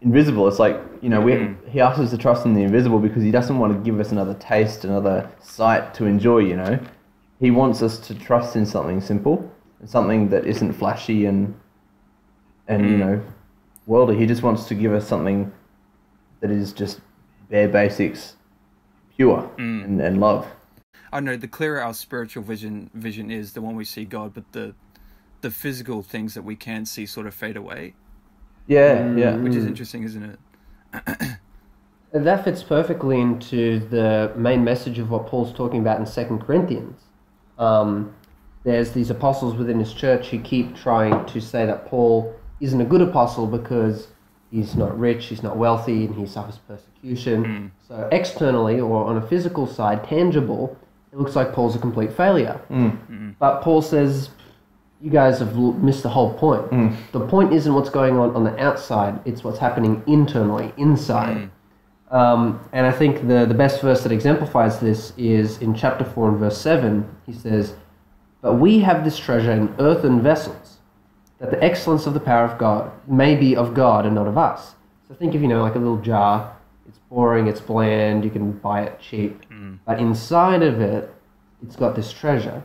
invisible. 0.00 0.46
It's 0.46 0.60
like 0.60 0.80
you 1.02 1.08
know 1.08 1.20
we 1.20 1.32
Mhm. 1.32 1.68
he 1.68 1.80
asks 1.80 2.00
us 2.00 2.10
to 2.10 2.18
trust 2.18 2.44
in 2.46 2.54
the 2.54 2.62
invisible 2.62 2.98
because 2.98 3.22
he 3.22 3.30
doesn't 3.30 3.58
want 3.58 3.72
to 3.72 3.78
give 3.80 3.98
us 4.00 4.12
another 4.12 4.34
taste, 4.34 4.84
another 4.84 5.28
sight 5.40 5.94
to 5.94 6.04
enjoy. 6.06 6.38
You 6.38 6.56
know, 6.56 6.78
he 7.40 7.50
wants 7.50 7.82
us 7.82 7.98
to 8.08 8.14
trust 8.14 8.56
in 8.56 8.66
something 8.66 9.00
simple 9.00 9.50
and 9.80 9.88
something 9.88 10.28
that 10.30 10.46
isn't 10.46 10.72
flashy 10.72 11.26
and 11.26 11.54
and 12.66 12.84
you 12.90 12.96
Mm. 12.96 12.98
know 13.00 13.20
worldly. 13.86 14.16
He 14.16 14.26
just 14.26 14.42
wants 14.42 14.66
to 14.68 14.74
give 14.74 14.92
us 14.92 15.06
something 15.06 15.50
that 16.40 16.50
is 16.50 16.72
just 16.72 17.00
bare 17.50 17.68
basics, 17.68 18.36
pure 19.16 19.48
Mm. 19.56 19.84
and, 19.84 20.00
and 20.00 20.20
love. 20.20 20.46
I 21.12 21.20
know. 21.20 21.36
The 21.36 21.48
clearer 21.48 21.80
our 21.82 21.94
spiritual 21.94 22.42
vision 22.42 22.90
vision 22.92 23.30
is, 23.30 23.52
the 23.54 23.62
one 23.62 23.74
we 23.76 23.84
see 23.84 24.04
God, 24.04 24.34
but 24.34 24.52
the 24.52 24.74
the 25.40 25.50
physical 25.50 26.02
things 26.02 26.34
that 26.34 26.42
we 26.42 26.56
can 26.56 26.84
see 26.84 27.06
sort 27.06 27.24
of 27.26 27.32
fade 27.32 27.56
away, 27.56 27.94
Yeah, 28.66 29.14
yeah. 29.14 29.36
which 29.36 29.54
is 29.54 29.64
Mm. 29.64 29.68
interesting, 29.68 30.02
isn't 30.02 30.22
it? 30.24 30.38
And 30.92 31.38
That 32.12 32.44
fits 32.44 32.62
perfectly 32.62 33.20
into 33.20 33.80
the 33.80 34.32
main 34.36 34.64
message 34.64 34.98
of 34.98 35.10
what 35.10 35.26
Paul's 35.26 35.52
talking 35.52 35.80
about 35.80 35.98
in 36.00 36.06
Second 36.06 36.40
Corinthians. 36.40 37.00
Um, 37.58 38.14
there's 38.64 38.92
these 38.92 39.10
apostles 39.10 39.54
within 39.54 39.78
his 39.78 39.92
church 39.92 40.28
who 40.28 40.40
keep 40.40 40.76
trying 40.76 41.26
to 41.26 41.40
say 41.40 41.66
that 41.66 41.86
Paul 41.86 42.34
isn't 42.60 42.80
a 42.80 42.84
good 42.84 43.00
apostle 43.00 43.46
because 43.46 44.08
he's 44.50 44.74
not 44.74 44.98
rich, 44.98 45.26
he's 45.26 45.42
not 45.42 45.56
wealthy, 45.56 46.06
and 46.06 46.14
he 46.14 46.26
suffers 46.26 46.58
persecution. 46.58 47.72
So 47.86 48.08
externally, 48.12 48.80
or 48.80 49.04
on 49.04 49.16
a 49.16 49.26
physical 49.26 49.66
side, 49.66 50.04
tangible, 50.04 50.76
it 51.12 51.18
looks 51.18 51.36
like 51.36 51.52
Paul's 51.52 51.76
a 51.76 51.78
complete 51.78 52.12
failure. 52.12 52.60
Mm. 52.70 53.36
But 53.38 53.62
Paul 53.62 53.80
says, 53.82 54.30
you 55.00 55.10
guys 55.10 55.38
have 55.38 55.56
l- 55.56 55.72
missed 55.74 56.02
the 56.02 56.08
whole 56.08 56.34
point. 56.34 56.70
Mm. 56.70 56.96
The 57.12 57.20
point 57.26 57.52
isn't 57.52 57.72
what's 57.72 57.90
going 57.90 58.16
on 58.18 58.34
on 58.34 58.44
the 58.44 58.56
outside, 58.58 59.20
it's 59.24 59.44
what's 59.44 59.58
happening 59.58 60.02
internally, 60.06 60.72
inside. 60.76 61.50
Um, 62.10 62.60
and 62.72 62.86
I 62.86 62.92
think 62.92 63.28
the, 63.28 63.44
the 63.46 63.54
best 63.54 63.82
verse 63.82 64.02
that 64.02 64.12
exemplifies 64.12 64.80
this 64.80 65.12
is 65.18 65.58
in 65.58 65.74
chapter 65.74 66.04
4 66.04 66.30
and 66.30 66.38
verse 66.38 66.58
7. 66.58 67.08
He 67.26 67.32
says, 67.32 67.74
But 68.40 68.54
we 68.54 68.80
have 68.80 69.04
this 69.04 69.18
treasure 69.18 69.52
in 69.52 69.74
earthen 69.78 70.22
vessels, 70.22 70.78
that 71.38 71.50
the 71.50 71.62
excellence 71.62 72.06
of 72.06 72.14
the 72.14 72.20
power 72.20 72.44
of 72.44 72.58
God 72.58 72.90
may 73.06 73.36
be 73.36 73.54
of 73.54 73.74
God 73.74 74.06
and 74.06 74.14
not 74.14 74.26
of 74.26 74.38
us. 74.38 74.74
So 75.06 75.14
think 75.14 75.34
of, 75.34 75.42
you 75.42 75.48
know, 75.48 75.62
like 75.62 75.74
a 75.74 75.78
little 75.78 75.98
jar. 76.00 76.56
It's 76.88 76.98
boring, 77.10 77.46
it's 77.46 77.60
bland, 77.60 78.24
you 78.24 78.30
can 78.30 78.52
buy 78.52 78.82
it 78.84 78.98
cheap. 78.98 79.44
But 79.86 80.00
inside 80.00 80.62
of 80.62 80.80
it, 80.80 81.14
it's 81.62 81.76
got 81.76 81.94
this 81.94 82.10
treasure. 82.12 82.62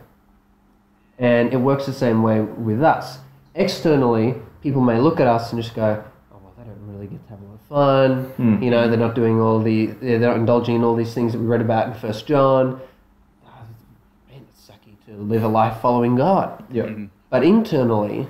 And 1.18 1.52
it 1.52 1.58
works 1.58 1.86
the 1.86 1.92
same 1.92 2.22
way 2.22 2.40
with 2.40 2.82
us. 2.82 3.18
Externally, 3.54 4.34
people 4.62 4.80
may 4.80 4.98
look 4.98 5.20
at 5.20 5.26
us 5.28 5.52
and 5.52 5.62
just 5.62 5.74
go, 5.74 6.02
oh, 6.32 6.38
well, 6.42 6.52
they 6.58 6.64
don't 6.64 6.92
really 6.92 7.06
get 7.06 7.22
to 7.26 7.30
have 7.30 7.40
a 7.40 7.44
lot 7.44 7.54
of 7.54 7.60
fun. 7.68 8.24
Hmm. 8.32 8.62
You 8.62 8.70
know, 8.70 8.88
they're 8.88 8.98
not 8.98 9.14
doing 9.14 9.40
all 9.40 9.60
the, 9.62 9.86
they're 9.86 10.18
not 10.18 10.36
indulging 10.36 10.74
in 10.76 10.82
all 10.84 10.96
these 10.96 11.14
things 11.14 11.32
that 11.32 11.38
we 11.38 11.46
read 11.46 11.60
about 11.60 11.86
in 11.88 11.94
First 11.94 12.26
John. 12.26 12.80
Ah, 13.46 13.62
Man, 14.28 14.44
it's 14.50 14.68
sucky 14.68 14.96
to 15.06 15.16
live 15.22 15.44
a 15.44 15.48
life 15.48 15.80
following 15.80 16.16
God. 16.16 16.64
Yeah. 16.70 16.92
But 17.30 17.44
internally, 17.44 18.26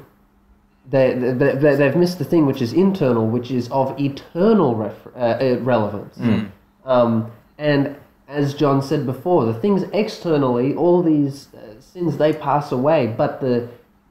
they, 0.90 1.14
they, 1.14 1.54
they, 1.54 1.76
they've 1.76 1.96
missed 1.96 2.18
the 2.18 2.24
thing 2.24 2.44
which 2.44 2.60
is 2.60 2.74
internal, 2.74 3.26
which 3.26 3.50
is 3.50 3.68
of 3.70 3.98
eternal 3.98 4.74
refer- 4.74 5.12
uh, 5.16 5.18
uh, 5.18 5.58
relevance. 5.60 6.18
Um, 6.84 7.32
and 7.56 7.96
as 8.28 8.54
John 8.54 8.82
said 8.82 9.06
before, 9.06 9.46
the 9.46 9.54
things 9.54 9.84
externally, 9.92 10.74
all 10.74 11.02
these 11.02 11.48
uh, 11.54 11.73
sins, 11.94 12.16
they 12.16 12.32
pass 12.32 12.72
away, 12.72 13.06
but 13.06 13.40
the 13.40 13.68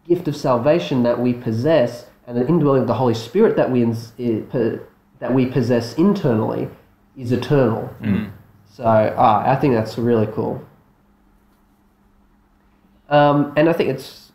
gift 0.08 0.30
of 0.30 0.38
salvation 0.38 1.04
that 1.04 1.20
we 1.20 1.34
possess 1.34 2.06
and 2.26 2.38
the 2.38 2.48
indwelling 2.48 2.84
of 2.84 2.88
the 2.88 2.94
Holy 2.94 3.14
Spirit 3.14 3.58
that 3.58 3.70
we, 3.70 3.84
that 5.20 5.34
we 5.34 5.46
possess 5.46 5.94
internally 5.96 6.70
is 7.18 7.34
eternal. 7.34 7.94
So 8.72 8.84
ah, 9.18 9.44
I 9.46 9.58
think 9.58 9.74
that's 9.74 9.98
really 9.98 10.28
cool. 10.28 10.66
Um, 13.10 13.52
and 13.58 13.68
I 13.68 13.74
think 13.74 13.90
it's, 13.90 14.32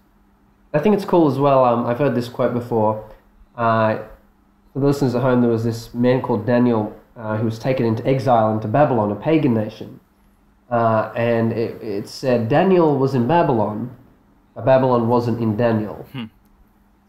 I 0.75 0.79
think 0.79 0.95
it's 0.95 1.07
cool 1.07 1.31
as 1.31 1.39
well. 1.39 1.65
Um, 1.65 1.87
I've 1.87 1.99
heard 1.99 2.15
this 2.15 2.29
quote 2.29 2.53
before. 2.53 3.11
Uh, 3.57 3.97
for 4.75 4.81
the 4.81 4.87
listeners 4.87 5.15
at 5.15 5.23
home, 5.23 5.41
there 5.41 5.51
was 5.51 5.65
this 5.65 5.95
man 5.95 6.21
called 6.21 6.45
Daniel 6.45 6.95
uh, 7.17 7.39
who 7.39 7.47
was 7.47 7.59
taken 7.59 7.87
into 7.87 8.07
exile 8.07 8.53
into 8.53 8.69
Babylon, 8.69 9.11
a 9.11 9.17
pagan 9.17 9.55
nation. 9.55 10.01
Uh, 10.71 11.13
and 11.17 11.53
it, 11.53 11.83
it 11.83 12.09
said 12.09 12.49
Daniel 12.49 12.99
was 12.99 13.15
in 13.15 13.27
Babylon, 13.27 13.97
but 14.55 14.65
Babylon 14.65 15.09
wasn't 15.09 15.41
in 15.41 15.57
Daniel. 15.57 16.07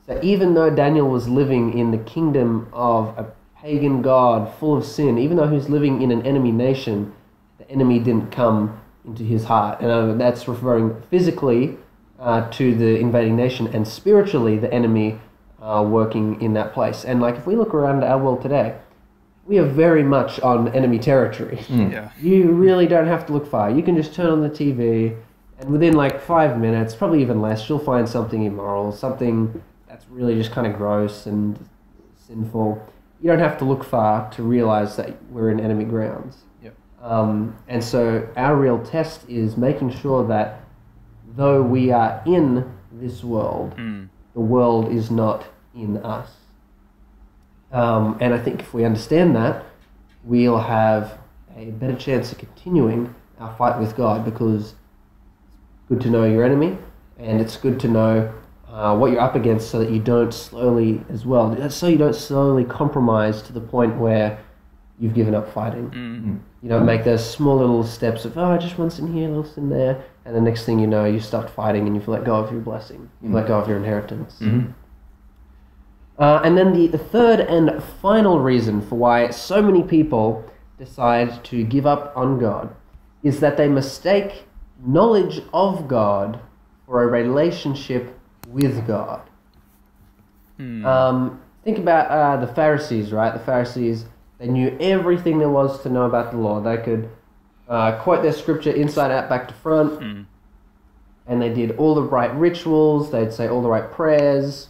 So 0.05 0.20
even 0.24 0.53
though 0.53 0.70
Daniel 0.70 1.07
was 1.10 1.28
living 1.28 1.78
in 1.78 1.91
the 1.91 1.97
kingdom 1.97 2.68
of 2.74 3.10
a 3.18 3.32
pagan 3.62 4.01
god 4.01 4.51
full 4.60 4.78
of 4.78 4.86
sin, 4.86 5.18
even 5.18 5.38
though 5.38 5.47
he 5.47 5.55
was 5.55 5.70
living 5.70 6.01
in 6.01 6.12
an 6.12 6.26
enemy 6.26 6.51
nation, 6.51 7.14
the 7.57 7.70
enemy 7.70 7.99
didn't 7.99 8.32
come 8.32 8.80
into 9.05 9.24
his 9.24 9.43
heart. 9.43 9.82
And 9.82 9.91
uh, 9.91 10.14
that's 10.14 10.47
referring 10.47 11.01
physically 11.10 11.78
uh, 12.20 12.49
to 12.51 12.76
the 12.76 12.97
invading 12.97 13.36
nation 13.36 13.68
and 13.68 13.88
spiritually 13.88 14.57
the 14.57 14.74
enemy 14.74 15.20
uh, 15.62 15.86
working 15.88 16.41
in 16.41 16.53
that 16.53 16.74
place. 16.74 17.03
And 17.05 17.22
like 17.22 17.36
if 17.36 17.45
we 17.45 17.55
look 17.55 17.74
around 17.74 18.03
our 18.03 18.18
world 18.18 18.41
today, 18.41 18.78
we 19.49 19.57
are 19.57 19.65
very 19.65 20.03
much 20.03 20.39
on 20.41 20.67
enemy 20.75 20.99
territory. 20.99 21.59
Yeah. 21.67 22.11
You 22.21 22.51
really 22.51 22.85
don't 22.85 23.07
have 23.07 23.25
to 23.25 23.33
look 23.33 23.47
far. 23.47 23.71
You 23.71 23.81
can 23.81 23.95
just 23.95 24.13
turn 24.13 24.27
on 24.29 24.41
the 24.41 24.49
TV, 24.49 25.17
and 25.59 25.69
within 25.71 25.95
like 25.95 26.21
five 26.21 26.59
minutes, 26.59 26.93
probably 26.95 27.19
even 27.21 27.41
less, 27.41 27.67
you'll 27.67 27.79
find 27.79 28.07
something 28.07 28.43
immoral, 28.43 28.91
something 28.91 29.61
that's 29.87 30.05
really 30.09 30.35
just 30.35 30.51
kind 30.51 30.67
of 30.67 30.75
gross 30.77 31.25
and 31.25 31.57
sinful. 32.27 32.79
You 33.21 33.27
don't 33.31 33.39
have 33.39 33.57
to 33.57 33.65
look 33.65 33.83
far 33.83 34.29
to 34.31 34.43
realize 34.43 34.95
that 34.97 35.17
we're 35.31 35.49
in 35.49 35.59
enemy 35.59 35.83
grounds. 35.83 36.37
Yep. 36.63 36.75
Um, 37.01 37.55
and 37.67 37.83
so 37.83 38.27
our 38.37 38.55
real 38.55 38.77
test 38.85 39.27
is 39.27 39.57
making 39.57 39.89
sure 39.91 40.25
that 40.27 40.61
though 41.35 41.61
we 41.63 41.91
are 41.91 42.21
in 42.27 42.71
this 42.91 43.23
world, 43.23 43.73
Mm. 43.77 44.09
the 44.35 44.41
world 44.41 44.91
is 44.91 45.09
not 45.09 45.45
in 45.75 45.97
us. 45.97 46.29
Um, 47.72 48.17
and 48.20 48.34
I 48.34 48.39
think 48.39 48.61
if 48.61 48.74
we 48.74 48.84
understand 48.84 49.36
that, 49.36 49.63
we'll 50.24 50.57
have 50.59 51.17
a 51.55 51.65
better 51.65 51.95
chance 51.95 52.32
of 52.32 52.38
continuing 52.38 53.13
our 53.39 53.55
fight 53.55 53.80
with 53.80 53.95
God 53.95 54.26
because 54.26 54.72
it's 54.72 54.76
good 55.88 56.01
to 56.01 56.09
know 56.09 56.26
your 56.26 56.43
enemy 56.43 56.78
and 57.17 57.39
it's 57.41 57.57
good 57.57 57.80
to 57.82 57.88
know 57.88 58.34
uh, 58.70 58.95
what 58.95 59.11
you're 59.11 59.20
up 59.22 59.36
against 59.36 59.70
so 59.70 59.80
that 59.80 59.91
you 59.91 59.99
don't 59.99 60.34
slowly, 60.34 61.03
as 61.09 61.26
well, 61.26 61.70
so 61.70 61.88
you 61.88 61.97
don't 61.97 62.15
slowly 62.15 62.63
compromise 62.63 63.41
to 63.41 63.51
the 63.53 63.59
point 63.61 63.97
where 63.97 64.39
you've 64.99 65.13
given 65.13 65.34
up 65.34 65.51
fighting. 65.51 65.89
Mm. 65.89 66.39
You 66.61 66.70
don't 66.70 66.86
make 66.86 67.03
those 67.03 67.28
small 67.28 67.57
little 67.57 67.84
steps 67.84 68.26
of, 68.26 68.38
oh, 68.38 68.57
just 68.57 68.78
one 68.78 68.89
sin 68.91 69.11
here, 69.13 69.26
a 69.28 69.32
little 69.32 69.43
sin 69.51 69.70
there, 69.70 70.03
and 70.26 70.36
the 70.36 70.41
next 70.41 70.65
thing 70.65 70.78
you 70.78 70.88
know, 70.88 71.05
you've 71.05 71.26
stopped 71.26 71.49
fighting 71.49 71.88
and 71.88 71.95
you've 71.95 72.07
let 72.07 72.26
go 72.26 72.36
of 72.36 72.51
your 72.51 72.61
blessing. 72.61 73.09
You've 73.22 73.34
let 73.34 73.47
go 73.47 73.57
of 73.59 73.67
your 73.67 73.78
inheritance. 73.78 74.38
Mhm. 74.39 74.74
Uh, 76.20 76.41
and 76.43 76.57
then 76.57 76.74
the, 76.74 76.88
the 76.88 76.97
third 76.97 77.39
and 77.39 77.82
final 78.01 78.39
reason 78.41 78.82
for 78.82 78.95
why 78.95 79.30
so 79.30 79.61
many 79.61 79.82
people 79.82 80.43
decide 80.78 81.43
to 81.45 81.63
give 81.63 81.86
up 81.86 82.11
on 82.15 82.38
God 82.38 82.76
is 83.24 83.39
that 83.39 83.55
they 83.55 83.67
mistake 83.70 84.43
knowledge 84.86 85.41
of 85.53 85.88
God 85.88 86.39
for 86.86 87.03
a 87.03 87.07
relationship 87.07 88.17
with 88.47 88.86
God. 88.86 89.22
Mm. 90.59 90.86
Um, 90.86 91.41
think 91.63 91.78
about 91.78 92.09
uh, 92.11 92.45
the 92.45 92.51
Pharisees, 92.53 93.11
right? 93.13 93.34
The 93.34 93.39
Pharisees, 93.39 94.05
they 94.39 94.47
knew 94.47 94.76
everything 94.80 95.39
there 95.39 95.49
was 95.49 95.82
to 95.84 95.89
know 95.89 96.03
about 96.03 96.32
the 96.32 96.38
law. 96.38 96.59
They 96.59 96.78
could 96.78 97.09
uh, 97.70 98.01
quote 98.01 98.24
their 98.24 98.34
scripture 98.34 98.72
inside 98.72 99.11
out, 99.11 99.30
back 99.30 99.47
to 99.47 99.53
front, 99.53 99.99
Mm. 99.99 100.26
and 101.28 101.41
they 101.41 101.53
did 101.53 101.78
all 101.78 101.95
the 101.95 102.03
right 102.03 102.34
rituals. 102.36 103.11
They'd 103.11 103.32
say 103.32 103.47
all 103.47 103.61
the 103.61 103.70
right 103.70 103.89
prayers. 103.89 104.67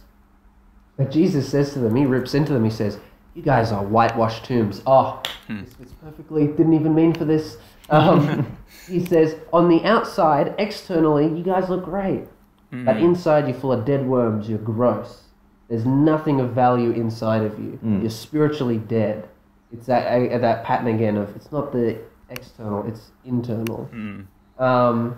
But 1.00 1.10
Jesus 1.10 1.48
says 1.48 1.72
to 1.72 1.78
them, 1.78 1.96
he 1.96 2.04
rips 2.04 2.34
into 2.34 2.52
them, 2.52 2.62
he 2.62 2.70
says, 2.70 2.98
You 3.34 3.40
guys 3.42 3.72
are 3.72 3.82
whitewashed 3.82 4.44
tombs. 4.44 4.82
Oh, 4.86 5.22
Hmm. 5.46 5.62
this 5.62 5.72
fits 5.72 5.92
perfectly. 6.04 6.46
Didn't 6.46 6.74
even 6.74 6.94
mean 6.94 7.14
for 7.14 7.24
this. 7.24 7.56
Um, 7.88 8.46
he 8.86 9.04
says, 9.06 9.34
On 9.50 9.68
the 9.70 9.82
outside, 9.84 10.54
externally, 10.58 11.26
you 11.26 11.42
guys 11.42 11.70
look 11.70 11.84
great. 11.84 12.24
But 12.70 12.96
Mm. 12.96 13.02
inside, 13.02 13.48
you're 13.48 13.56
full 13.56 13.72
of 13.72 13.84
dead 13.86 14.06
worms. 14.06 14.48
You're 14.48 14.58
gross. 14.58 15.22
There's 15.68 15.86
nothing 15.86 16.38
of 16.38 16.50
value 16.50 16.90
inside 16.90 17.42
of 17.44 17.58
you. 17.58 17.78
Mm. 17.84 18.02
You're 18.02 18.10
spiritually 18.10 18.76
dead. 18.78 19.26
It's 19.72 19.86
that 19.86 20.06
uh, 20.06 20.38
that 20.38 20.64
pattern 20.64 20.88
again 20.88 21.16
of 21.16 21.34
it's 21.34 21.50
not 21.50 21.72
the 21.72 21.96
external, 22.28 22.84
it's 22.86 23.10
internal. 23.24 23.88
Mm. 23.94 24.26
Um, 24.58 25.16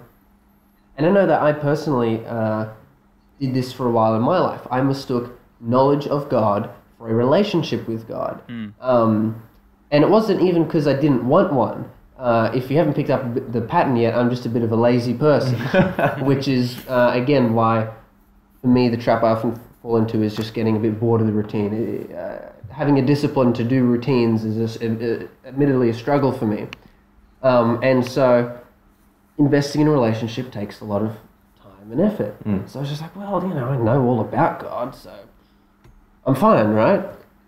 and 0.97 1.07
I 1.07 1.11
know 1.11 1.27
that 1.27 1.43
I 1.43 1.53
personally 1.53 2.25
uh, 2.27 2.67
did 3.41 3.53
this 3.53 3.73
for 3.73 3.87
a 3.87 3.91
while 3.91 4.15
in 4.15 4.23
my 4.23 4.39
life. 4.39 4.61
I 4.71 4.81
mistook 4.83 5.39
knowledge 5.63 6.07
of 6.07 6.29
God 6.29 6.71
for 6.99 7.09
a 7.09 7.15
relationship 7.15 7.89
with 7.89 8.07
God. 8.07 8.43
Mm. 8.49 8.73
Um, 8.81 9.43
and 9.91 10.05
it 10.05 10.11
wasn't 10.11 10.43
even 10.43 10.65
because 10.65 10.87
I 10.87 10.95
didn't 10.95 11.27
want 11.27 11.53
one. 11.53 11.91
Uh, 12.19 12.51
if 12.55 12.71
you 12.71 12.77
haven't 12.77 12.95
picked 12.95 13.11
up 13.11 13.53
the 13.53 13.61
pattern 13.61 13.97
yet, 13.97 14.15
I'm 14.15 14.31
just 14.31 14.47
a 14.47 14.49
bit 14.49 14.63
of 14.63 14.73
a 14.73 14.77
lazy 14.77 15.15
person, 15.15 15.59
which 16.25 16.49
is, 16.49 16.79
uh, 16.89 17.11
again, 17.15 17.55
why 17.55 17.91
for 18.61 18.69
me 18.69 18.89
the 18.89 18.97
trap 18.97 19.23
I 19.23 19.31
often 19.31 19.61
fall 19.83 19.97
into 19.97 20.23
is 20.23 20.37
just 20.37 20.55
getting 20.55 20.77
a 20.77 20.79
bit 20.79 21.01
bored 21.01 21.21
of 21.21 21.27
the 21.27 21.33
routine. 21.33 22.13
Uh, 22.13 22.53
having 22.71 22.99
a 22.99 23.03
discipline 23.05 23.53
to 23.55 23.65
do 23.65 23.85
routines 23.85 24.45
is 24.45 24.57
just, 24.57 24.83
uh, 24.83 25.27
admittedly 25.45 25.91
a 25.91 25.95
struggle 25.95 26.33
for 26.33 26.47
me. 26.47 26.69
Um, 27.43 27.81
and 27.83 28.07
so 28.07 28.57
investing 29.39 29.81
in 29.81 29.89
a 29.89 29.91
relationship 29.91 30.53
takes 30.53 30.81
a 30.81 30.85
lot 30.85 31.03
of 31.03 31.17
time 31.61 31.91
and 31.91 32.01
effort. 32.01 32.43
Mm. 32.45 32.69
So 32.69 32.79
I 32.79 32.83
was 32.83 32.91
just 32.91 33.03
like, 33.03 33.17
well, 33.17 33.43
you 33.43 33.53
know, 33.53 33.67
I 33.67 33.77
know 33.77 34.03
all 34.05 34.21
about 34.21 34.61
God, 34.61 34.95
so 34.95 35.13
I'm 36.27 36.35
fine, 36.35 36.71
right? 36.71 37.05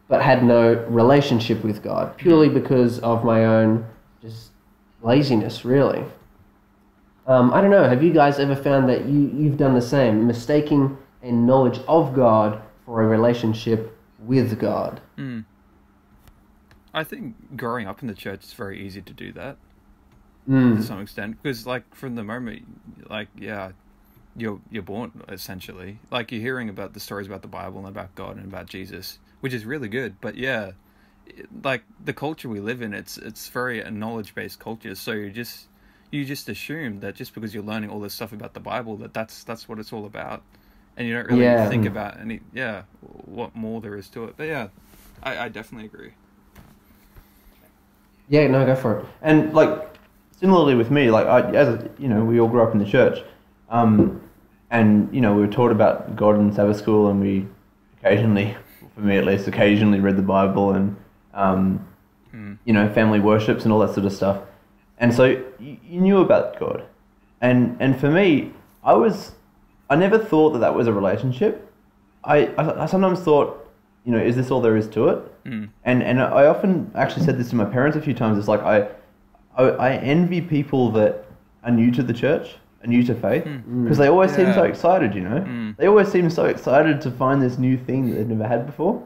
But 0.08 0.22
had 0.22 0.44
no 0.44 0.74
relationship 0.88 1.62
with 1.64 1.82
God 1.82 2.16
purely 2.16 2.48
because 2.48 2.98
of 3.00 3.24
my 3.24 3.44
own 3.44 3.86
just 4.20 4.50
laziness, 5.02 5.64
really. 5.64 6.04
Um, 7.26 7.54
I 7.54 7.60
don't 7.60 7.70
know. 7.70 7.88
Have 7.88 8.02
you 8.02 8.12
guys 8.12 8.38
ever 8.38 8.54
found 8.56 8.88
that 8.88 9.06
you, 9.06 9.30
you've 9.34 9.56
done 9.56 9.74
the 9.74 9.80
same, 9.82 10.26
mistaking 10.26 10.98
a 11.22 11.32
knowledge 11.32 11.78
of 11.88 12.14
God 12.14 12.60
for 12.84 13.02
a 13.02 13.06
relationship 13.06 13.96
with 14.18 14.58
God? 14.58 15.00
Mm. 15.16 15.44
I 16.92 17.02
think 17.02 17.56
growing 17.56 17.86
up 17.88 18.02
in 18.02 18.08
the 18.08 18.14
church, 18.14 18.40
it's 18.44 18.52
very 18.52 18.84
easy 18.84 19.02
to 19.02 19.12
do 19.12 19.32
that 19.32 19.56
to 20.46 20.52
Mm. 20.52 20.82
some 20.82 21.00
extent 21.00 21.42
because, 21.42 21.66
like, 21.66 21.94
from 21.94 22.14
the 22.16 22.22
moment, 22.22 22.64
like, 23.08 23.28
yeah, 23.38 23.70
you're 24.36 24.60
you're 24.70 24.82
born 24.82 25.22
essentially. 25.28 25.98
Like, 26.10 26.32
you're 26.32 26.40
hearing 26.40 26.68
about 26.68 26.94
the 26.94 27.00
stories 27.00 27.26
about 27.26 27.42
the 27.42 27.48
Bible 27.48 27.78
and 27.80 27.88
about 27.88 28.14
God 28.14 28.36
and 28.36 28.46
about 28.46 28.66
Jesus, 28.66 29.18
which 29.40 29.52
is 29.54 29.64
really 29.64 29.88
good. 29.88 30.20
But 30.20 30.36
yeah, 30.36 30.72
like 31.62 31.84
the 32.04 32.12
culture 32.12 32.48
we 32.48 32.60
live 32.60 32.82
in, 32.82 32.94
it's 32.94 33.18
it's 33.18 33.48
very 33.48 33.80
a 33.80 33.90
knowledge 33.90 34.34
based 34.34 34.58
culture. 34.58 34.94
So 34.94 35.12
you 35.12 35.30
just 35.30 35.68
you 36.10 36.24
just 36.24 36.48
assume 36.48 37.00
that 37.00 37.14
just 37.16 37.34
because 37.34 37.54
you're 37.54 37.62
learning 37.64 37.90
all 37.90 38.00
this 38.00 38.14
stuff 38.14 38.32
about 38.32 38.54
the 38.54 38.60
Bible, 38.60 38.96
that 38.98 39.14
that's 39.14 39.44
that's 39.44 39.68
what 39.68 39.78
it's 39.78 39.92
all 39.92 40.06
about, 40.06 40.42
and 40.96 41.08
you 41.08 41.14
don't 41.14 41.26
really 41.26 41.44
Yeah. 41.44 41.68
think 41.68 41.86
about 41.86 42.20
any 42.20 42.40
yeah 42.52 42.82
what 43.00 43.54
more 43.56 43.80
there 43.80 43.96
is 43.96 44.08
to 44.10 44.24
it. 44.24 44.34
But 44.36 44.44
yeah, 44.48 44.68
I, 45.22 45.46
I 45.46 45.48
definitely 45.48 45.86
agree. 45.86 46.12
Yeah, 48.28 48.46
no, 48.48 48.64
go 48.64 48.74
for 48.74 49.00
it. 49.00 49.06
And 49.22 49.52
like 49.54 49.96
similarly 50.40 50.74
with 50.74 50.90
me, 50.90 51.10
like 51.10 51.26
I, 51.26 51.50
as 51.52 51.88
you 51.98 52.08
know, 52.08 52.24
we 52.24 52.40
all 52.40 52.48
grew 52.48 52.62
up 52.62 52.72
in 52.72 52.78
the 52.78 52.86
church, 52.86 53.22
um, 53.68 54.20
and 54.74 55.14
you 55.14 55.20
know 55.20 55.32
we 55.34 55.40
were 55.46 55.52
taught 55.58 55.70
about 55.70 56.16
God 56.16 56.34
in 56.36 56.52
Sabbath 56.52 56.78
school, 56.78 57.08
and 57.10 57.20
we 57.20 57.46
occasionally, 57.98 58.56
for 58.94 59.00
me 59.00 59.16
at 59.16 59.24
least, 59.24 59.48
occasionally 59.48 60.00
read 60.00 60.16
the 60.16 60.28
Bible 60.38 60.72
and 60.72 60.96
um, 61.32 61.86
Mm. 62.34 62.58
you 62.64 62.72
know 62.72 62.92
family 62.92 63.20
worships 63.20 63.62
and 63.64 63.72
all 63.72 63.78
that 63.78 63.94
sort 63.94 64.06
of 64.06 64.12
stuff. 64.12 64.38
And 64.98 65.14
so 65.14 65.24
you, 65.60 65.76
you 65.92 66.00
knew 66.00 66.18
about 66.18 66.58
God, 66.58 66.82
and 67.40 67.76
and 67.78 67.98
for 68.00 68.10
me, 68.10 68.50
I 68.82 68.94
was, 68.94 69.32
I 69.88 69.94
never 69.94 70.18
thought 70.18 70.50
that 70.54 70.58
that 70.58 70.74
was 70.74 70.88
a 70.88 70.92
relationship. 70.92 71.54
I, 72.24 72.36
I, 72.60 72.82
I 72.82 72.86
sometimes 72.86 73.20
thought, 73.20 73.48
you 74.04 74.10
know, 74.10 74.18
is 74.18 74.34
this 74.34 74.50
all 74.50 74.60
there 74.60 74.76
is 74.76 74.88
to 74.96 75.08
it? 75.10 75.44
Mm. 75.44 75.68
And 75.84 76.02
and 76.02 76.20
I 76.20 76.46
often 76.46 76.90
actually 76.96 77.24
said 77.24 77.38
this 77.38 77.50
to 77.50 77.56
my 77.56 77.66
parents 77.66 77.96
a 77.96 78.00
few 78.00 78.14
times. 78.14 78.36
It's 78.36 78.48
like 78.48 78.62
I, 78.62 78.88
I, 79.56 79.64
I 79.88 79.90
envy 80.14 80.40
people 80.40 80.90
that 80.98 81.12
are 81.62 81.70
new 81.70 81.90
to 81.92 82.02
the 82.02 82.12
church, 82.12 82.56
are 82.84 82.88
new 82.88 83.02
to 83.04 83.14
faith, 83.14 83.44
because 83.82 83.98
they 83.98 84.08
always 84.08 84.34
seem 84.34 84.52
so 84.52 84.64
excited. 84.64 85.14
You 85.14 85.22
know, 85.22 85.40
Mm. 85.40 85.76
they 85.76 85.86
always 85.86 86.08
seem 86.08 86.30
so 86.30 86.44
excited 86.46 87.00
to 87.02 87.10
find 87.10 87.40
this 87.42 87.58
new 87.58 87.76
thing 87.76 88.10
that 88.10 88.16
they've 88.16 88.28
never 88.28 88.46
had 88.46 88.66
before. 88.66 89.02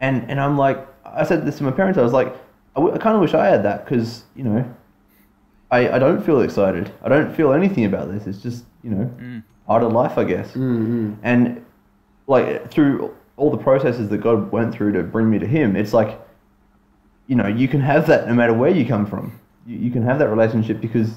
And 0.00 0.28
and 0.30 0.40
I'm 0.40 0.56
like, 0.56 0.86
I 1.04 1.24
said 1.24 1.44
this 1.46 1.58
to 1.58 1.64
my 1.64 1.70
parents. 1.70 1.98
I 1.98 2.02
was 2.02 2.12
like, 2.12 2.28
I, 2.76 2.80
w- 2.80 2.94
I 2.94 2.98
kind 2.98 3.14
of 3.14 3.20
wish 3.20 3.34
I 3.34 3.46
had 3.46 3.62
that 3.64 3.84
because 3.84 4.24
you 4.36 4.44
know, 4.44 4.64
I 5.70 5.90
I 5.90 5.98
don't 5.98 6.22
feel 6.24 6.40
excited. 6.40 6.90
I 7.02 7.08
don't 7.08 7.34
feel 7.34 7.52
anything 7.52 7.84
about 7.84 8.10
this. 8.12 8.26
It's 8.26 8.42
just 8.42 8.64
you 8.82 8.90
know 8.90 9.10
Mm. 9.20 9.42
part 9.66 9.82
of 9.82 9.92
life, 9.92 10.16
I 10.18 10.24
guess 10.24 10.48
Mm-hmm. 10.48 11.12
and 11.22 11.64
like 12.26 12.70
through 12.70 13.14
all 13.36 13.50
the 13.50 13.56
processes 13.68 14.08
that 14.08 14.18
God 14.18 14.50
went 14.52 14.74
through 14.74 14.92
to 14.92 15.02
bring 15.02 15.30
me 15.30 15.38
to 15.38 15.46
Him, 15.46 15.76
it's 15.76 15.92
like, 15.94 16.18
you 17.26 17.36
know, 17.36 17.46
you 17.46 17.68
can 17.68 17.80
have 17.80 18.06
that 18.08 18.26
no 18.26 18.34
matter 18.34 18.52
where 18.52 18.70
you 18.70 18.84
come 18.84 19.06
from. 19.06 19.32
You, 19.66 19.76
you 19.78 19.90
can 19.90 20.02
have 20.02 20.18
that 20.18 20.28
relationship 20.28 20.80
because 20.80 21.10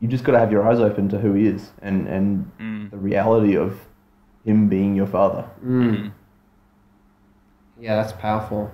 you 0.00 0.08
just 0.08 0.24
got 0.24 0.32
to 0.32 0.38
have 0.38 0.52
your 0.52 0.66
eyes 0.68 0.78
open 0.80 1.08
to 1.10 1.18
who 1.18 1.32
He 1.34 1.46
is 1.46 1.70
and 1.82 2.06
and 2.08 2.50
Mm. 2.60 2.90
the 2.90 2.96
reality 2.98 3.56
of 3.56 3.80
Him 4.44 4.68
being 4.68 4.94
your 4.94 5.06
Father. 5.06 5.44
Mm. 5.64 6.12
Yeah, 7.80 7.96
that's 7.96 8.12
powerful. 8.12 8.70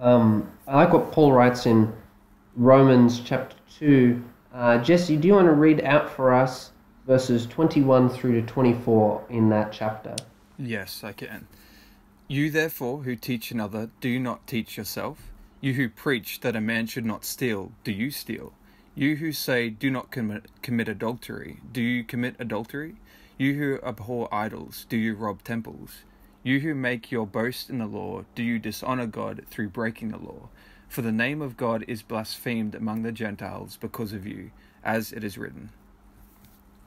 Um, 0.00 0.50
I 0.66 0.76
like 0.76 0.92
what 0.92 1.12
Paul 1.12 1.32
writes 1.32 1.66
in 1.66 1.92
Romans 2.56 3.20
chapter 3.20 3.56
2. 3.78 4.22
Uh, 4.54 4.78
Jesse, 4.78 5.16
do 5.16 5.28
you 5.28 5.34
want 5.34 5.46
to 5.46 5.52
read 5.52 5.82
out 5.82 6.10
for 6.10 6.32
us 6.32 6.70
verses 7.06 7.46
21 7.46 8.08
through 8.08 8.40
to 8.40 8.46
24 8.46 9.24
in 9.30 9.48
that 9.50 9.72
chapter? 9.72 10.14
Yes, 10.58 11.02
I 11.04 11.12
can. 11.12 11.46
You 12.28 12.50
therefore 12.50 13.02
who 13.02 13.16
teach 13.16 13.50
another, 13.50 13.90
do 14.00 14.18
not 14.18 14.46
teach 14.46 14.76
yourself. 14.76 15.30
You 15.60 15.74
who 15.74 15.88
preach 15.88 16.40
that 16.40 16.56
a 16.56 16.60
man 16.60 16.86
should 16.86 17.04
not 17.04 17.24
steal, 17.24 17.72
do 17.84 17.92
you 17.92 18.10
steal? 18.10 18.52
You 19.00 19.16
who 19.16 19.32
say, 19.32 19.70
do 19.70 19.90
not 19.90 20.10
commit, 20.10 20.44
commit 20.60 20.86
adultery, 20.86 21.60
do 21.72 21.80
you 21.80 22.04
commit 22.04 22.36
adultery? 22.38 22.96
You 23.38 23.54
who 23.54 23.78
abhor 23.82 24.28
idols, 24.30 24.84
do 24.90 24.98
you 24.98 25.14
rob 25.14 25.42
temples? 25.42 26.00
You 26.42 26.60
who 26.60 26.74
make 26.74 27.10
your 27.10 27.26
boast 27.26 27.70
in 27.70 27.78
the 27.78 27.86
law, 27.86 28.24
do 28.34 28.42
you 28.42 28.58
dishonor 28.58 29.06
God 29.06 29.46
through 29.48 29.70
breaking 29.70 30.10
the 30.10 30.18
law? 30.18 30.50
For 30.86 31.00
the 31.00 31.12
name 31.12 31.40
of 31.40 31.56
God 31.56 31.82
is 31.88 32.02
blasphemed 32.02 32.74
among 32.74 33.02
the 33.02 33.10
Gentiles 33.10 33.78
because 33.80 34.12
of 34.12 34.26
you, 34.26 34.50
as 34.84 35.12
it 35.12 35.24
is 35.24 35.38
written. 35.38 35.70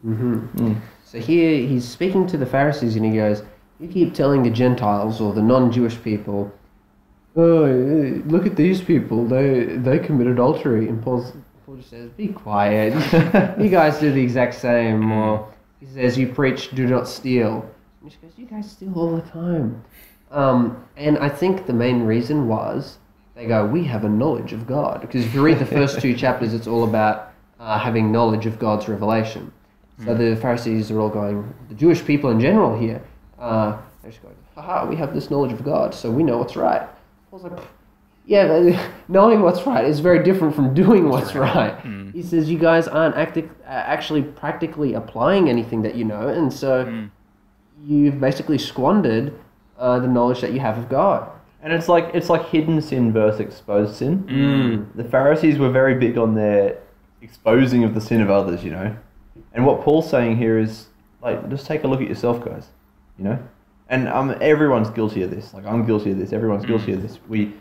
Mm-hmm. 0.06 0.74
So 1.06 1.18
here 1.18 1.68
he's 1.68 1.90
speaking 1.90 2.28
to 2.28 2.38
the 2.38 2.46
Pharisees 2.46 2.96
and 2.96 3.06
he 3.06 3.14
goes, 3.14 3.42
You 3.80 3.88
keep 3.88 4.14
telling 4.14 4.44
the 4.44 4.52
Gentiles 4.52 5.20
or 5.20 5.34
the 5.34 5.42
non 5.42 5.72
Jewish 5.72 6.00
people, 6.04 6.54
Oh, 7.36 8.22
look 8.28 8.46
at 8.46 8.56
these 8.56 8.82
people, 8.82 9.26
they 9.26 9.64
they 9.78 9.98
commit 9.98 10.28
adultery. 10.28 10.88
And 10.88 11.02
Paul's, 11.02 11.34
Paul 11.74 11.80
just 11.80 11.90
says, 11.90 12.12
Be 12.12 12.28
quiet. 12.28 12.94
you 13.60 13.68
guys 13.68 14.00
do 14.00 14.12
the 14.12 14.22
exact 14.22 14.54
same. 14.54 15.12
Or 15.12 15.52
he 15.80 15.88
says, 15.88 16.20
You 16.20 16.28
preach, 16.28 16.70
do 16.70 16.86
not 16.86 17.08
steal. 17.08 17.68
And 18.04 18.12
she 18.12 18.20
goes, 18.20 18.32
You 18.38 18.46
guys 18.46 18.70
steal 18.70 18.94
all 18.96 19.16
the 19.16 19.24
time. 19.24 19.84
Um, 20.30 20.86
and 20.98 21.18
I 21.18 21.30
think 21.30 21.66
the 21.66 21.74
main 21.74 22.04
reason 22.04 22.48
was 22.48 23.00
they 23.34 23.48
go, 23.48 23.66
We 23.66 23.84
have 23.86 24.04
a 24.04 24.10
knowledge 24.10 24.54
of 24.54 24.68
God. 24.68 25.02
Because 25.02 25.26
if 25.26 25.34
you 25.34 25.44
read 25.44 25.58
the 25.58 25.66
first 25.66 26.00
two 26.00 26.16
chapters, 26.24 26.54
it's 26.54 26.68
all 26.68 26.84
about 26.84 27.34
uh, 27.60 27.80
having 27.80 28.12
knowledge 28.12 28.46
of 28.46 28.60
God's 28.60 28.88
revelation. 28.88 29.52
So 30.06 30.14
the 30.14 30.36
Pharisees 30.36 30.92
are 30.92 31.00
all 31.00 31.08
going, 31.08 31.54
the 31.70 31.76
Jewish 31.76 32.04
people 32.04 32.30
in 32.30 32.40
general 32.40 32.78
here, 32.78 33.02
uh, 33.40 33.78
they're 34.02 34.12
just 34.12 34.22
going, 34.22 34.36
haha, 34.54 34.86
we 34.86 34.98
have 34.98 35.14
this 35.14 35.32
knowledge 35.32 35.54
of 35.54 35.64
God, 35.64 35.94
so 35.94 36.12
we 36.12 36.24
know 36.24 36.40
what's 36.40 36.58
right. 36.58 36.90
Paul's 37.30 37.44
like, 37.44 37.58
yeah, 38.26 38.48
but 38.48 38.90
knowing 39.08 39.42
what's 39.42 39.66
right 39.66 39.86
is 39.86 40.00
very 40.00 40.24
different 40.24 40.56
from 40.56 40.74
doing 40.74 41.10
what's 41.10 41.36
right. 41.36 41.80
He 42.14 42.22
says, 42.22 42.50
you 42.50 42.60
guys 42.60 42.88
aren't 42.88 43.16
acti- 43.16 43.50
uh, 43.66 43.70
actually 43.70 44.22
practically 44.22 44.94
applying 44.94 45.50
anything 45.50 45.82
that 45.82 45.96
you 45.96 46.06
know, 46.06 46.28
and 46.28 46.54
so 46.54 47.10
you've 47.86 48.20
basically 48.20 48.58
squandered 48.58 49.34
uh, 49.78 50.00
the 50.00 50.08
knowledge 50.08 50.42
that 50.42 50.54
you 50.54 50.60
have 50.60 50.78
of 50.78 50.90
God. 50.90 51.30
And 51.62 51.72
it's 51.72 51.88
like 51.88 52.12
it's 52.14 52.30
like 52.30 52.50
hidden 52.50 52.82
sin 52.82 53.14
versus 53.14 53.40
exposed 53.40 53.96
sin. 53.96 54.24
Mm. 54.24 54.96
The 54.96 55.04
Pharisees 55.06 55.58
were 55.58 55.72
very 55.72 55.96
big 55.96 56.18
on 56.18 56.36
their 56.36 56.78
exposing 57.22 57.86
of 57.86 57.94
the 57.94 58.02
sin 58.02 58.22
of 58.22 58.30
others, 58.30 58.64
you 58.64 58.72
know. 58.72 58.96
And 59.54 59.66
what 59.66 59.82
Paul's 59.82 60.10
saying 60.10 60.38
here 60.38 60.60
is 60.60 60.88
like 61.22 61.50
just 61.50 61.66
take 61.66 61.86
a 61.86 61.88
look 61.88 62.02
at 62.02 62.10
yourself, 62.10 62.44
guys. 62.44 62.68
You 63.18 63.24
know? 63.26 63.40
And 63.88 64.10
um 64.10 64.36
everyone's 64.42 64.90
guilty 64.90 65.24
of 65.24 65.32
this. 65.32 65.54
Like 65.54 65.66
I'm 65.66 65.86
guilty 65.86 66.12
of 66.12 66.18
this, 66.18 66.34
everyone's 66.34 66.66
guilty 66.66 66.92
of 66.92 67.02
this. 67.02 67.20
We 67.30 67.54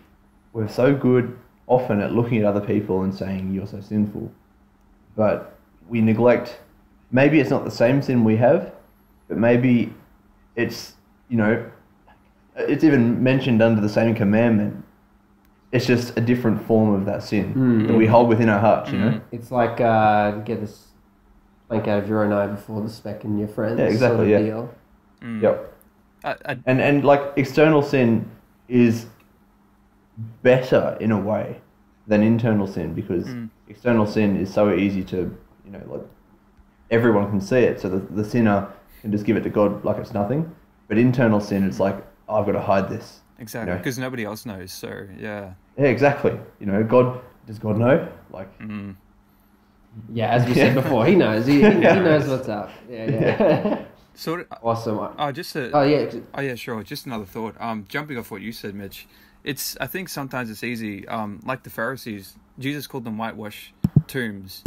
we're 0.53 0.69
so 0.69 0.95
good 0.95 1.37
often 1.67 2.01
at 2.01 2.13
looking 2.13 2.39
at 2.39 2.45
other 2.45 2.61
people 2.61 3.03
and 3.03 3.15
saying 3.15 3.53
you're 3.55 3.67
so 3.67 3.81
sinful. 3.81 4.31
But 5.17 5.57
we 5.89 6.01
neglect 6.01 6.59
maybe 7.11 7.41
it's 7.41 7.51
not 7.51 7.65
the 7.65 7.71
same 7.71 8.01
sin 8.03 8.25
we 8.25 8.37
have, 8.37 8.73
but 9.29 9.37
maybe 9.39 9.93
it's 10.57 10.95
you 11.29 11.37
know 11.37 11.65
it's 12.57 12.85
even 12.85 13.23
mentioned 13.23 13.63
under 13.63 13.81
the 13.81 13.89
same 13.89 14.15
commandment. 14.15 14.85
It's 15.73 15.87
just 15.87 16.17
a 16.19 16.21
different 16.21 16.63
form 16.67 16.93
of 16.95 17.07
that 17.07 17.23
sin 17.23 17.55
Mm. 17.55 17.87
that 17.89 17.95
we 17.95 18.07
hold 18.07 18.29
within 18.29 18.51
our 18.51 18.61
hearts, 18.61 18.93
you 18.93 18.99
know? 18.99 19.21
It's 19.31 19.51
like 19.51 19.81
uh, 19.81 20.33
get 20.45 20.61
this 20.61 20.89
plank 21.69 21.89
out 21.89 22.03
of 22.03 22.09
your 22.11 22.23
own 22.25 22.33
eye 22.33 22.47
before 22.49 22.83
the 22.83 22.91
speck 22.91 23.25
in 23.25 23.39
your 23.39 23.49
friend's 23.49 23.79
Yeah, 23.79 23.87
exactly, 23.87 24.17
sort 24.17 24.21
of 24.25 24.29
yeah. 24.29 24.39
deal. 24.39 24.75
Mm. 25.23 25.43
Yep. 25.43 25.73
I, 26.25 26.31
I, 26.45 26.59
And 26.67 26.81
and 26.81 27.05
like 27.05 27.23
external 27.37 27.81
sin 27.83 28.31
is 28.69 29.07
better 30.43 30.97
in 31.01 31.11
a 31.11 31.19
way 31.19 31.61
than 32.07 32.23
internal 32.23 32.67
sin 32.67 32.95
because 32.95 33.27
Mm. 33.27 33.49
external 33.69 34.07
sin 34.07 34.37
is 34.37 34.53
so 34.53 34.75
easy 34.75 35.03
to 35.05 35.17
you 35.65 35.71
know 35.73 35.81
like 35.87 36.03
everyone 36.91 37.31
can 37.31 37.41
see 37.41 37.59
it 37.61 37.81
so 37.81 37.89
the, 37.89 37.99
the 38.15 38.25
sinner 38.25 38.69
can 39.01 39.11
just 39.13 39.25
give 39.25 39.37
it 39.37 39.43
to 39.43 39.51
God 39.51 39.85
like 39.85 39.97
it's 39.99 40.13
nothing 40.13 40.55
but 40.89 40.99
internal 40.99 41.41
sin 41.41 41.65
it's 41.65 41.81
like 41.81 41.97
"Oh, 42.29 42.41
I've 42.41 42.47
got 42.47 42.53
to 42.53 42.61
hide 42.61 42.89
this 42.89 43.21
exactly, 43.39 43.73
know. 43.73 43.79
because 43.79 43.99
nobody 43.99 44.25
else 44.25 44.45
knows. 44.45 44.73
So 44.73 45.07
yeah. 45.19 45.55
yeah 45.79 45.85
exactly 45.87 46.39
you 46.61 46.67
know 46.67 46.83
God 46.85 47.21
does 47.47 47.59
God 47.59 47.79
know 47.79 48.09
like 48.31 48.51
Mm. 48.59 48.97
Yeah, 50.13 50.31
as 50.31 50.47
we 50.47 50.55
said 50.55 50.75
before, 50.83 51.05
he 51.05 51.15
knows. 51.15 51.45
He, 51.47 51.57
he, 51.57 51.61
Yeah. 51.61 51.95
he 51.97 52.01
knows 52.01 52.27
what's 52.27 52.49
up. 52.49 52.71
Yeah, 52.89 53.11
yeah. 53.11 53.85
Sort 54.15 54.41
of. 54.41 54.47
awesome. 54.63 54.99
Oh, 55.19 55.31
just 55.33 55.55
a. 55.55 55.71
Oh 55.73 55.83
yeah. 55.83 56.11
Oh 56.33 56.41
yeah, 56.41 56.55
sure. 56.55 56.83
Just 56.83 57.05
another 57.05 57.27
thought. 57.27 57.55
Um, 57.61 57.85
jumping 57.91 58.17
off 58.17 58.31
what 58.31 58.41
you 58.41 58.53
said, 58.53 58.75
Mitch. 58.75 59.07
It's. 59.45 59.77
I 59.81 59.87
think 59.87 60.09
sometimes 60.09 60.51
it's 60.51 60.63
easy. 60.65 61.07
Um, 61.09 61.41
like 61.45 61.63
the 61.63 61.71
Pharisees, 61.71 62.37
Jesus 62.59 62.87
called 62.87 63.05
them 63.05 63.19
whitewash 63.19 63.73
tombs. 64.07 64.63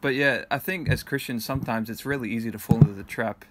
But 0.00 0.14
yeah, 0.14 0.44
I 0.50 0.58
think 0.58 0.88
as 0.88 1.02
Christians, 1.02 1.44
sometimes 1.44 1.90
it's 1.90 2.06
really 2.06 2.30
easy 2.30 2.50
to 2.50 2.58
fall 2.58 2.78
into 2.78 2.92
the 2.94 3.02
trap, 3.02 3.44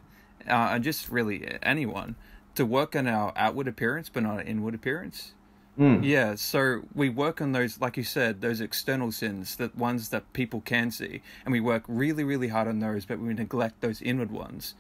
uh, 0.48 0.72
and 0.74 0.84
just 0.84 1.10
really 1.10 1.58
anyone 1.62 2.16
to 2.56 2.66
work 2.66 2.96
on 2.96 3.08
our 3.08 3.32
outward 3.36 3.68
appearance, 3.68 4.10
but 4.10 4.24
not 4.24 4.34
our 4.38 4.42
inward 4.42 4.74
appearance. 4.74 5.34
mm, 5.78 6.04
Yeah, 6.04 6.36
so 6.36 6.82
we 6.96 7.08
work 7.08 7.40
on 7.40 7.52
those, 7.52 7.80
like 7.80 7.98
you 7.98 8.04
said, 8.04 8.42
those 8.42 8.60
external 8.60 9.12
sins, 9.12 9.56
the 9.56 9.72
ones 9.78 10.10
that 10.10 10.34
people 10.34 10.60
can 10.62 10.90
see, 10.92 11.22
and 11.46 11.52
we 11.52 11.60
work 11.60 11.84
really, 11.88 12.24
really 12.24 12.48
hard 12.48 12.68
on 12.68 12.80
those, 12.80 13.06
but 13.06 13.20
we 13.20 13.34
neglect 13.34 13.82
those 13.82 14.02
inward 14.02 14.32
ones 14.32 14.74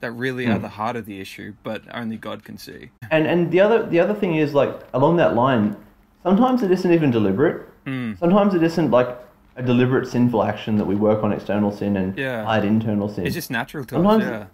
that 0.00 0.12
really 0.12 0.46
are 0.46 0.58
the 0.58 0.68
heart 0.68 0.96
of 0.96 1.06
the 1.06 1.20
issue, 1.20 1.54
but 1.62 1.82
only 1.92 2.16
God 2.16 2.44
can 2.44 2.56
see. 2.58 2.90
and 3.10 3.26
and 3.26 3.50
the 3.50 3.60
other 3.60 3.86
the 3.86 4.00
other 4.00 4.14
thing 4.14 4.36
is 4.36 4.54
like 4.54 4.72
along 4.94 5.16
that 5.16 5.34
line 5.34 5.76
sometimes 6.22 6.62
it 6.62 6.70
isn't 6.70 6.92
even 6.92 7.10
deliberate 7.10 7.62
Mm. 7.86 8.18
sometimes 8.18 8.52
it 8.54 8.62
isn't 8.64 8.90
like 8.90 9.10
a 9.54 9.62
deliberate 9.62 10.08
sinful 10.08 10.42
action 10.42 10.76
that 10.76 10.84
we 10.92 10.96
work 10.96 11.22
on 11.22 11.32
external 11.32 11.70
sin 11.70 11.96
and 11.96 12.18
Yeah. 12.18 12.44
hide 12.44 12.64
internal 12.64 13.08
sin 13.08 13.24
It's 13.26 13.34
just 13.34 13.50
natural 13.50 13.84
to 13.84 13.94
Sometimes, 13.94 14.24
us. 14.24 14.30
Yeah. 14.30 14.46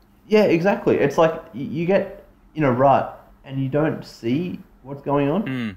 yeah, 0.44 0.44
exactly. 0.58 0.96
It's 0.98 1.16
like 1.16 1.34
you, 1.54 1.64
you 1.76 1.86
get 1.86 2.04
in 2.54 2.62
a 2.64 2.70
rut 2.70 3.06
and 3.44 3.58
you 3.62 3.68
don't 3.70 4.04
see 4.04 4.60
what's 4.82 5.02
going 5.02 5.28
on. 5.30 5.42
Mm. 5.44 5.76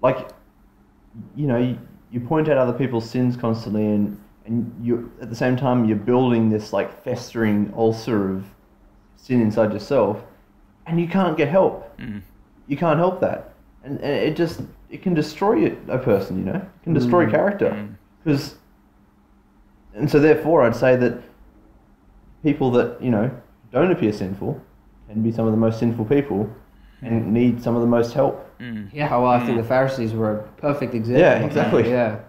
Like, 0.00 0.28
you 1.34 1.46
know, 1.48 1.58
you, 1.58 1.78
you 2.12 2.20
point 2.20 2.48
out 2.48 2.56
other 2.56 2.72
people's 2.72 3.08
sins 3.10 3.36
constantly, 3.36 3.84
and 3.86 4.16
and 4.46 4.72
you 4.80 5.10
at 5.20 5.28
the 5.28 5.34
same 5.44 5.56
time 5.56 5.84
you're 5.86 6.04
building 6.12 6.50
this 6.50 6.72
like 6.72 7.02
festering 7.02 7.72
ulcer 7.76 8.30
of 8.30 8.44
sin 9.16 9.40
inside 9.40 9.72
yourself, 9.72 10.22
and 10.86 11.00
you 11.00 11.08
can't 11.08 11.36
get 11.36 11.48
help. 11.48 11.96
Mm. 11.98 12.22
You 12.68 12.76
can't 12.76 12.98
help 12.98 13.20
that, 13.20 13.54
and, 13.84 14.00
and 14.00 14.12
it 14.28 14.36
just 14.36 14.60
it 14.90 15.02
can 15.02 15.14
destroy 15.14 15.66
a- 15.88 15.92
a 15.92 15.98
person. 15.98 16.38
You 16.38 16.44
know, 16.44 16.54
it 16.56 16.82
can 16.84 16.94
destroy 16.94 17.26
Mm. 17.26 17.30
character 17.30 17.70
Mm. 17.70 17.94
because 18.24 18.56
and 19.94 20.10
so 20.10 20.18
therefore 20.20 20.62
I'd 20.62 20.76
say 20.76 20.94
that 20.96 21.22
people 22.42 22.70
that 22.72 23.00
you 23.02 23.10
know 23.10 23.30
don't 23.72 23.90
appear 23.90 24.12
sinful 24.12 24.60
can 25.08 25.22
be 25.22 25.32
some 25.32 25.46
of 25.46 25.52
the 25.52 25.58
most 25.58 25.78
sinful 25.78 26.04
people 26.04 26.48
and 27.02 27.32
need 27.32 27.62
some 27.62 27.74
of 27.74 27.80
the 27.82 27.86
most 27.88 28.12
help 28.14 28.42
Mm. 28.58 28.88
Yeah, 28.90 29.10
well, 29.10 29.26
I 29.26 29.44
think 29.44 29.58
the 29.58 29.64
Pharisees 29.68 30.14
were 30.14 30.32
a 30.38 30.42
perfect 30.58 30.94
example. 30.94 31.20
Yeah, 31.20 31.44
exactly. 31.44 31.90
Yeah. 31.90 32.20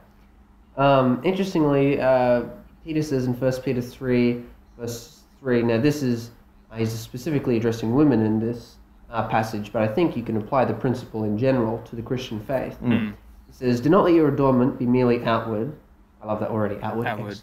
Um, 0.76 1.22
interestingly, 1.24 2.02
uh, 2.02 2.44
Peter 2.84 3.02
says 3.02 3.28
in 3.28 3.34
1 3.34 3.52
Peter 3.64 3.80
3, 3.82 4.44
verse 4.78 5.22
3, 5.40 5.64
now 5.64 5.78
this 5.80 6.04
is, 6.04 6.32
he's 6.78 6.92
specifically 6.92 7.58
addressing 7.58 7.94
women 7.96 8.22
in 8.26 8.40
this 8.40 8.76
uh, 9.10 9.28
passage, 9.28 9.72
but 9.74 9.82
I 9.82 9.88
think 9.88 10.16
you 10.18 10.24
can 10.24 10.38
apply 10.38 10.66
the 10.66 10.74
principle 10.74 11.24
in 11.24 11.38
general 11.38 11.80
to 11.90 11.96
the 11.96 12.02
Christian 12.02 12.40
faith. 12.40 12.78
Mm. 12.84 13.12
He 13.48 13.54
says, 13.54 13.80
Do 13.82 13.90
not 13.90 14.04
let 14.06 14.14
your 14.14 14.28
adornment 14.28 14.78
be 14.78 14.86
merely 14.86 15.24
outward. 15.24 15.74
I 16.22 16.28
love 16.28 16.40
that 16.42 16.50
already. 16.50 16.78
Outward. 16.82 17.08
Outward. 17.08 17.40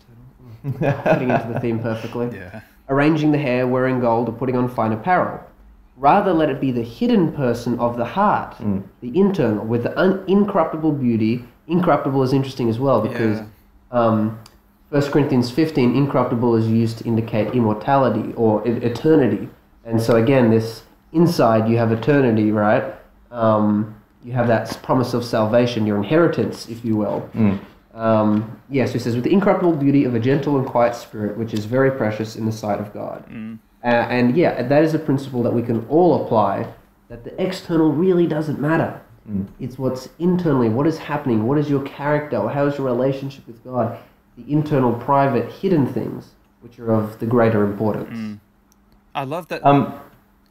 Fitting 0.62 1.30
into 1.30 1.50
the 1.52 1.60
theme 1.60 1.78
perfectly. 1.78 2.30
Yeah. 2.38 2.60
Arranging 2.90 3.32
the 3.32 3.38
hair, 3.38 3.66
wearing 3.66 3.98
gold, 3.98 4.28
or 4.28 4.32
putting 4.32 4.56
on 4.56 4.68
fine 4.68 4.92
apparel. 4.92 5.40
Rather, 5.96 6.34
let 6.34 6.50
it 6.50 6.60
be 6.60 6.70
the 6.70 6.82
hidden 6.82 7.32
person 7.32 7.78
of 7.78 7.96
the 7.96 8.04
heart, 8.04 8.56
Mm. 8.58 8.82
the 9.00 9.18
internal, 9.18 9.64
with 9.64 9.84
the 9.84 9.98
un- 9.98 10.22
incorruptible 10.26 10.92
beauty. 10.92 11.44
Incorruptible 11.66 12.22
is 12.22 12.34
interesting 12.34 12.68
as 12.68 12.78
well 12.78 13.00
because 13.00 13.38
Yeah. 13.38 13.46
um, 13.90 14.38
1 14.94 15.10
Corinthians 15.10 15.50
15, 15.50 15.96
incorruptible 15.96 16.54
is 16.54 16.68
used 16.68 16.98
to 16.98 17.04
indicate 17.04 17.52
immortality 17.52 18.32
or 18.34 18.64
eternity. 18.64 19.48
And 19.84 20.00
so, 20.00 20.14
again, 20.14 20.50
this 20.50 20.84
inside 21.12 21.68
you 21.68 21.78
have 21.78 21.90
eternity, 21.90 22.52
right? 22.52 22.94
Um, 23.32 24.00
you 24.24 24.30
have 24.34 24.46
that 24.46 24.80
promise 24.84 25.12
of 25.12 25.24
salvation, 25.24 25.84
your 25.84 25.96
inheritance, 25.96 26.68
if 26.68 26.84
you 26.84 26.94
will. 26.94 27.28
Mm. 27.34 27.58
Um, 27.92 28.60
yes, 28.70 28.92
he 28.92 29.00
says, 29.00 29.16
with 29.16 29.24
the 29.24 29.32
incorruptible 29.32 29.72
beauty 29.72 30.04
of 30.04 30.14
a 30.14 30.20
gentle 30.20 30.58
and 30.58 30.64
quiet 30.64 30.94
spirit, 30.94 31.36
which 31.36 31.52
is 31.52 31.64
very 31.64 31.90
precious 31.90 32.36
in 32.36 32.46
the 32.46 32.52
sight 32.52 32.78
of 32.78 32.94
God. 32.94 33.28
Mm. 33.28 33.58
Uh, 33.82 33.88
and 33.88 34.36
yeah, 34.36 34.62
that 34.62 34.84
is 34.84 34.94
a 34.94 35.00
principle 35.00 35.42
that 35.42 35.52
we 35.52 35.62
can 35.62 35.84
all 35.88 36.24
apply 36.24 36.72
that 37.08 37.24
the 37.24 37.42
external 37.42 37.90
really 37.90 38.28
doesn't 38.28 38.60
matter. 38.60 39.00
Mm. 39.28 39.48
It's 39.58 39.76
what's 39.76 40.08
internally, 40.20 40.68
what 40.68 40.86
is 40.86 40.98
happening, 40.98 41.48
what 41.48 41.58
is 41.58 41.68
your 41.68 41.82
character, 41.82 42.36
or 42.36 42.48
how 42.48 42.68
is 42.68 42.78
your 42.78 42.86
relationship 42.86 43.44
with 43.48 43.64
God, 43.64 43.98
the 44.36 44.50
internal, 44.52 44.92
private, 44.92 45.50
hidden 45.52 45.86
things, 45.86 46.32
which 46.60 46.78
are 46.78 46.92
of 46.92 47.18
the 47.20 47.26
greater 47.26 47.64
importance. 47.64 48.18
Mm. 48.18 48.40
I 49.14 49.24
love 49.24 49.48
that. 49.48 49.64
um 49.64 49.94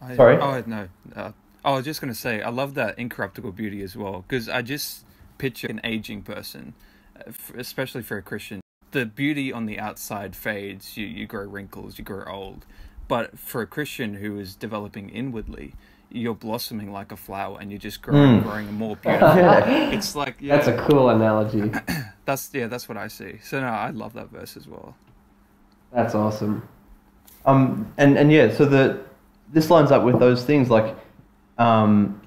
I, 0.01 0.15
Sorry? 0.15 0.37
Oh 0.37 0.63
no. 0.65 0.87
Uh, 1.15 1.31
Oh, 1.65 1.73
I 1.73 1.75
was 1.77 1.85
just 1.85 2.01
gonna 2.01 2.13
say, 2.13 2.41
I 2.41 2.49
love 2.49 2.73
that 2.73 2.99
incorruptible 2.99 3.53
beauty 3.53 3.81
as 3.83 3.95
well 3.95 4.25
because 4.27 4.49
I 4.49 4.61
just 4.61 5.05
picture 5.37 5.67
an 5.67 5.79
aging 5.83 6.23
person, 6.23 6.73
uh, 7.17 7.31
especially 7.55 8.01
for 8.03 8.17
a 8.17 8.21
Christian. 8.21 8.59
The 8.91 9.05
beauty 9.05 9.51
on 9.51 9.65
the 9.65 9.79
outside 9.79 10.35
fades. 10.35 10.97
You 10.97 11.05
you 11.05 11.25
grow 11.25 11.45
wrinkles, 11.45 11.97
you 11.97 12.03
grow 12.03 12.25
old, 12.25 12.65
but 13.07 13.39
for 13.39 13.61
a 13.61 13.67
Christian 13.67 14.15
who 14.15 14.37
is 14.37 14.55
developing 14.55 15.09
inwardly, 15.09 15.73
you're 16.13 16.35
blossoming 16.35 16.91
like 16.93 17.11
a 17.11 17.17
flower, 17.17 17.57
and 17.59 17.71
you're 17.71 17.79
just 17.79 18.01
growing, 18.01 18.39
Mm. 18.39 18.43
growing 18.43 18.73
more 18.73 18.95
beautiful. 19.03 19.27
Yeah. 19.35 19.89
It's 19.89 20.15
like 20.15 20.35
yeah, 20.39 20.55
That's 20.55 20.67
a 20.67 20.77
cool 20.87 21.09
analogy. 21.09 21.71
that's 22.25 22.49
yeah, 22.53 22.67
that's 22.67 22.87
what 22.87 22.97
I 22.97 23.07
see. 23.07 23.39
So 23.43 23.59
no, 23.59 23.67
I 23.67 23.89
love 23.89 24.13
that 24.13 24.29
verse 24.29 24.55
as 24.55 24.67
well. 24.67 24.95
That's 25.91 26.15
awesome. 26.15 26.67
Um, 27.45 27.91
and 27.97 28.17
and 28.17 28.31
yeah, 28.31 28.53
so 28.53 28.65
the 28.65 29.01
this 29.51 29.69
lines 29.69 29.91
up 29.91 30.03
with 30.03 30.19
those 30.19 30.45
things 30.45 30.69
like, 30.69 30.95
um, 31.57 32.21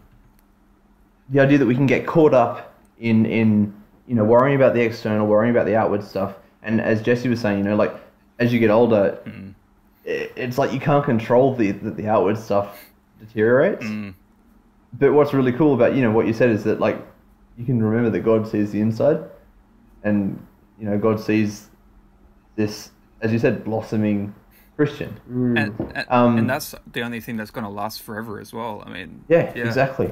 the 1.30 1.40
idea 1.40 1.58
that 1.58 1.66
we 1.66 1.74
can 1.74 1.86
get 1.86 2.06
caught 2.06 2.34
up 2.34 2.74
in 2.98 3.24
in 3.26 3.72
you 4.06 4.14
know 4.14 4.24
worrying 4.24 4.56
about 4.56 4.74
the 4.74 4.80
external, 4.82 5.26
worrying 5.26 5.54
about 5.54 5.66
the 5.66 5.76
outward 5.76 6.02
stuff, 6.02 6.34
and 6.62 6.80
as 6.80 7.02
Jesse 7.02 7.28
was 7.28 7.40
saying, 7.40 7.58
you 7.58 7.64
know, 7.64 7.76
like 7.76 7.94
as 8.38 8.52
you 8.52 8.58
get 8.58 8.70
older, 8.70 9.18
Mm. 9.24 9.54
i 10.06 10.10
it's 10.36 10.58
like 10.58 10.72
you 10.72 10.80
can't 10.80 11.04
control 11.04 11.54
the 11.54 11.72
the, 11.72 11.90
the 11.90 12.06
outward 12.08 12.36
stuff 12.38 12.78
deteriorates. 13.26 13.84
Mm. 13.84 14.14
But 14.92 15.12
what's 15.12 15.34
really 15.34 15.52
cool 15.52 15.74
about 15.74 15.94
you 15.94 16.02
know 16.02 16.10
what 16.10 16.26
you 16.26 16.32
said 16.32 16.50
is 16.50 16.64
that 16.64 16.80
like 16.80 16.98
you 17.58 17.64
can 17.64 17.82
remember 17.82 18.10
that 18.10 18.20
God 18.20 18.48
sees 18.48 18.72
the 18.72 18.80
inside, 18.80 19.18
and 20.04 20.44
you 20.78 20.88
know 20.88 20.98
God 20.98 21.20
sees 21.20 21.68
this 22.56 22.90
as 23.20 23.32
you 23.32 23.38
said 23.38 23.64
blossoming 23.64 24.34
Christian. 24.76 25.18
Mm. 25.30 25.58
And 25.58 25.92
and, 25.94 26.06
Um, 26.08 26.38
and 26.38 26.48
that's 26.48 26.74
the 26.92 27.02
only 27.02 27.20
thing 27.20 27.36
that's 27.36 27.50
gonna 27.50 27.70
last 27.70 28.02
forever 28.02 28.40
as 28.40 28.52
well. 28.52 28.82
I 28.86 28.90
mean, 28.90 29.24
Yeah, 29.28 29.52
exactly. 29.54 30.10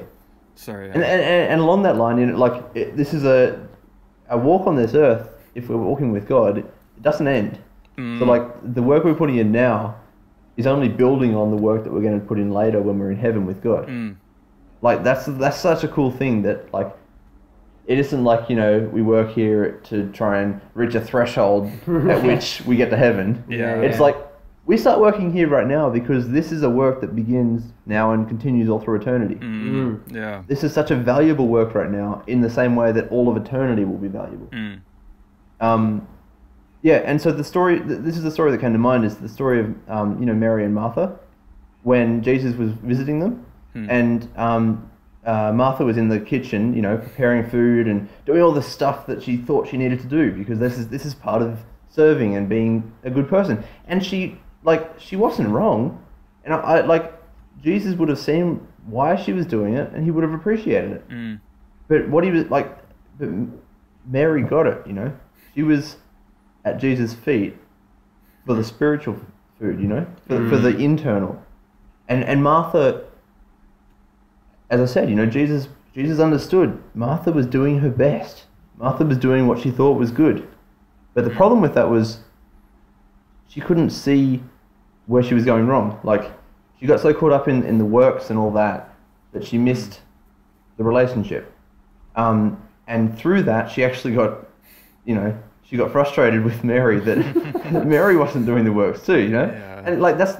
Sorry. 0.56 0.86
And, 0.86 1.02
and, 1.02 1.22
and 1.22 1.52
and 1.52 1.60
along 1.60 1.82
that 1.82 1.96
line, 1.96 2.18
you 2.18 2.26
know, 2.26 2.38
like 2.38 2.62
it, 2.74 2.96
this 2.96 3.12
is 3.12 3.24
a 3.24 3.66
a 4.28 4.38
walk 4.38 4.66
on 4.66 4.76
this 4.76 4.94
earth. 4.94 5.28
If 5.54 5.68
we're 5.68 5.76
walking 5.76 6.12
with 6.12 6.26
God, 6.26 6.58
it 6.58 7.02
doesn't 7.02 7.28
end. 7.28 7.58
Mm. 7.98 8.18
So 8.18 8.24
like 8.24 8.74
the 8.74 8.82
work 8.82 9.04
we're 9.04 9.14
putting 9.14 9.36
in 9.36 9.52
now 9.52 9.96
is 10.56 10.66
only 10.66 10.88
building 10.88 11.34
on 11.34 11.50
the 11.50 11.56
work 11.56 11.84
that 11.84 11.92
we're 11.92 12.02
going 12.02 12.20
to 12.20 12.26
put 12.26 12.38
in 12.38 12.52
later 12.52 12.80
when 12.80 12.98
we're 12.98 13.10
in 13.10 13.18
heaven 13.18 13.46
with 13.46 13.62
God. 13.62 13.88
Mm. 13.88 14.16
Like 14.82 15.02
that's 15.02 15.26
that's 15.26 15.58
such 15.58 15.82
a 15.84 15.88
cool 15.88 16.10
thing 16.10 16.42
that 16.42 16.72
like 16.72 16.94
it 17.86 17.98
isn't 17.98 18.22
like 18.24 18.48
you 18.48 18.56
know 18.56 18.80
we 18.92 19.02
work 19.02 19.30
here 19.32 19.80
to 19.84 20.10
try 20.12 20.40
and 20.40 20.60
reach 20.74 20.94
a 20.94 21.00
threshold 21.00 21.66
at 21.86 22.22
which 22.22 22.62
we 22.66 22.76
get 22.76 22.90
to 22.90 22.96
heaven. 22.96 23.44
Yeah, 23.48 23.80
It's 23.80 23.96
yeah. 23.96 24.02
like 24.02 24.16
we 24.66 24.76
start 24.76 25.00
working 25.00 25.32
here 25.32 25.48
right 25.48 25.66
now 25.66 25.90
because 25.90 26.30
this 26.30 26.50
is 26.50 26.62
a 26.62 26.70
work 26.70 27.00
that 27.02 27.14
begins 27.14 27.62
now 27.84 28.12
and 28.12 28.26
continues 28.26 28.68
all 28.70 28.80
through 28.80 29.00
eternity. 29.00 29.34
Mm. 29.34 30.14
Yeah. 30.14 30.42
This 30.46 30.64
is 30.64 30.72
such 30.72 30.90
a 30.90 30.96
valuable 30.96 31.48
work 31.48 31.74
right 31.74 31.90
now 31.90 32.22
in 32.26 32.40
the 32.40 32.48
same 32.48 32.74
way 32.74 32.92
that 32.92 33.10
all 33.10 33.28
of 33.28 33.36
eternity 33.36 33.84
will 33.84 33.98
be 33.98 34.08
valuable. 34.08 34.46
Mm. 34.48 34.80
Um, 35.60 36.06
yeah, 36.84 36.96
and 36.96 37.18
so 37.18 37.32
the 37.32 37.42
story, 37.42 37.78
this 37.78 38.14
is 38.14 38.22
the 38.22 38.30
story 38.30 38.50
that 38.50 38.60
came 38.60 38.74
to 38.74 38.78
mind, 38.78 39.06
is 39.06 39.16
the 39.16 39.28
story 39.28 39.58
of, 39.58 39.74
um, 39.88 40.20
you 40.20 40.26
know, 40.26 40.34
Mary 40.34 40.66
and 40.66 40.74
Martha 40.74 41.18
when 41.82 42.22
Jesus 42.22 42.54
was 42.56 42.72
visiting 42.72 43.20
them. 43.20 43.46
Hmm. 43.72 43.86
And 43.88 44.28
um, 44.36 44.90
uh, 45.24 45.50
Martha 45.54 45.82
was 45.82 45.96
in 45.96 46.10
the 46.10 46.20
kitchen, 46.20 46.74
you 46.76 46.82
know, 46.82 46.98
preparing 46.98 47.48
food 47.48 47.88
and 47.88 48.06
doing 48.26 48.42
all 48.42 48.52
the 48.52 48.62
stuff 48.62 49.06
that 49.06 49.22
she 49.22 49.38
thought 49.38 49.66
she 49.66 49.78
needed 49.78 50.00
to 50.00 50.06
do 50.06 50.30
because 50.30 50.58
this 50.58 50.76
is, 50.76 50.88
this 50.88 51.06
is 51.06 51.14
part 51.14 51.40
of 51.40 51.60
serving 51.88 52.36
and 52.36 52.50
being 52.50 52.92
a 53.02 53.08
good 53.08 53.30
person. 53.30 53.64
And 53.86 54.04
she, 54.04 54.38
like, 54.62 55.00
she 55.00 55.16
wasn't 55.16 55.48
wrong. 55.48 56.04
And 56.44 56.52
I, 56.52 56.58
I 56.58 56.80
like, 56.82 57.14
Jesus 57.62 57.94
would 57.96 58.10
have 58.10 58.18
seen 58.18 58.60
why 58.84 59.16
she 59.16 59.32
was 59.32 59.46
doing 59.46 59.72
it 59.72 59.90
and 59.94 60.04
he 60.04 60.10
would 60.10 60.22
have 60.22 60.34
appreciated 60.34 60.92
it. 60.92 61.08
Mm. 61.08 61.40
But 61.88 62.10
what 62.10 62.24
he 62.24 62.30
was 62.30 62.44
like, 62.50 62.76
but 63.18 63.30
Mary 64.06 64.42
got 64.42 64.66
it, 64.66 64.86
you 64.86 64.92
know. 64.92 65.10
She 65.54 65.62
was 65.62 65.96
at 66.64 66.78
Jesus' 66.78 67.14
feet 67.14 67.56
for 68.46 68.54
the 68.54 68.64
spiritual 68.64 69.16
food, 69.58 69.80
you 69.80 69.86
know, 69.86 70.06
for, 70.26 70.48
for 70.48 70.56
the 70.56 70.76
internal. 70.76 71.42
And 72.08 72.24
and 72.24 72.42
Martha, 72.42 73.04
as 74.70 74.80
I 74.80 74.86
said, 74.86 75.08
you 75.08 75.16
know, 75.16 75.26
Jesus 75.26 75.68
Jesus 75.94 76.18
understood. 76.18 76.82
Martha 76.94 77.32
was 77.32 77.46
doing 77.46 77.78
her 77.78 77.90
best. 77.90 78.44
Martha 78.76 79.04
was 79.04 79.18
doing 79.18 79.46
what 79.46 79.60
she 79.60 79.70
thought 79.70 79.98
was 79.98 80.10
good. 80.10 80.48
But 81.14 81.24
the 81.24 81.30
problem 81.30 81.60
with 81.60 81.74
that 81.74 81.88
was 81.88 82.18
she 83.48 83.60
couldn't 83.60 83.90
see 83.90 84.42
where 85.06 85.22
she 85.22 85.34
was 85.34 85.44
going 85.44 85.66
wrong. 85.66 86.00
Like 86.02 86.32
she 86.80 86.86
got 86.86 87.00
so 87.00 87.14
caught 87.14 87.32
up 87.32 87.46
in, 87.46 87.62
in 87.62 87.78
the 87.78 87.84
works 87.84 88.30
and 88.30 88.38
all 88.38 88.50
that 88.52 88.94
that 89.32 89.44
she 89.44 89.58
missed 89.58 90.00
the 90.76 90.84
relationship. 90.84 91.52
Um, 92.16 92.62
and 92.86 93.16
through 93.16 93.42
that, 93.44 93.70
she 93.70 93.84
actually 93.84 94.14
got, 94.14 94.46
you 95.04 95.14
know, 95.14 95.38
she 95.64 95.76
got 95.76 95.90
frustrated 95.90 96.44
with 96.44 96.62
Mary 96.64 97.00
that, 97.00 97.18
that 97.72 97.86
Mary 97.86 98.16
wasn't 98.16 98.46
doing 98.46 98.64
the 98.64 98.72
works 98.72 99.04
too, 99.04 99.18
you 99.18 99.28
know. 99.28 99.46
Yeah. 99.46 99.82
And 99.86 100.00
like 100.02 100.18
that's 100.18 100.36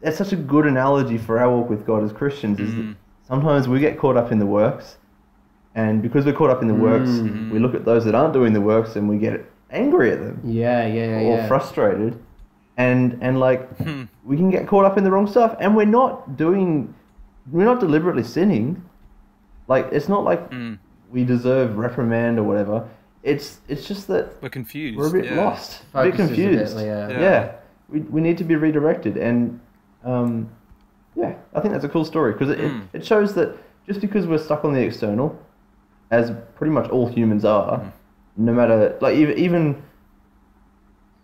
that's 0.00 0.18
such 0.18 0.32
a 0.32 0.36
good 0.36 0.66
analogy 0.66 1.16
for 1.18 1.38
our 1.38 1.50
walk 1.50 1.70
with 1.70 1.86
God 1.86 2.02
as 2.04 2.12
Christians. 2.12 2.60
Is 2.60 2.70
Mhm. 2.74 2.88
that 2.90 2.96
sometimes 3.26 3.68
we 3.68 3.80
get 3.80 3.98
caught 3.98 4.16
up 4.16 4.30
in 4.32 4.38
the 4.38 4.46
works, 4.46 4.98
and 5.74 6.02
because 6.02 6.26
we're 6.26 6.34
caught 6.34 6.50
up 6.50 6.60
in 6.62 6.68
the 6.68 6.74
works, 6.74 7.08
Mm. 7.10 7.50
we 7.50 7.58
look 7.58 7.74
at 7.74 7.84
those 7.84 8.04
that 8.04 8.14
aren't 8.14 8.32
doing 8.34 8.52
the 8.52 8.60
works 8.60 8.96
and 8.96 9.08
we 9.08 9.16
get 9.18 9.44
angry 9.70 10.10
at 10.12 10.20
them 10.20 10.40
Yeah, 10.44 10.86
yeah, 10.86 11.16
or 11.20 11.36
yeah. 11.36 11.46
frustrated, 11.48 12.18
and 12.76 13.16
and 13.20 13.40
like 13.40 13.62
Hmm. 13.78 14.02
we 14.24 14.36
can 14.36 14.50
get 14.50 14.66
caught 14.66 14.84
up 14.84 14.98
in 14.98 15.04
the 15.04 15.10
wrong 15.10 15.26
stuff, 15.26 15.56
and 15.60 15.74
we're 15.76 15.86
not 16.00 16.36
doing, 16.36 16.92
we're 17.50 17.64
not 17.64 17.80
deliberately 17.80 18.22
sinning. 18.24 18.82
Like 19.68 19.88
it's 19.92 20.08
not 20.08 20.24
like 20.24 20.50
Mm. 20.50 20.78
we 21.10 21.24
deserve 21.24 21.78
reprimand 21.78 22.38
or 22.38 22.42
whatever. 22.44 22.84
It's 23.24 23.60
it's 23.68 23.88
just 23.88 24.06
that 24.08 24.24
We're 24.42 24.50
confused. 24.50 24.96
we're 24.98 25.08
a 25.08 25.12
bit 25.12 25.24
yeah. 25.24 25.36
lost, 25.44 25.82
a 25.94 26.04
bit 26.04 26.12
Focuses 26.16 26.26
a 26.30 26.36
bit, 26.36 26.48
confused. 26.50 26.76
yeah. 26.78 27.08
yeah. 27.08 27.20
Yeah. 27.20 27.52
we 27.88 28.00
we 28.14 28.20
need 28.20 28.36
to 28.38 28.44
be 28.44 28.54
redirected, 28.54 29.16
and 29.16 29.58
um, 30.04 30.48
yeah, 31.16 31.34
I 31.54 31.60
think 31.60 31.72
that's 31.72 31.84
a 31.84 31.88
cool 31.88 32.04
story 32.04 32.32
because 32.34 32.50
it, 32.50 32.58
Mm. 32.58 32.82
it 32.92 32.98
it 32.98 33.06
shows 33.06 33.34
that 33.34 33.56
just 33.86 34.00
because 34.00 34.26
we're 34.26 34.38
stuck 34.48 34.64
on 34.64 34.72
the 34.74 34.80
external, 34.82 35.38
as 36.10 36.32
pretty 36.56 36.72
much 36.72 36.88
all 36.90 37.06
humans 37.08 37.44
are, 37.44 37.78
Mm. 37.80 37.92
no 38.36 38.52
matter 38.52 38.76
like 39.00 39.16
even 39.16 39.38
even 39.38 39.82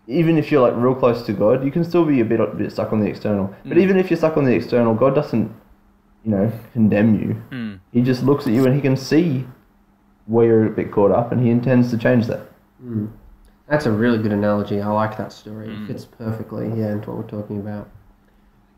even 0.07 0.36
if 0.38 0.51
you're 0.51 0.62
like 0.62 0.74
real 0.76 0.94
close 0.94 1.22
to 1.26 1.32
God, 1.32 1.64
you 1.64 1.70
can 1.70 1.84
still 1.84 2.05
be 2.05 2.20
a 2.20 2.24
bit 2.24 2.40
a 2.40 2.46
bit 2.46 2.72
stuck 2.72 2.92
on 2.92 3.01
the 3.01 3.07
external. 3.09 3.55
But 3.64 3.76
Mm. 3.76 3.82
even 3.82 3.96
if 3.98 4.11
you're 4.11 4.16
stuck 4.18 4.36
on 4.36 4.44
the 4.44 4.55
external, 4.55 4.94
God 4.94 5.14
doesn't, 5.14 5.51
you 6.24 6.30
know, 6.30 6.51
condemn 6.72 7.14
you. 7.14 7.36
Mm. 7.53 7.78
He 7.92 8.01
just 8.03 8.24
looks 8.24 8.46
at 8.46 8.53
you 8.53 8.64
and 8.66 8.74
he 8.74 8.80
can 8.80 8.96
see 8.96 9.44
where 10.31 10.47
you're 10.47 10.66
a 10.66 10.70
bit 10.70 10.93
caught 10.93 11.11
up, 11.11 11.33
and 11.33 11.43
he 11.43 11.51
intends 11.51 11.91
to 11.91 11.99
change 11.99 12.26
that. 12.28 12.41
Mm. 12.85 13.11
That's 13.68 13.87
a 13.87 13.91
really 13.91 14.18
good 14.18 14.33
analogy. 14.33 14.81
I 14.81 14.87
like 14.89 15.16
that 15.18 15.33
story. 15.33 15.66
It 15.66 15.78
Mm. 15.81 15.87
fits 15.89 16.05
perfectly, 16.05 16.68
yeah, 16.68 16.93
into 16.93 17.11
what 17.11 17.18
we're 17.18 17.41
talking 17.41 17.59
about. 17.59 17.89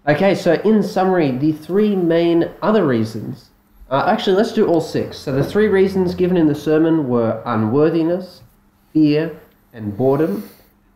Okay, 0.08 0.34
so 0.34 0.54
in 0.64 0.82
summary, 0.82 1.30
the 1.30 1.52
three 1.52 1.94
main 1.94 2.48
other 2.62 2.86
reasons. 2.86 3.50
Uh, 3.90 4.04
actually, 4.06 4.34
let's 4.36 4.52
do 4.52 4.66
all 4.66 4.80
six. 4.80 5.18
So 5.18 5.30
the 5.32 5.44
three 5.44 5.68
reasons 5.68 6.14
given 6.14 6.36
in 6.38 6.48
the 6.48 6.54
sermon 6.54 7.06
were 7.08 7.42
unworthiness, 7.44 8.40
fear, 8.94 9.32
and 9.74 9.94
boredom. 9.96 10.44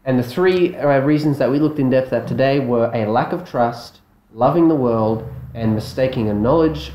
And 0.06 0.18
the 0.18 0.22
three 0.22 0.74
uh, 0.76 1.00
reasons 1.00 1.36
that 1.38 1.50
we 1.50 1.58
looked 1.58 1.78
in 1.78 1.90
depth 1.90 2.12
at 2.14 2.26
today 2.26 2.58
were 2.60 2.90
a 2.94 3.04
lack 3.06 3.32
of 3.32 3.48
trust, 3.48 4.00
loving 4.32 4.68
the 4.68 4.74
world, 4.74 5.28
and 5.54 5.74
mistaking 5.74 6.28
a 6.30 6.34
knowledge 6.34 6.92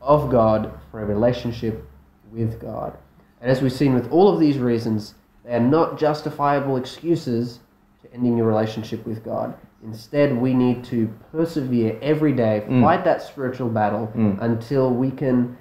of 0.00 0.30
God 0.30 0.70
for 0.90 1.02
a 1.02 1.04
relationship 1.04 1.84
with 2.32 2.60
God. 2.60 2.96
And 3.40 3.50
as 3.50 3.60
we've 3.60 3.72
seen 3.72 3.94
with 3.94 4.10
all 4.10 4.28
of 4.28 4.40
these 4.40 4.58
reasons, 4.58 5.14
they 5.44 5.54
are 5.54 5.60
not 5.60 5.98
justifiable 5.98 6.76
excuses 6.76 7.60
to 8.02 8.12
ending 8.14 8.36
your 8.36 8.46
relationship 8.46 9.04
with 9.06 9.24
God. 9.24 9.54
Instead, 9.84 10.40
we 10.40 10.54
need 10.54 10.84
to 10.84 11.08
persevere 11.32 11.98
every 12.00 12.32
day, 12.32 12.64
Mm. 12.68 12.82
fight 12.82 13.04
that 13.04 13.20
spiritual 13.22 13.68
battle 13.68 14.12
Mm. 14.14 14.40
until 14.40 14.92
we 14.94 15.10
can 15.10 15.56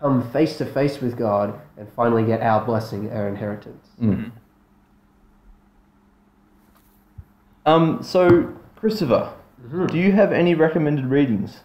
come 0.00 0.22
face 0.22 0.56
to 0.58 0.64
face 0.64 1.00
with 1.00 1.16
God 1.16 1.54
and 1.76 1.88
finally 1.90 2.24
get 2.24 2.40
our 2.40 2.64
blessing, 2.64 3.10
our 3.12 3.28
inheritance. 3.28 3.88
Mm. 4.00 4.30
Um, 7.66 8.02
so 8.02 8.52
Christopher, 8.76 9.30
Mhm. 9.68 9.90
do 9.90 9.98
you 9.98 10.12
have 10.12 10.32
any 10.32 10.54
recommended 10.54 11.06
readings? 11.06 11.60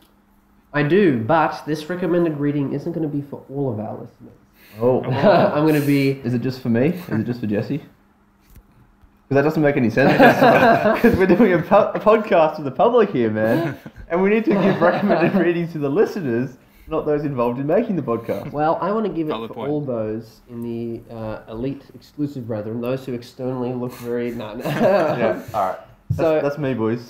I 0.74 0.84
do, 0.84 1.22
but 1.24 1.64
this 1.66 1.90
recommended 1.90 2.40
reading 2.40 2.74
isn't 2.74 2.92
going 2.94 3.04
to 3.08 3.14
be 3.14 3.22
for 3.22 3.44
all 3.54 3.72
of 3.72 3.80
our 3.80 3.94
listeners. 3.94 4.34
Oh, 4.80 5.04
I'm 5.04 5.68
going 5.68 5.80
to 5.80 5.86
be 5.86 6.12
is 6.24 6.34
it 6.34 6.42
just 6.42 6.62
for 6.62 6.70
me? 6.70 6.88
Is 6.90 7.10
it 7.10 7.24
just 7.26 7.40
for 7.40 7.48
Jesse? 7.48 7.78
Because 7.78 9.36
that 9.36 9.42
doesn't 9.44 9.62
make 9.64 9.78
any 9.78 9.90
sense. 9.90 10.12
Because 11.02 11.18
we're 11.18 11.26
doing 11.26 11.54
a, 11.54 11.62
po- 11.62 11.92
a 11.94 12.00
podcast 12.00 12.58
to 12.58 12.64
the 12.64 12.72
public 12.72 13.12
here, 13.12 13.30
man, 13.30 13.78
and 14.10 14.22
we 14.22 14.30
need 14.30 14.44
to 14.46 14.52
give 14.52 14.82
recommended 14.82 15.34
readings 15.46 15.72
to 15.72 15.80
the 15.80 15.90
listeners, 15.90 16.58
not 16.88 17.06
those 17.06 17.24
involved 17.24 17.58
in 17.60 17.66
making 17.68 17.96
the 17.96 18.02
podcast. 18.02 18.52
Well, 18.52 18.78
I 18.82 18.92
want 18.92 19.06
to 19.06 19.12
give 19.12 19.28
it 19.28 19.32
Valid 19.32 19.50
for 19.50 19.54
point. 19.56 19.72
all 19.72 19.82
those 19.82 20.42
in 20.50 20.62
the 20.62 21.14
uh, 21.16 21.44
elite 21.50 21.84
exclusive 21.96 22.46
brethren, 22.48 22.82
those 22.82 23.06
who 23.06 23.14
externally 23.14 23.72
look 23.74 23.94
very 23.94 24.32
no. 24.32 24.56
no. 24.56 24.66
Yeah, 24.68 25.44
all 25.54 25.68
right. 25.70 25.80
That's, 26.10 26.18
So- 26.18 26.42
that's 26.42 26.58
me, 26.58 26.74
boys. 26.74 27.08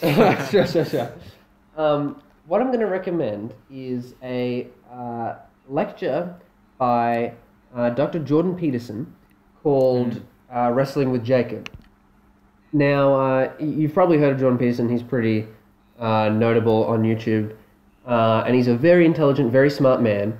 sure, 0.51 0.68
sure, 0.68 0.86
sure. 0.86 1.12
Um, 1.76 2.22
what 2.45 2.62
I'm 2.62 2.68
going 2.68 2.82
to 2.82 2.86
recommend 2.88 3.53
is 3.72 4.14
a 4.22 4.68
uh, 4.93 5.36
lecture 5.68 6.36
by 6.78 7.34
uh, 7.76 7.89
Dr. 7.91 8.19
Jordan 8.19 8.55
Peterson 8.55 9.13
called 9.63 10.22
uh, 10.53 10.72
Wrestling 10.72 11.11
with 11.11 11.24
Jacob. 11.24 11.69
Now, 12.74 13.15
uh, 13.15 13.51
you've 13.59 13.93
probably 13.93 14.17
heard 14.17 14.34
of 14.34 14.39
Jordan 14.39 14.57
Peterson. 14.57 14.89
He's 14.89 15.03
pretty 15.03 15.47
uh, 15.99 16.30
notable 16.30 16.86
on 16.86 17.03
YouTube, 17.03 17.55
uh, 18.05 18.43
and 18.45 18.55
he's 18.55 18.67
a 18.67 18.76
very 18.76 19.05
intelligent, 19.05 19.51
very 19.51 19.69
smart 19.69 20.01
man. 20.01 20.38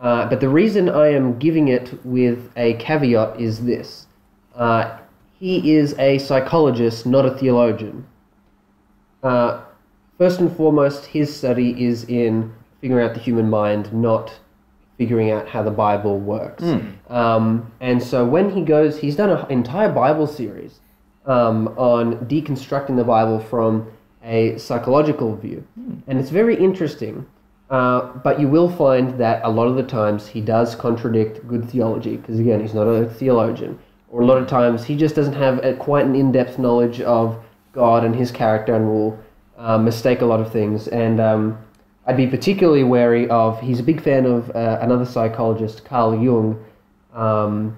Uh, 0.00 0.28
but 0.28 0.40
the 0.40 0.48
reason 0.48 0.88
I 0.88 1.08
am 1.08 1.38
giving 1.38 1.68
it 1.68 2.04
with 2.04 2.50
a 2.56 2.74
caveat 2.74 3.40
is 3.40 3.64
this 3.64 4.06
uh, 4.56 4.98
he 5.38 5.74
is 5.74 5.94
a 5.98 6.18
psychologist, 6.18 7.06
not 7.06 7.26
a 7.26 7.30
theologian. 7.30 8.06
Uh, 9.22 9.60
first 10.18 10.40
and 10.40 10.54
foremost, 10.56 11.06
his 11.06 11.34
study 11.34 11.84
is 11.84 12.04
in 12.04 12.52
figuring 12.80 13.04
out 13.04 13.14
the 13.14 13.20
human 13.20 13.48
mind, 13.48 13.92
not 13.92 14.38
figuring 14.98 15.30
out 15.30 15.48
how 15.48 15.62
the 15.62 15.70
Bible 15.70 16.18
works. 16.18 16.62
Um, 17.08 17.72
and 17.80 18.02
so 18.02 18.24
when 18.24 18.50
he 18.50 18.62
goes, 18.62 18.98
he's 18.98 19.16
done 19.16 19.30
an 19.30 19.50
entire 19.50 19.90
Bible 19.90 20.26
series 20.26 20.80
um, 21.26 21.68
on 21.76 22.26
deconstructing 22.26 22.96
the 22.96 23.04
Bible 23.04 23.40
from 23.40 23.90
a 24.22 24.56
psychological 24.58 25.34
view. 25.36 25.66
And 26.06 26.18
it's 26.18 26.30
very 26.30 26.56
interesting. 26.56 27.26
Uh, 27.70 28.12
but 28.22 28.38
you 28.38 28.48
will 28.48 28.68
find 28.68 29.18
that 29.18 29.40
a 29.44 29.48
lot 29.48 29.66
of 29.66 29.76
the 29.76 29.82
times 29.82 30.26
he 30.26 30.42
does 30.42 30.74
contradict 30.74 31.48
good 31.48 31.68
theology, 31.70 32.16
because 32.16 32.38
again, 32.38 32.60
he's 32.60 32.74
not 32.74 32.86
a 32.86 33.08
theologian. 33.08 33.78
Or 34.10 34.20
a 34.20 34.26
lot 34.26 34.36
of 34.36 34.46
times 34.46 34.84
he 34.84 34.94
just 34.94 35.14
doesn't 35.14 35.32
have 35.32 35.64
a, 35.64 35.72
quite 35.74 36.04
an 36.04 36.14
in 36.14 36.32
depth 36.32 36.58
knowledge 36.58 37.00
of 37.00 37.42
God 37.72 38.04
and 38.04 38.14
his 38.14 38.30
character 38.30 38.74
and 38.74 38.86
will 38.86 39.18
uh, 39.56 39.78
mistake 39.78 40.20
a 40.20 40.26
lot 40.26 40.38
of 40.38 40.52
things. 40.52 40.86
And 40.88 41.18
um, 41.18 41.58
I'd 42.06 42.16
be 42.16 42.26
particularly 42.26 42.82
wary 42.82 43.28
of, 43.28 43.60
he's 43.60 43.78
a 43.78 43.82
big 43.82 44.02
fan 44.02 44.26
of 44.26 44.50
uh, 44.50 44.78
another 44.80 45.04
psychologist, 45.04 45.84
Carl 45.84 46.20
Jung, 46.20 46.64
um, 47.14 47.76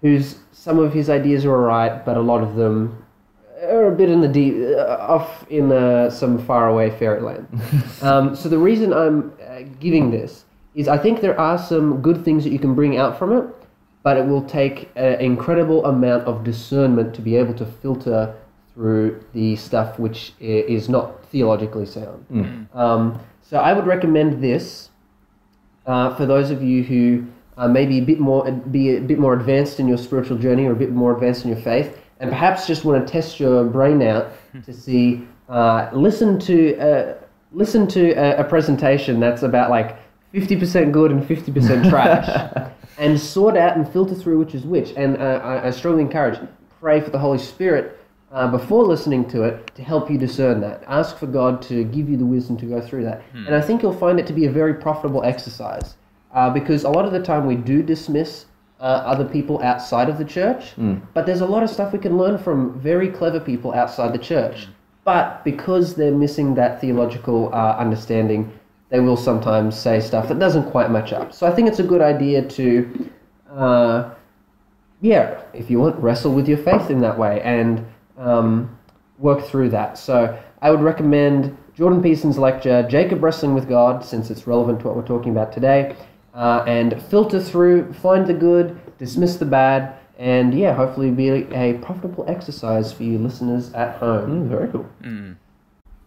whose 0.00 0.36
some 0.52 0.78
of 0.78 0.92
his 0.92 1.10
ideas 1.10 1.44
are 1.44 1.52
alright, 1.52 2.04
but 2.04 2.16
a 2.16 2.20
lot 2.20 2.42
of 2.42 2.54
them 2.54 3.04
are 3.62 3.88
a 3.88 3.96
bit 3.96 4.08
in 4.08 4.20
the 4.20 4.28
deep, 4.28 4.54
uh, 4.76 4.96
off 5.00 5.44
in 5.50 5.72
uh, 5.72 6.08
some 6.08 6.44
faraway 6.46 6.90
fairyland. 6.90 7.48
um, 8.02 8.36
so 8.36 8.48
the 8.48 8.58
reason 8.58 8.92
I'm 8.92 9.32
uh, 9.44 9.62
giving 9.80 10.10
this 10.10 10.44
is 10.74 10.86
I 10.86 10.96
think 10.96 11.20
there 11.20 11.38
are 11.38 11.58
some 11.58 12.00
good 12.00 12.24
things 12.24 12.44
that 12.44 12.50
you 12.50 12.58
can 12.60 12.74
bring 12.74 12.96
out 12.96 13.18
from 13.18 13.32
it, 13.32 13.44
but 14.04 14.16
it 14.16 14.24
will 14.24 14.42
take 14.42 14.88
an 14.94 15.20
incredible 15.20 15.84
amount 15.84 16.24
of 16.24 16.44
discernment 16.44 17.14
to 17.16 17.22
be 17.22 17.34
able 17.34 17.54
to 17.54 17.66
filter 17.66 18.36
through 18.74 19.24
the 19.32 19.56
stuff 19.56 19.98
which 19.98 20.34
is 20.38 20.88
not 20.88 21.24
theologically 21.26 21.84
sound. 21.84 22.24
Um, 22.74 23.18
so 23.48 23.56
I 23.56 23.72
would 23.72 23.86
recommend 23.86 24.42
this 24.42 24.90
uh, 25.86 26.14
for 26.16 26.26
those 26.26 26.50
of 26.50 26.62
you 26.62 26.82
who 26.82 27.26
uh, 27.56 27.66
maybe 27.66 27.98
a 27.98 28.02
bit 28.02 28.20
more 28.20 28.50
be 28.50 28.96
a 28.96 29.00
bit 29.00 29.18
more 29.18 29.32
advanced 29.32 29.80
in 29.80 29.88
your 29.88 29.96
spiritual 29.96 30.36
journey 30.36 30.66
or 30.66 30.72
a 30.72 30.76
bit 30.76 30.92
more 30.92 31.14
advanced 31.14 31.44
in 31.44 31.50
your 31.50 31.60
faith, 31.60 31.98
and 32.20 32.30
perhaps 32.30 32.66
just 32.66 32.84
want 32.84 33.04
to 33.04 33.10
test 33.10 33.40
your 33.40 33.64
brain 33.64 34.02
out 34.02 34.32
to 34.64 34.72
see. 34.72 35.26
Uh, 35.48 35.88
listen 35.94 36.38
to 36.38 36.78
uh, 36.78 37.14
listen 37.52 37.86
to 37.88 38.10
a, 38.12 38.42
a 38.42 38.44
presentation 38.44 39.18
that's 39.18 39.42
about 39.42 39.70
like 39.70 39.96
fifty 40.30 40.54
percent 40.54 40.92
good 40.92 41.10
and 41.10 41.26
fifty 41.26 41.50
percent 41.50 41.88
trash, 41.88 42.28
and 42.98 43.18
sort 43.18 43.56
out 43.56 43.78
and 43.78 43.90
filter 43.90 44.14
through 44.14 44.38
which 44.38 44.54
is 44.54 44.64
which. 44.64 44.92
And 44.94 45.16
uh, 45.16 45.40
I, 45.42 45.68
I 45.68 45.70
strongly 45.70 46.02
encourage 46.02 46.38
pray 46.80 47.00
for 47.00 47.10
the 47.10 47.18
Holy 47.18 47.38
Spirit 47.38 47.97
uh, 48.32 48.46
before 48.50 48.84
listening 48.84 49.28
to 49.30 49.42
it 49.44 49.74
to 49.74 49.82
help 49.82 50.10
you 50.10 50.18
discern 50.18 50.60
that. 50.60 50.84
Ask 50.86 51.16
for 51.16 51.26
God 51.26 51.62
to 51.62 51.84
give 51.84 52.08
you 52.08 52.16
the 52.16 52.26
wisdom 52.26 52.56
to 52.58 52.66
go 52.66 52.80
through 52.80 53.04
that. 53.04 53.22
And 53.46 53.54
I 53.54 53.60
think 53.60 53.82
you'll 53.82 53.92
find 53.98 54.18
it 54.20 54.26
to 54.26 54.32
be 54.32 54.46
a 54.46 54.50
very 54.50 54.74
profitable 54.74 55.22
exercise 55.24 55.94
uh, 56.34 56.50
because 56.50 56.84
a 56.84 56.90
lot 56.90 57.04
of 57.06 57.12
the 57.12 57.22
time 57.22 57.46
we 57.46 57.56
do 57.56 57.82
dismiss 57.82 58.44
uh, 58.80 58.84
other 58.84 59.24
people 59.24 59.60
outside 59.62 60.08
of 60.08 60.18
the 60.18 60.24
church, 60.24 60.74
but 61.14 61.26
there's 61.26 61.40
a 61.40 61.46
lot 61.46 61.62
of 61.62 61.70
stuff 61.70 61.92
we 61.92 61.98
can 61.98 62.16
learn 62.18 62.38
from 62.38 62.78
very 62.78 63.08
clever 63.08 63.40
people 63.40 63.72
outside 63.74 64.12
the 64.12 64.18
church. 64.18 64.68
But 65.04 65.42
because 65.42 65.94
they're 65.94 66.14
missing 66.14 66.54
that 66.56 66.80
theological 66.80 67.48
uh, 67.54 67.76
understanding, 67.78 68.52
they 68.90 69.00
will 69.00 69.16
sometimes 69.16 69.76
say 69.76 70.00
stuff 70.00 70.28
that 70.28 70.38
doesn't 70.38 70.70
quite 70.70 70.90
match 70.90 71.12
up. 71.12 71.32
So 71.32 71.46
I 71.46 71.50
think 71.54 71.66
it's 71.66 71.78
a 71.80 71.84
good 71.84 72.02
idea 72.02 72.46
to. 72.46 73.10
Uh, 73.50 74.10
yeah, 75.00 75.40
if 75.54 75.70
you 75.70 75.78
want, 75.80 75.96
wrestle 75.96 76.34
with 76.34 76.46
your 76.48 76.58
faith 76.58 76.90
in 76.90 77.00
that 77.00 77.18
way 77.18 77.40
and 77.42 77.84
um, 78.18 78.78
work 79.18 79.44
through 79.44 79.70
that. 79.70 79.98
So 79.98 80.38
I 80.60 80.70
would 80.70 80.80
recommend 80.80 81.56
Jordan 81.74 82.02
Peterson's 82.02 82.38
lecture, 82.38 82.82
Jacob 82.88 83.22
Wrestling 83.22 83.54
with 83.54 83.68
God, 83.68 84.04
since 84.04 84.30
it's 84.30 84.46
relevant 84.46 84.80
to 84.80 84.86
what 84.88 84.96
we're 84.96 85.06
talking 85.06 85.32
about 85.32 85.52
today, 85.52 85.96
uh, 86.34 86.64
and 86.66 87.00
filter 87.04 87.40
through, 87.40 87.92
find 87.92 88.26
the 88.26 88.34
good, 88.34 88.78
dismiss 88.98 89.36
the 89.36 89.46
bad, 89.46 89.94
and 90.18 90.52
yeah, 90.52 90.74
hopefully 90.74 91.10
be 91.10 91.28
a 91.28 91.74
profitable 91.74 92.24
exercise 92.28 92.92
for 92.92 93.04
you 93.04 93.18
listeners 93.18 93.72
at 93.74 93.96
home. 93.98 94.44
Mm, 94.44 94.48
very 94.48 94.68
cool. 94.68 94.86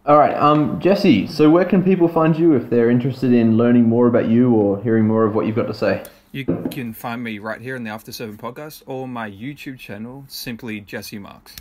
All 0.05 0.17
right, 0.17 0.35
um, 0.35 0.79
Jesse. 0.81 1.27
So 1.27 1.49
where 1.49 1.63
can 1.63 1.83
people 1.83 2.07
find 2.07 2.37
you 2.37 2.53
if 2.55 2.69
they're 2.69 2.89
interested 2.89 3.31
in 3.31 3.55
learning 3.55 3.87
more 3.87 4.07
about 4.07 4.27
you 4.27 4.51
or 4.51 4.81
hearing 4.81 5.05
more 5.05 5.25
of 5.25 5.35
what 5.35 5.45
you've 5.45 5.55
got 5.55 5.67
to 5.67 5.73
say? 5.73 6.03
You 6.33 6.43
can 6.45 6.93
find 6.93 7.23
me 7.23 7.39
right 7.39 7.61
here 7.61 7.75
in 7.75 7.83
the 7.83 7.91
After 7.91 8.11
Sermon 8.11 8.37
podcast 8.37 8.83
or 8.85 9.07
my 9.07 9.29
YouTube 9.29 9.79
channel, 9.79 10.25
simply 10.27 10.81
Jesse 10.81 11.19
Marks. 11.19 11.55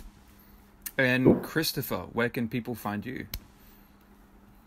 And 0.97 1.41
Christopher, 1.41 2.05
where 2.13 2.29
can 2.29 2.47
people 2.47 2.75
find 2.75 3.05
you? 3.05 3.27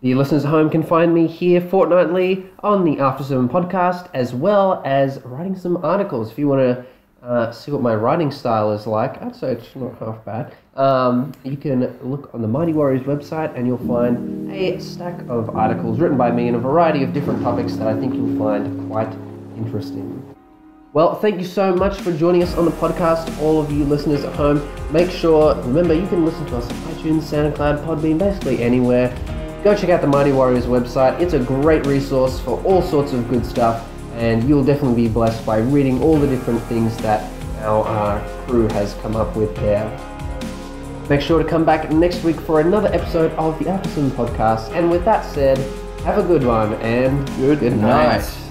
The 0.00 0.14
listeners 0.14 0.44
at 0.44 0.50
home 0.50 0.68
can 0.68 0.82
find 0.82 1.14
me 1.14 1.26
here 1.26 1.60
fortnightly 1.60 2.46
on 2.62 2.84
the 2.84 2.98
After 2.98 3.24
Sermon 3.24 3.48
podcast, 3.48 4.10
as 4.12 4.34
well 4.34 4.82
as 4.84 5.20
writing 5.24 5.56
some 5.56 5.78
articles. 5.84 6.30
If 6.30 6.38
you 6.38 6.48
want 6.48 6.60
to 6.60 7.26
uh, 7.26 7.50
see 7.52 7.70
what 7.70 7.80
my 7.80 7.94
writing 7.94 8.30
style 8.30 8.72
is 8.72 8.86
like, 8.86 9.22
I'd 9.22 9.34
say 9.34 9.52
it's 9.52 9.74
not 9.74 9.98
half 9.98 10.24
bad. 10.24 10.54
Um, 10.76 11.32
you 11.42 11.56
can 11.56 11.98
look 12.02 12.34
on 12.34 12.42
the 12.42 12.48
Mighty 12.48 12.72
Warriors 12.72 13.02
website 13.04 13.56
and 13.56 13.66
you'll 13.66 13.78
find 13.86 14.50
a 14.52 14.78
stack 14.80 15.20
of 15.28 15.50
articles 15.56 15.98
written 15.98 16.18
by 16.18 16.30
me 16.30 16.48
in 16.48 16.54
a 16.54 16.58
variety 16.58 17.02
of 17.02 17.12
different 17.12 17.42
topics 17.42 17.76
that 17.76 17.86
I 17.86 17.98
think 17.98 18.14
you'll 18.14 18.38
find 18.38 18.90
quite 18.90 19.12
interesting. 19.56 20.23
Well, 20.94 21.16
thank 21.16 21.40
you 21.40 21.44
so 21.44 21.74
much 21.74 22.00
for 22.02 22.12
joining 22.16 22.44
us 22.44 22.54
on 22.54 22.66
the 22.66 22.70
podcast, 22.70 23.36
all 23.42 23.60
of 23.60 23.72
you 23.72 23.84
listeners 23.84 24.22
at 24.22 24.32
home. 24.36 24.62
Make 24.92 25.10
sure, 25.10 25.56
remember, 25.62 25.92
you 25.92 26.06
can 26.06 26.24
listen 26.24 26.46
to 26.46 26.58
us 26.58 26.70
on 26.70 26.76
iTunes, 26.94 27.22
SoundCloud, 27.22 27.84
Podbean, 27.84 28.16
basically 28.16 28.62
anywhere. 28.62 29.08
Go 29.64 29.74
check 29.74 29.90
out 29.90 30.02
the 30.02 30.06
Mighty 30.06 30.30
Warriors 30.30 30.66
website. 30.66 31.18
It's 31.20 31.32
a 31.32 31.40
great 31.40 31.84
resource 31.84 32.38
for 32.38 32.62
all 32.62 32.80
sorts 32.80 33.12
of 33.12 33.28
good 33.28 33.44
stuff, 33.44 33.90
and 34.14 34.48
you'll 34.48 34.62
definitely 34.62 35.08
be 35.08 35.08
blessed 35.08 35.44
by 35.44 35.58
reading 35.58 36.00
all 36.00 36.16
the 36.16 36.28
different 36.28 36.62
things 36.62 36.96
that 36.98 37.28
our 37.62 37.84
uh, 37.84 38.46
crew 38.46 38.68
has 38.68 38.94
come 39.02 39.16
up 39.16 39.34
with 39.34 39.52
there. 39.56 39.90
Make 41.10 41.22
sure 41.22 41.42
to 41.42 41.48
come 41.48 41.64
back 41.64 41.90
next 41.90 42.22
week 42.22 42.38
for 42.38 42.60
another 42.60 42.86
episode 42.94 43.32
of 43.32 43.58
the 43.58 43.68
After 43.68 43.88
Sermon 43.88 44.12
podcast. 44.12 44.70
And 44.70 44.92
with 44.92 45.04
that 45.06 45.26
said, 45.34 45.58
have 46.04 46.18
a 46.18 46.22
good 46.22 46.44
one 46.44 46.74
and 46.74 47.26
Good 47.36 47.62
night. 47.62 48.18
night. 48.20 48.43